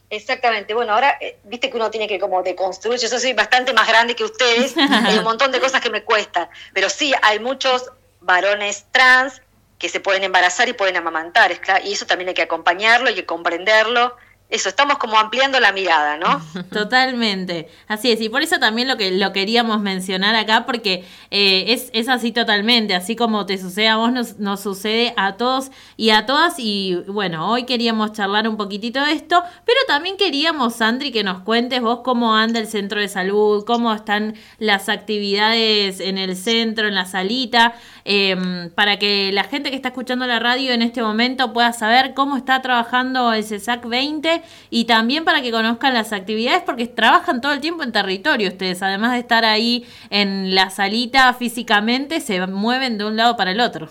Exactamente. 0.10 0.74
Bueno, 0.74 0.94
ahora, 0.94 1.18
eh, 1.22 1.38
viste 1.44 1.70
que 1.70 1.78
uno 1.78 1.92
tiene 1.92 2.08
que 2.08 2.20
como 2.20 2.42
deconstruir. 2.42 3.00
Yo 3.00 3.08
soy 3.08 3.34
bastante 3.34 3.74
más 3.74 3.88
grande 3.88 4.16
que 4.16 4.24
ustedes. 4.24 4.76
hay 4.78 5.18
un 5.18 5.24
montón 5.24 5.52
de 5.52 5.60
cosas 5.60 5.82
que 5.82 5.90
me 5.90 6.04
cuestan. 6.04 6.50
Pero 6.74 6.90
sí, 6.90 7.14
hay 7.22 7.40
muchos 7.40 7.92
varones 8.22 8.86
trans 8.92 9.42
que 9.78 9.88
se 9.88 10.00
pueden 10.00 10.24
embarazar 10.24 10.68
y 10.68 10.74
pueden 10.74 10.98
amamantar. 10.98 11.52
y 11.84 11.94
eso 11.94 12.06
también 12.06 12.30
hay 12.30 12.34
que 12.34 12.42
acompañarlo, 12.42 13.08
hay 13.08 13.16
que 13.16 13.26
comprenderlo. 13.26 14.16
Eso, 14.50 14.70
estamos 14.70 14.98
como 14.98 15.20
ampliando 15.20 15.60
la 15.60 15.72
mirada, 15.72 16.18
¿no? 16.18 16.42
Totalmente, 16.72 17.70
así 17.88 18.12
es, 18.12 18.20
y 18.20 18.30
por 18.30 18.42
eso 18.42 18.58
también 18.58 18.88
lo 18.88 18.98
que 18.98 19.12
lo 19.12 19.32
queríamos 19.32 19.80
mencionar 19.80 20.36
acá, 20.36 20.66
porque 20.66 21.06
eh, 21.30 21.66
es, 21.68 21.92
es 21.94 22.10
así 22.10 22.32
totalmente, 22.32 22.96
así 22.96 23.16
como 23.16 23.46
te 23.46 23.60
sucede 23.60 23.90
a 23.90 23.98
vos, 23.98 24.12
nos, 24.12 24.40
nos 24.40 24.60
sucede 24.62 25.14
a 25.18 25.34
todos 25.34 25.70
y 25.98 26.10
a 26.10 26.26
todas, 26.26 26.56
y 26.58 26.96
bueno, 27.08 27.52
hoy 27.52 27.66
queríamos 27.66 28.14
charlar 28.14 28.50
un 28.50 28.58
poquitito 28.58 29.06
de 29.06 29.12
esto, 29.12 29.44
pero 29.66 29.78
también 29.88 30.18
queríamos, 30.18 30.74
Sandri, 30.78 31.12
que 31.12 31.24
nos 31.24 31.44
cuentes 31.44 31.80
vos 31.80 32.00
cómo 32.04 32.34
anda 32.34 32.60
el 32.60 32.66
centro 32.66 33.00
de 33.00 33.08
salud, 33.08 33.64
cómo 33.68 33.94
están 33.94 34.34
las 34.58 34.90
actividades 34.90 36.00
en 36.00 36.18
el 36.18 36.36
centro, 36.36 36.88
en 36.88 36.96
la 36.96 37.06
salita, 37.06 37.76
eh, 38.04 38.36
para 38.74 38.98
que 38.98 39.32
la 39.32 39.44
gente 39.44 39.70
que 39.70 39.76
está 39.76 39.90
escuchando 39.90 40.26
la 40.26 40.40
radio 40.40 40.72
en 40.72 40.82
este 40.82 41.04
momento 41.04 41.54
pueda 41.54 41.72
saber 41.72 42.16
cómo 42.16 42.36
está 42.36 42.64
trabajando 42.64 43.32
el 43.32 43.44
CESAC 43.44 43.86
20 43.86 44.39
y 44.70 44.86
también 44.86 45.26
para 45.26 45.42
que 45.42 45.52
conozcan 45.52 45.94
las 45.94 46.14
actividades 46.14 46.64
porque 46.66 46.88
trabajan 46.88 47.42
todo 47.42 47.54
el 47.54 47.62
tiempo 47.62 47.84
en 47.84 47.92
territorio 47.92 48.50
ustedes, 48.50 48.82
además 48.82 49.14
de 49.14 49.20
estar 49.20 49.46
ahí 49.46 49.88
en 50.10 50.56
la 50.56 50.70
salita 50.70 51.34
físicamente, 51.34 52.22
se 52.22 52.46
mueven 52.48 52.98
de 52.98 53.06
un 53.06 53.18
lado 53.18 53.36
para 53.38 53.52
el 53.52 53.60
otro. 53.60 53.90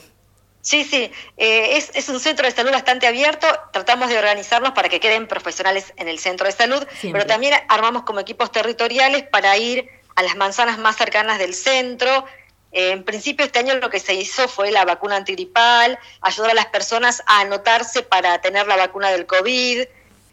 Sí, 0.60 0.84
sí, 0.84 1.10
eh, 1.36 1.76
es, 1.76 1.90
es 1.94 2.08
un 2.08 2.20
centro 2.20 2.46
de 2.46 2.52
salud 2.52 2.72
bastante 2.72 3.06
abierto, 3.06 3.46
tratamos 3.72 4.08
de 4.10 4.18
organizarnos 4.18 4.72
para 4.72 4.88
que 4.88 5.00
queden 5.00 5.26
profesionales 5.26 5.94
en 5.96 6.08
el 6.08 6.18
centro 6.18 6.46
de 6.46 6.52
salud, 6.52 6.84
Siempre. 6.98 7.20
pero 7.20 7.26
también 7.26 7.54
armamos 7.68 8.02
como 8.02 8.20
equipos 8.20 8.52
territoriales 8.52 9.22
para 9.22 9.56
ir 9.56 9.88
a 10.14 10.22
las 10.22 10.36
manzanas 10.36 10.78
más 10.78 10.96
cercanas 10.96 11.38
del 11.38 11.54
centro. 11.54 12.26
Eh, 12.72 12.90
en 12.90 13.04
principio 13.04 13.46
este 13.46 13.60
año 13.60 13.74
lo 13.76 13.88
que 13.88 14.00
se 14.00 14.14
hizo 14.14 14.48
fue 14.48 14.70
la 14.70 14.84
vacuna 14.84 15.16
antigripal, 15.16 15.98
ayudar 16.20 16.50
a 16.50 16.54
las 16.54 16.66
personas 16.66 17.22
a 17.26 17.40
anotarse 17.40 18.02
para 18.02 18.40
tener 18.40 18.66
la 18.66 18.76
vacuna 18.76 19.10
del 19.10 19.26
COVID. 19.26 19.86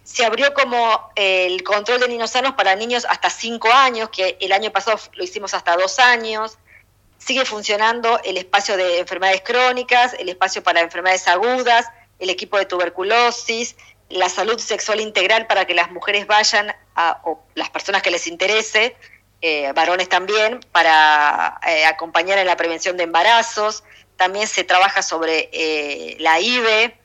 Se 0.06 0.24
abrió 0.24 0.53
como 0.53 1.12
eh, 1.16 1.47
el 1.47 1.64
control 1.64 1.99
de 1.99 2.08
niños 2.08 2.32
sanos 2.32 2.53
para 2.53 2.76
niños 2.76 3.06
hasta 3.10 3.30
5 3.30 3.70
años, 3.74 4.10
que 4.10 4.38
el 4.39 4.53
año 4.53 4.72
pasado 4.72 4.97
lo 5.14 5.24
hicimos 5.24 5.53
hasta 5.53 5.76
2 5.76 5.99
años 5.99 6.58
sigue 7.26 7.45
funcionando 7.45 8.20
el 8.24 8.38
espacio 8.38 8.78
de 8.78 8.99
enfermedades 8.99 9.41
crónicas, 9.41 10.14
el 10.14 10.30
espacio 10.30 10.62
para 10.62 10.82
enfermedades 10.82 11.28
agudas, 11.28 11.88
el 12.20 12.30
equipo 12.30 12.58
de 12.58 12.66
tuberculosis, 12.66 13.76
la 14.10 14.30
salud 14.30 14.60
sexual 14.60 14.99
integral 14.99 15.47
para 15.47 15.66
que 15.66 15.74
las 15.74 15.91
mujeres 15.91 16.28
vayan, 16.28 16.76
a, 16.95 17.22
o 17.24 17.43
las 17.56 17.72
personas 17.72 18.03
que 18.03 18.12
les 18.12 18.28
interese, 18.28 18.95
eh, 19.41 19.72
varones 19.74 20.08
también, 20.08 20.60
para 20.72 21.60
eh, 21.68 21.86
acompañar 21.86 22.38
en 22.38 22.45
la 22.45 22.56
prevención 22.56 22.95
de 22.95 23.03
embarazos. 23.03 23.84
También 24.18 24.47
se 24.47 24.64
trabaja 24.64 25.01
sobre 25.01 25.49
la 26.20 26.39
IVE. 26.39 26.97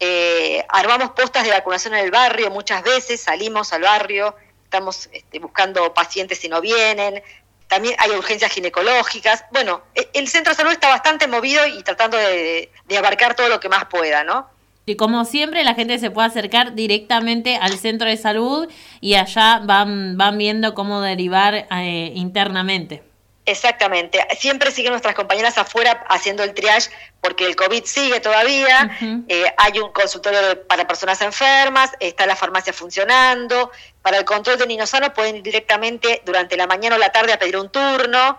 Eh, 0.00 0.64
armamos 0.68 1.10
postas 1.10 1.44
de 1.44 1.50
vacunación 1.50 1.94
en 1.94 2.04
el 2.04 2.10
barrio 2.10 2.50
muchas 2.50 2.84
veces, 2.84 3.20
salimos 3.20 3.72
al 3.72 3.82
barrio, 3.82 4.34
estamos 4.62 5.08
este, 5.12 5.38
buscando 5.40 5.92
pacientes 5.92 6.38
si 6.38 6.48
no 6.48 6.60
vienen, 6.60 7.22
también 7.68 7.94
hay 7.98 8.10
urgencias 8.10 8.52
ginecológicas. 8.52 9.44
Bueno, 9.52 9.82
e- 9.94 10.08
el 10.14 10.28
centro 10.28 10.52
de 10.52 10.56
salud 10.56 10.72
está 10.72 10.88
bastante 10.88 11.26
movido 11.26 11.66
y 11.66 11.82
tratando 11.82 12.16
de, 12.16 12.70
abarcar 12.96 13.34
todo 13.34 13.48
lo 13.48 13.60
que 13.60 13.68
más 13.68 13.84
pueda, 13.86 14.24
¿no? 14.24 14.48
Y 14.86 14.96
como 14.96 15.24
siempre, 15.26 15.64
la 15.64 15.74
gente 15.74 15.98
se 15.98 16.10
puede 16.10 16.28
acercar 16.28 16.74
directamente 16.74 17.56
al 17.56 17.76
centro 17.78 18.08
de 18.08 18.16
salud 18.16 18.68
y 19.02 19.14
allá 19.14 19.60
van, 19.62 20.16
van 20.16 20.38
viendo 20.38 20.74
cómo 20.74 21.02
derivar 21.02 21.66
eh, 21.70 22.12
internamente. 22.14 23.02
Exactamente. 23.50 24.24
Siempre 24.38 24.70
siguen 24.70 24.92
nuestras 24.92 25.14
compañeras 25.14 25.56
afuera 25.56 26.04
haciendo 26.08 26.42
el 26.42 26.52
triage 26.52 26.90
porque 27.22 27.46
el 27.46 27.56
COVID 27.56 27.82
sigue 27.84 28.20
todavía. 28.20 28.90
Eh, 29.26 29.44
hay 29.56 29.78
un 29.80 29.90
consultorio 29.92 30.66
para 30.66 30.86
personas 30.86 31.20
enfermas, 31.22 31.92
está 31.98 32.26
la 32.26 32.36
farmacia 32.36 32.74
funcionando. 32.74 33.70
Para 34.02 34.18
el 34.18 34.26
control 34.26 34.58
de 34.58 34.66
niños 34.66 34.90
sanos 34.90 35.10
pueden 35.14 35.36
ir 35.36 35.42
directamente 35.42 36.20
durante 36.26 36.58
la 36.58 36.66
mañana 36.66 36.96
o 36.96 36.98
la 36.98 37.10
tarde 37.10 37.32
a 37.32 37.38
pedir 37.38 37.56
un 37.56 37.70
turno. 37.70 38.38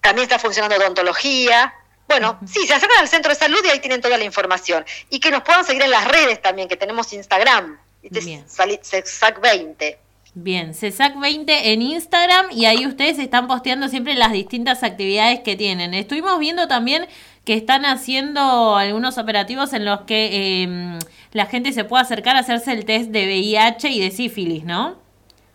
También 0.00 0.24
está 0.24 0.40
funcionando 0.40 0.74
odontología. 0.76 1.72
Bueno, 2.08 2.40
sí, 2.50 2.66
se 2.66 2.74
acercan 2.74 2.98
al 2.98 3.08
centro 3.08 3.32
de 3.32 3.38
salud 3.38 3.60
y 3.64 3.68
ahí 3.68 3.78
tienen 3.78 4.00
toda 4.00 4.18
la 4.18 4.24
información. 4.24 4.84
Y 5.08 5.20
que 5.20 5.30
nos 5.30 5.42
puedan 5.42 5.64
seguir 5.64 5.82
en 5.82 5.90
las 5.92 6.04
redes 6.08 6.42
también, 6.42 6.66
que 6.68 6.76
tenemos 6.76 7.12
Instagram. 7.12 7.78
Este 8.02 8.18
es 8.18 8.24
Sali- 8.48 8.80
SEXAC20. 8.82 9.96
Bien, 10.34 10.74
CESAC20 10.74 11.44
en 11.48 11.82
Instagram 11.82 12.46
y 12.52 12.66
ahí 12.66 12.86
ustedes 12.86 13.18
están 13.18 13.48
posteando 13.48 13.88
siempre 13.88 14.14
las 14.14 14.32
distintas 14.32 14.82
actividades 14.82 15.40
que 15.40 15.56
tienen. 15.56 15.94
Estuvimos 15.94 16.38
viendo 16.38 16.68
también 16.68 17.08
que 17.44 17.54
están 17.54 17.86
haciendo 17.86 18.76
algunos 18.76 19.16
operativos 19.16 19.72
en 19.72 19.84
los 19.84 20.02
que 20.02 20.62
eh, 20.62 20.98
la 21.32 21.46
gente 21.46 21.72
se 21.72 21.84
puede 21.84 22.02
acercar 22.02 22.36
a 22.36 22.40
hacerse 22.40 22.72
el 22.72 22.84
test 22.84 23.10
de 23.10 23.24
VIH 23.26 23.88
y 23.88 24.00
de 24.00 24.10
sífilis, 24.10 24.64
¿no? 24.64 24.98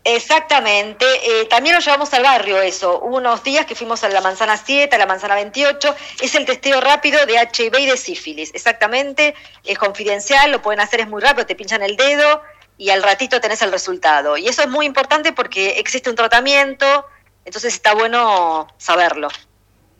Exactamente, 0.06 1.06
eh, 1.06 1.46
también 1.46 1.76
lo 1.76 1.82
llevamos 1.82 2.14
al 2.14 2.24
barrio 2.24 2.62
eso. 2.62 3.00
Hubo 3.00 3.18
unos 3.18 3.42
días 3.42 3.66
que 3.66 3.74
fuimos 3.74 4.04
a 4.04 4.10
la 4.10 4.20
manzana 4.20 4.58
7, 4.58 4.94
a 4.94 5.00
la 5.00 5.06
manzana 5.06 5.36
28. 5.36 5.96
Es 6.20 6.36
el 6.36 6.46
testeo 6.46 6.82
rápido 6.82 7.26
de 7.26 7.36
HIV 7.36 7.80
y 7.80 7.86
de 7.86 7.96
sífilis. 7.96 8.52
Exactamente, 8.54 9.34
es 9.64 9.78
confidencial, 9.78 10.52
lo 10.52 10.62
pueden 10.62 10.82
hacer, 10.82 11.00
es 11.00 11.08
muy 11.08 11.22
rápido, 11.22 11.46
te 11.46 11.56
pinchan 11.56 11.84
el 11.84 11.96
dedo 11.96 12.42
y 12.78 12.90
al 12.90 13.04
ratito 13.04 13.40
tenés 13.40 13.62
el 13.62 13.72
resultado. 13.72 14.38
Y 14.38 14.48
eso 14.48 14.62
es 14.62 14.70
muy 14.70 14.86
importante 14.86 15.32
porque 15.34 15.80
existe 15.80 16.10
un 16.10 16.16
tratamiento, 16.16 17.06
entonces 17.46 17.74
está 17.74 17.94
bueno 17.94 18.68
saberlo. 18.78 19.28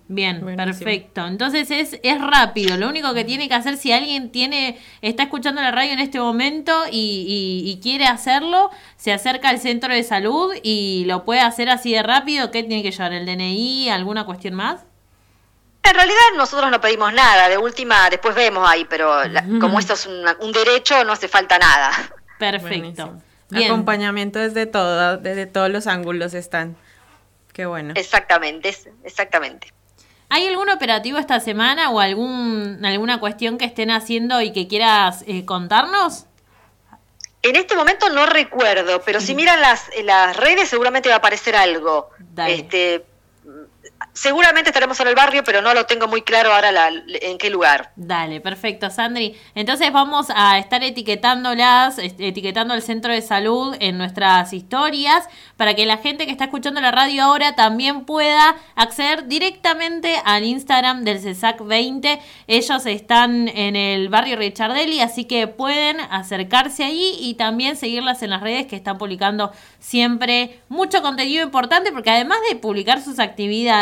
Bien, 0.10 0.42
perfecto. 0.58 1.26
Entonces 1.26 1.72
es, 1.72 2.00
es 2.04 2.22
rápido. 2.22 2.76
Lo 2.78 2.90
único 2.90 3.14
que 3.14 3.24
tiene 3.24 3.48
que 3.48 3.56
hacer 3.56 3.78
si 3.78 3.94
alguien 3.94 4.32
tiene 4.32 4.78
está 5.02 5.24
escuchando 5.24 5.62
la 5.62 5.72
radio 5.72 5.94
en 5.94 6.00
este 6.00 6.20
momento 6.20 6.84
y, 6.92 7.26
y- 7.66 7.72
y 7.72 7.80
quiere 7.82 8.06
hacerlo, 8.06 8.70
se 8.98 9.14
acerca 9.14 9.50
al 9.50 9.60
centro 9.60 9.94
de 9.94 10.04
salud 10.04 10.54
y 10.62 11.06
lo 11.08 11.24
puede 11.24 11.40
hacer 11.40 11.70
así 11.70 11.94
de 11.94 12.04
rápido. 12.04 12.52
¿Qué 12.52 12.64
tiene 12.64 12.84
que 12.84 12.92
llevar? 12.92 13.14
¿El 13.14 13.26
DNI? 13.26 13.90
¿Alguna 13.90 14.26
cuestión 14.26 14.56
más? 14.56 14.82
En 15.84 15.94
realidad 15.96 16.20
nosotros 16.36 16.70
no 16.70 16.80
pedimos 16.82 17.12
nada, 17.14 17.50
de 17.50 17.58
última 17.58 18.10
después 18.10 18.36
vemos 18.36 18.70
ahí, 18.70 18.86
pero 18.86 19.24
la- 19.28 19.44
como 19.60 19.80
esto 19.80 19.94
es 19.94 20.06
una- 20.06 20.36
un 20.42 20.52
derecho 20.52 21.04
no 21.06 21.14
hace 21.14 21.28
falta 21.30 21.58
nada. 21.58 21.92
Perfecto. 22.52 23.22
Acompañamiento 23.54 24.40
desde 24.40 24.66
todo, 24.66 25.18
desde 25.18 25.46
todos 25.46 25.70
los 25.70 25.88
ángulos 25.88 26.34
están. 26.34 26.76
Qué 27.52 27.66
bueno. 27.66 27.94
Exactamente, 27.96 28.76
exactamente. 29.04 29.72
¿Hay 30.30 30.48
algún 30.48 30.70
operativo 30.70 31.20
esta 31.20 31.40
semana 31.40 31.92
o 31.92 32.00
algún 32.00 32.84
alguna 32.84 33.20
cuestión 33.20 33.60
que 33.60 33.66
estén 33.66 33.92
haciendo 33.92 34.42
y 34.42 34.52
que 34.52 34.68
quieras 34.68 35.24
eh, 35.28 35.46
contarnos? 35.46 36.26
En 37.44 37.56
este 37.56 37.76
momento 37.76 38.10
no 38.10 38.26
recuerdo, 38.26 39.02
pero 39.06 39.20
si 39.20 39.36
miran 39.36 39.62
las, 39.62 39.90
las 40.04 40.36
redes 40.36 40.70
seguramente 40.70 41.10
va 41.10 41.16
a 41.16 41.18
aparecer 41.20 41.56
algo. 41.56 42.10
Dale. 42.18 42.56
Este, 42.56 43.06
seguramente 44.14 44.70
estaremos 44.70 45.00
en 45.00 45.08
el 45.08 45.16
barrio, 45.16 45.44
pero 45.44 45.62
no 45.62 45.74
lo 45.74 45.86
tengo 45.86 46.08
muy 46.08 46.22
claro 46.22 46.54
ahora 46.54 46.72
la- 46.72 46.90
en 47.22 47.38
qué 47.38 47.50
lugar. 47.50 47.92
Dale, 47.96 48.42
perfecto, 48.42 48.90
Sandri. 48.90 49.36
Entonces 49.56 49.92
vamos 49.92 50.28
a 50.34 50.58
estar 50.60 50.84
etiquetándolas, 50.84 51.98
etiquetando 52.00 52.74
al 52.74 52.82
centro 52.82 53.12
de 53.12 53.22
salud 53.22 53.76
en 53.80 53.98
nuestras 53.98 54.54
historias 54.54 55.28
para 55.58 55.74
que 55.74 55.86
la 55.86 55.98
gente 55.98 56.26
que 56.26 56.32
está 56.32 56.46
escuchando 56.46 56.80
la 56.82 56.92
radio 56.92 57.24
ahora 57.24 57.56
también 57.56 58.06
pueda 58.06 58.56
acceder 58.76 59.28
directamente 59.28 60.16
al 60.26 60.44
Instagram 60.44 61.04
del 61.04 61.20
CESAC 61.20 61.62
20. 61.66 62.20
Ellos 62.48 62.86
están 62.86 63.48
en 63.48 63.76
el 63.76 64.10
barrio 64.10 64.36
Richardelli, 64.38 65.00
así 65.02 65.26
que 65.26 65.48
pueden 65.48 66.00
acercarse 66.00 66.84
ahí 66.84 67.16
y 67.20 67.34
también 67.36 67.76
seguirlas 67.76 68.22
en 68.24 68.30
las 68.30 68.42
redes 68.42 68.68
que 68.68 68.76
están 68.76 68.98
publicando 68.98 69.52
siempre 69.80 70.60
mucho 70.70 71.02
contenido 71.02 71.44
importante 71.44 71.92
porque 71.92 72.10
además 72.10 72.38
de 72.50 72.56
publicar 72.56 73.02
sus 73.02 73.20
actividades, 73.20 73.73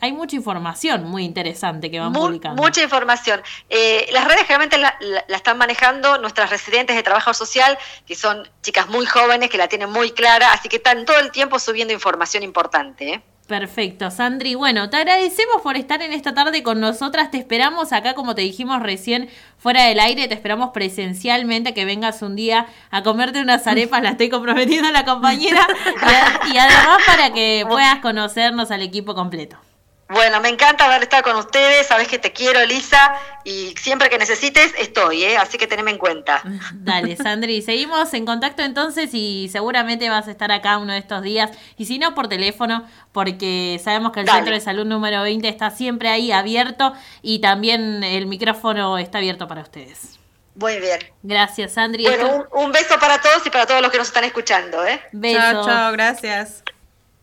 hay 0.00 0.12
mucha 0.12 0.36
información 0.36 1.04
muy 1.04 1.24
interesante 1.24 1.90
que 1.90 1.98
van 2.00 2.12
Mu- 2.12 2.20
publicando. 2.26 2.62
mucha 2.62 2.82
información. 2.82 3.42
Eh, 3.68 4.08
las 4.12 4.24
redes 4.26 4.42
generalmente 4.42 4.78
la, 4.78 4.94
la- 5.00 5.24
la 5.26 5.36
están 5.36 5.58
manejando 5.58 6.18
nuestras 6.18 6.50
residentes 6.50 6.94
de 6.96 7.02
trabajo 7.02 7.32
social, 7.34 7.78
que 8.06 8.14
son 8.14 8.48
chicas 8.62 8.88
muy 8.88 9.06
jóvenes, 9.06 9.50
que 9.50 9.58
la 9.58 9.68
tienen 9.68 9.90
muy 9.90 10.10
clara, 10.12 10.52
así 10.52 10.68
que 10.68 10.76
están 10.76 11.04
todo 11.04 11.18
el 11.18 11.30
tiempo 11.30 11.58
subiendo 11.58 11.92
información 11.94 12.42
importante. 12.42 13.08
¿eh? 13.14 13.22
Perfecto, 13.46 14.10
Sandri. 14.10 14.56
Bueno, 14.56 14.90
te 14.90 14.96
agradecemos 14.96 15.62
por 15.62 15.76
estar 15.76 16.02
en 16.02 16.12
esta 16.12 16.34
tarde 16.34 16.64
con 16.64 16.80
nosotras. 16.80 17.30
Te 17.30 17.38
esperamos 17.38 17.92
acá, 17.92 18.14
como 18.14 18.34
te 18.34 18.42
dijimos 18.42 18.82
recién, 18.82 19.28
fuera 19.56 19.84
del 19.84 20.00
aire. 20.00 20.26
Te 20.26 20.34
esperamos 20.34 20.70
presencialmente 20.70 21.72
que 21.72 21.84
vengas 21.84 22.22
un 22.22 22.34
día 22.34 22.66
a 22.90 23.04
comerte 23.04 23.40
unas 23.40 23.64
arepas. 23.68 24.02
La 24.02 24.10
estoy 24.10 24.30
comprometiendo 24.30 24.88
a 24.88 24.92
la 24.92 25.04
compañera. 25.04 25.64
Y, 26.02 26.08
a- 26.08 26.54
y 26.54 26.58
además 26.58 26.98
para 27.06 27.32
que 27.32 27.64
puedas 27.68 28.00
conocernos 28.00 28.72
al 28.72 28.82
equipo 28.82 29.14
completo. 29.14 29.56
Bueno, 30.08 30.40
me 30.40 30.48
encanta 30.48 30.84
haber 30.84 31.02
estado 31.02 31.24
con 31.24 31.36
ustedes, 31.36 31.88
sabes 31.88 32.06
que 32.06 32.18
te 32.18 32.32
quiero, 32.32 32.60
Elisa, 32.60 33.16
y 33.42 33.74
siempre 33.76 34.08
que 34.08 34.18
necesites 34.18 34.72
estoy, 34.78 35.24
¿eh? 35.24 35.36
así 35.36 35.58
que 35.58 35.66
teneme 35.66 35.90
en 35.90 35.98
cuenta. 35.98 36.42
Dale, 36.74 37.16
Sandri. 37.16 37.60
Seguimos 37.60 38.14
en 38.14 38.24
contacto 38.24 38.62
entonces 38.62 39.10
y 39.12 39.48
seguramente 39.50 40.08
vas 40.08 40.28
a 40.28 40.30
estar 40.30 40.52
acá 40.52 40.78
uno 40.78 40.92
de 40.92 41.00
estos 41.00 41.22
días. 41.22 41.50
Y 41.76 41.86
si 41.86 41.98
no, 41.98 42.14
por 42.14 42.28
teléfono, 42.28 42.86
porque 43.10 43.80
sabemos 43.82 44.12
que 44.12 44.20
el 44.20 44.26
Dale. 44.26 44.38
Centro 44.38 44.54
de 44.54 44.60
Salud 44.60 44.84
número 44.84 45.22
20 45.22 45.48
está 45.48 45.70
siempre 45.70 46.08
ahí 46.08 46.30
abierto 46.30 46.92
y 47.20 47.40
también 47.40 48.04
el 48.04 48.26
micrófono 48.26 48.98
está 48.98 49.18
abierto 49.18 49.48
para 49.48 49.62
ustedes. 49.62 50.20
Muy 50.54 50.78
bien. 50.78 51.00
Gracias, 51.22 51.72
Sandri. 51.72 52.04
Bueno, 52.04 52.46
un, 52.52 52.66
un 52.66 52.72
beso 52.72 52.98
para 53.00 53.20
todos 53.20 53.44
y 53.44 53.50
para 53.50 53.66
todos 53.66 53.82
los 53.82 53.90
que 53.90 53.98
nos 53.98 54.06
están 54.06 54.24
escuchando. 54.24 54.86
¿eh? 54.86 55.02
Besos. 55.12 55.42
Chao, 55.42 55.66
chao, 55.66 55.92
gracias. 55.92 56.62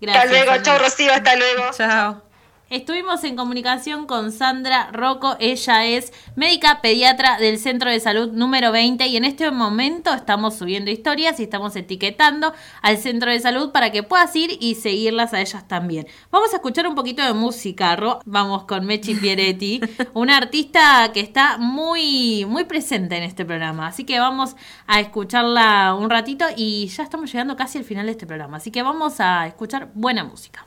hasta 0.06 0.26
luego, 0.26 0.48
Sandri. 0.48 0.64
chao 0.64 0.80
Rocío, 0.80 1.14
hasta 1.14 1.36
luego. 1.38 1.72
Chao. 1.72 2.33
Estuvimos 2.74 3.24
en 3.24 3.36
comunicación 3.36 4.08
con 4.08 4.32
Sandra 4.32 4.90
Rocco, 4.92 5.36
ella 5.40 5.86
es 5.86 6.12
médica 6.36 6.82
pediatra 6.82 7.38
del 7.38 7.60
Centro 7.60 7.92
de 7.92 8.00
Salud 8.00 8.32
número 8.32 8.72
20 8.72 9.06
y 9.06 9.16
en 9.16 9.26
este 9.26 9.52
momento 9.52 10.12
estamos 10.12 10.56
subiendo 10.56 10.90
historias 10.90 11.40
y 11.40 11.44
estamos 11.44 11.76
etiquetando 11.76 12.52
al 12.82 12.98
Centro 12.98 13.30
de 13.30 13.40
Salud 13.40 13.72
para 13.72 13.92
que 13.92 14.02
puedas 14.02 14.36
ir 14.36 14.58
y 14.60 14.74
seguirlas 14.74 15.36
a 15.36 15.42
ellas 15.42 15.68
también. 15.68 16.08
Vamos 16.32 16.52
a 16.52 16.56
escuchar 16.56 16.88
un 16.88 16.96
poquito 16.96 17.24
de 17.24 17.34
música, 17.34 17.96
Ro. 17.96 18.22
vamos 18.26 18.64
con 18.64 18.88
Mechi 18.88 19.14
Pieretti, 19.14 19.80
una 20.16 20.38
artista 20.38 21.12
que 21.14 21.20
está 21.20 21.60
muy, 21.60 22.44
muy 22.46 22.64
presente 22.64 23.18
en 23.18 23.22
este 23.22 23.46
programa, 23.46 23.86
así 23.86 24.04
que 24.04 24.20
vamos 24.20 24.56
a 24.88 25.00
escucharla 25.00 25.94
un 25.94 26.10
ratito 26.10 26.46
y 26.58 26.88
ya 26.88 27.04
estamos 27.04 27.32
llegando 27.32 27.56
casi 27.56 27.78
al 27.78 27.84
final 27.84 28.08
de 28.08 28.14
este 28.14 28.26
programa, 28.26 28.58
así 28.58 28.72
que 28.72 28.82
vamos 28.82 29.20
a 29.20 29.46
escuchar 29.46 29.92
buena 29.94 30.24
música. 30.24 30.66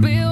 build 0.00 0.27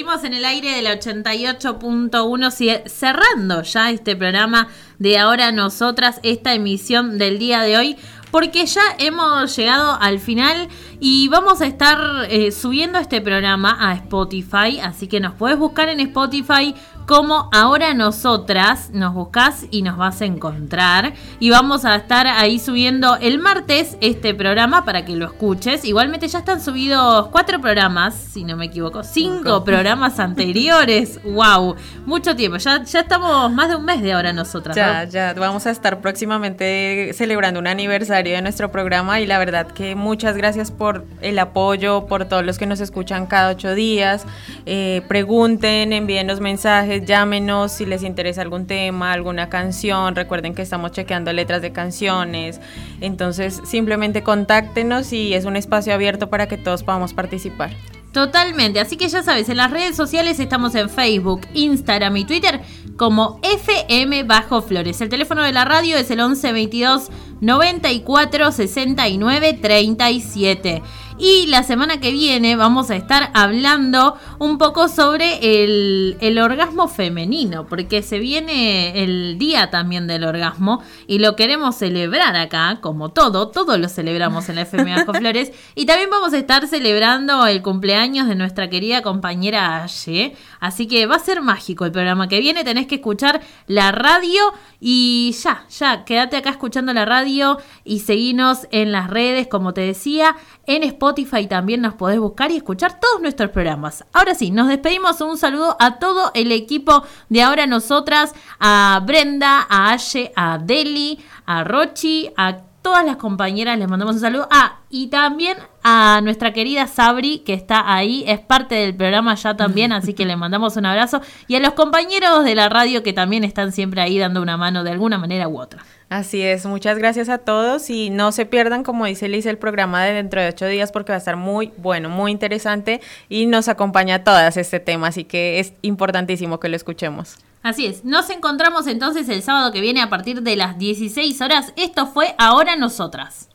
seguimos 0.00 0.24
en 0.24 0.32
el 0.32 0.46
aire 0.46 0.76
del 0.76 0.86
88.1, 0.86 2.50
sie- 2.50 2.88
cerrando 2.88 3.60
ya 3.62 3.90
este 3.90 4.16
programa 4.16 4.68
de 4.98 5.18
ahora 5.18 5.52
nosotras, 5.52 6.20
esta 6.22 6.54
emisión 6.54 7.18
del 7.18 7.38
día 7.38 7.60
de 7.60 7.76
hoy, 7.76 7.96
porque 8.30 8.64
ya 8.64 8.80
hemos 8.98 9.54
llegado 9.54 9.98
al 10.00 10.18
final 10.18 10.68
y 11.00 11.28
vamos 11.28 11.60
a 11.60 11.66
estar 11.66 11.98
eh, 12.30 12.50
subiendo 12.50 12.98
este 12.98 13.20
programa 13.20 13.76
a 13.78 13.92
Spotify, 13.94 14.80
así 14.82 15.06
que 15.06 15.20
nos 15.20 15.34
puedes 15.34 15.58
buscar 15.58 15.90
en 15.90 16.00
Spotify 16.00 16.74
como 17.10 17.48
ahora 17.50 17.92
nosotras, 17.92 18.90
nos 18.92 19.14
buscas 19.14 19.66
y 19.72 19.82
nos 19.82 19.96
vas 19.96 20.22
a 20.22 20.26
encontrar 20.26 21.12
y 21.40 21.50
vamos 21.50 21.84
a 21.84 21.96
estar 21.96 22.28
ahí 22.28 22.60
subiendo 22.60 23.16
el 23.16 23.40
martes 23.40 23.96
este 24.00 24.32
programa 24.32 24.84
para 24.84 25.04
que 25.04 25.16
lo 25.16 25.26
escuches. 25.26 25.84
Igualmente 25.84 26.28
ya 26.28 26.38
están 26.38 26.60
subidos 26.60 27.26
cuatro 27.32 27.60
programas, 27.60 28.14
si 28.14 28.44
no 28.44 28.56
me 28.56 28.66
equivoco, 28.66 29.02
cinco, 29.02 29.64
programas 29.64 30.20
anteriores. 30.20 31.18
wow, 31.24 31.74
mucho 32.06 32.36
tiempo. 32.36 32.58
Ya, 32.58 32.84
ya 32.84 33.00
estamos 33.00 33.50
más 33.50 33.70
de 33.70 33.74
un 33.74 33.84
mes 33.84 34.02
de 34.02 34.12
ahora 34.12 34.32
nosotras. 34.32 34.76
Ya, 34.76 35.04
¿no? 35.04 35.10
ya 35.10 35.34
vamos 35.34 35.66
a 35.66 35.72
estar 35.72 36.00
próximamente 36.00 37.10
celebrando 37.12 37.58
un 37.58 37.66
aniversario 37.66 38.36
de 38.36 38.42
nuestro 38.42 38.70
programa 38.70 39.18
y 39.18 39.26
la 39.26 39.40
verdad 39.40 39.66
que 39.66 39.96
muchas 39.96 40.36
gracias 40.36 40.70
por 40.70 41.04
el 41.22 41.40
apoyo, 41.40 42.06
por 42.06 42.26
todos 42.26 42.44
los 42.44 42.56
que 42.56 42.66
nos 42.66 42.78
escuchan 42.78 43.26
cada 43.26 43.50
ocho 43.50 43.74
días. 43.74 44.24
Eh, 44.64 45.02
pregunten, 45.08 45.92
envíenos 45.92 46.38
mensajes, 46.38 46.99
llámenos 47.04 47.72
si 47.72 47.86
les 47.86 48.02
interesa 48.02 48.42
algún 48.42 48.66
tema, 48.66 49.12
alguna 49.12 49.48
canción. 49.48 50.14
Recuerden 50.14 50.54
que 50.54 50.62
estamos 50.62 50.92
chequeando 50.92 51.32
letras 51.32 51.62
de 51.62 51.72
canciones. 51.72 52.60
Entonces 53.00 53.60
simplemente 53.64 54.22
contáctenos 54.22 55.12
y 55.12 55.34
es 55.34 55.44
un 55.44 55.56
espacio 55.56 55.94
abierto 55.94 56.30
para 56.30 56.48
que 56.48 56.56
todos 56.56 56.82
podamos 56.82 57.14
participar. 57.14 57.70
Totalmente, 58.12 58.80
así 58.80 58.96
que 58.96 59.08
ya 59.08 59.22
sabes, 59.22 59.48
en 59.48 59.56
las 59.56 59.70
redes 59.70 59.94
sociales 59.94 60.40
estamos 60.40 60.74
en 60.74 60.90
Facebook, 60.90 61.42
Instagram 61.54 62.16
y 62.16 62.24
Twitter 62.24 62.60
como 62.96 63.38
FM 63.42 64.24
Bajo 64.24 64.62
Flores. 64.62 65.00
El 65.00 65.08
teléfono 65.08 65.44
de 65.44 65.52
la 65.52 65.64
radio 65.64 65.96
es 65.96 66.10
el 66.10 66.18
11 66.18 66.52
22 66.52 67.08
94 67.40 68.52
69 68.52 69.58
37. 69.62 70.82
Y 71.22 71.48
la 71.48 71.64
semana 71.64 72.00
que 72.00 72.12
viene 72.12 72.56
vamos 72.56 72.90
a 72.90 72.96
estar 72.96 73.30
hablando 73.34 74.16
un 74.38 74.56
poco 74.56 74.88
sobre 74.88 75.62
el, 75.62 76.16
el 76.22 76.38
orgasmo 76.38 76.88
femenino, 76.88 77.66
porque 77.66 78.00
se 78.00 78.18
viene 78.18 79.04
el 79.04 79.36
día 79.36 79.68
también 79.68 80.06
del 80.06 80.24
orgasmo 80.24 80.82
y 81.06 81.18
lo 81.18 81.36
queremos 81.36 81.76
celebrar 81.76 82.36
acá, 82.36 82.78
como 82.80 83.10
todo, 83.10 83.48
todo 83.48 83.76
lo 83.76 83.90
celebramos 83.90 84.48
en 84.48 84.54
la 84.54 84.62
FM 84.62 84.96
Bajo 84.96 85.12
Flores. 85.20 85.52
Y 85.74 85.84
también 85.84 86.08
vamos 86.08 86.32
a 86.32 86.38
estar 86.38 86.66
celebrando 86.66 87.46
el 87.46 87.60
cumpleaños 87.60 88.26
de 88.26 88.34
nuestra 88.34 88.70
querida 88.70 89.02
compañera 89.02 89.84
Aye. 89.84 90.34
Así 90.58 90.86
que 90.86 91.04
va 91.04 91.16
a 91.16 91.18
ser 91.18 91.42
mágico 91.42 91.84
el 91.84 91.92
programa 91.92 92.28
que 92.28 92.40
viene, 92.40 92.64
tenés 92.64 92.86
que 92.86 92.94
escuchar 92.94 93.42
la 93.66 93.92
radio 93.92 94.54
y 94.80 95.36
ya, 95.42 95.66
ya, 95.68 96.06
quédate 96.06 96.38
acá 96.38 96.48
escuchando 96.48 96.94
la 96.94 97.04
radio 97.04 97.58
y 97.84 97.98
seguinos 97.98 98.66
en 98.70 98.90
las 98.90 99.10
redes, 99.10 99.48
como 99.48 99.74
te 99.74 99.82
decía, 99.82 100.34
en 100.66 100.82
Spotify 100.82 101.09
también 101.48 101.80
nos 101.80 101.94
podés 101.94 102.18
buscar 102.18 102.50
y 102.50 102.56
escuchar 102.56 102.98
todos 103.00 103.20
nuestros 103.20 103.50
programas. 103.50 104.04
Ahora 104.12 104.34
sí, 104.34 104.50
nos 104.50 104.68
despedimos, 104.68 105.20
un 105.20 105.36
saludo 105.36 105.76
a 105.78 105.98
todo 105.98 106.30
el 106.34 106.52
equipo 106.52 107.04
de 107.28 107.42
ahora 107.42 107.66
nosotras, 107.66 108.34
a 108.58 109.02
Brenda, 109.04 109.66
a 109.68 109.92
Aye, 109.92 110.32
a 110.36 110.58
Deli, 110.58 111.18
a 111.46 111.64
Rochi, 111.64 112.30
a 112.36 112.69
todas 112.82 113.04
las 113.04 113.16
compañeras 113.16 113.78
les 113.78 113.88
mandamos 113.88 114.16
un 114.16 114.20
saludo. 114.20 114.48
Ah, 114.50 114.78
y 114.88 115.08
también 115.08 115.58
a 115.82 116.20
nuestra 116.22 116.52
querida 116.52 116.86
Sabri, 116.86 117.40
que 117.40 117.54
está 117.54 117.94
ahí, 117.94 118.24
es 118.26 118.40
parte 118.40 118.74
del 118.74 118.94
programa 118.94 119.34
ya 119.34 119.56
también, 119.56 119.92
así 119.92 120.14
que 120.14 120.24
le 120.24 120.36
mandamos 120.36 120.76
un 120.76 120.86
abrazo. 120.86 121.20
Y 121.46 121.56
a 121.56 121.60
los 121.60 121.74
compañeros 121.74 122.44
de 122.44 122.54
la 122.54 122.68
radio 122.68 123.02
que 123.02 123.12
también 123.12 123.44
están 123.44 123.72
siempre 123.72 124.00
ahí 124.00 124.18
dando 124.18 124.42
una 124.42 124.56
mano 124.56 124.84
de 124.84 124.90
alguna 124.90 125.18
manera 125.18 125.48
u 125.48 125.60
otra. 125.60 125.84
Así 126.08 126.42
es, 126.42 126.66
muchas 126.66 126.98
gracias 126.98 127.28
a 127.28 127.38
todos 127.38 127.88
y 127.88 128.10
no 128.10 128.32
se 128.32 128.44
pierdan, 128.44 128.82
como 128.82 129.06
dice 129.06 129.28
Liz, 129.28 129.46
el 129.46 129.58
programa 129.58 130.04
de 130.04 130.12
dentro 130.12 130.42
de 130.42 130.48
ocho 130.48 130.66
días 130.66 130.90
porque 130.90 131.12
va 131.12 131.16
a 131.16 131.18
estar 131.18 131.36
muy 131.36 131.72
bueno, 131.76 132.08
muy 132.08 132.32
interesante 132.32 133.00
y 133.28 133.46
nos 133.46 133.68
acompaña 133.68 134.16
a 134.16 134.24
todas 134.24 134.56
este 134.56 134.80
tema, 134.80 135.08
así 135.08 135.22
que 135.22 135.60
es 135.60 135.72
importantísimo 135.82 136.58
que 136.58 136.68
lo 136.68 136.74
escuchemos. 136.74 137.38
Así 137.62 137.84
es, 137.84 138.04
nos 138.04 138.30
encontramos 138.30 138.86
entonces 138.86 139.28
el 139.28 139.42
sábado 139.42 139.70
que 139.70 139.82
viene 139.82 140.00
a 140.00 140.08
partir 140.08 140.42
de 140.42 140.56
las 140.56 140.78
16 140.78 141.40
horas. 141.42 141.72
Esto 141.76 142.06
fue 142.06 142.34
Ahora 142.38 142.76
Nosotras. 142.76 143.48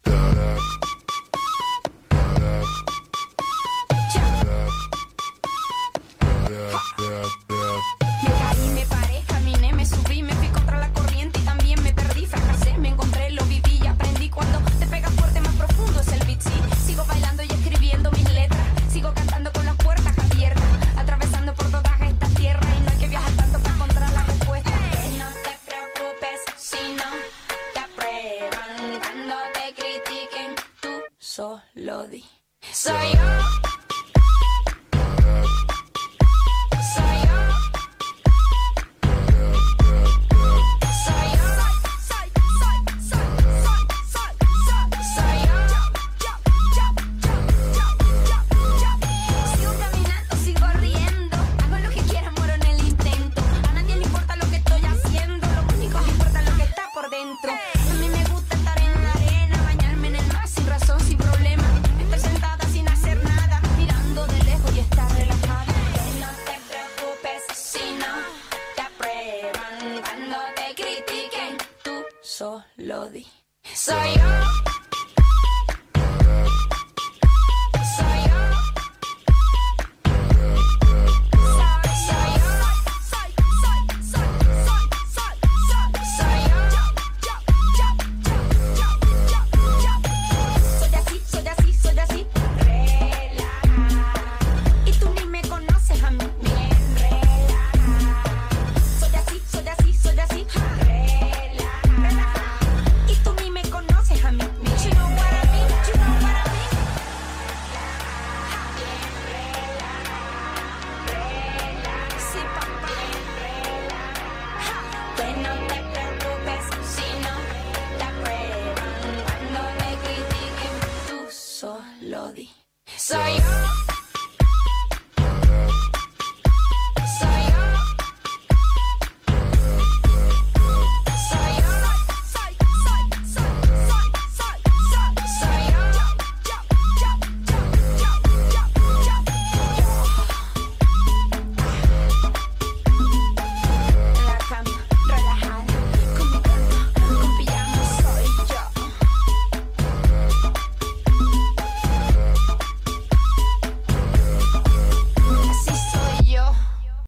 Tú 31.35 31.59
solo 31.75 32.07
di. 32.07 32.23
Soy 32.71 33.11
yo. 33.13 33.64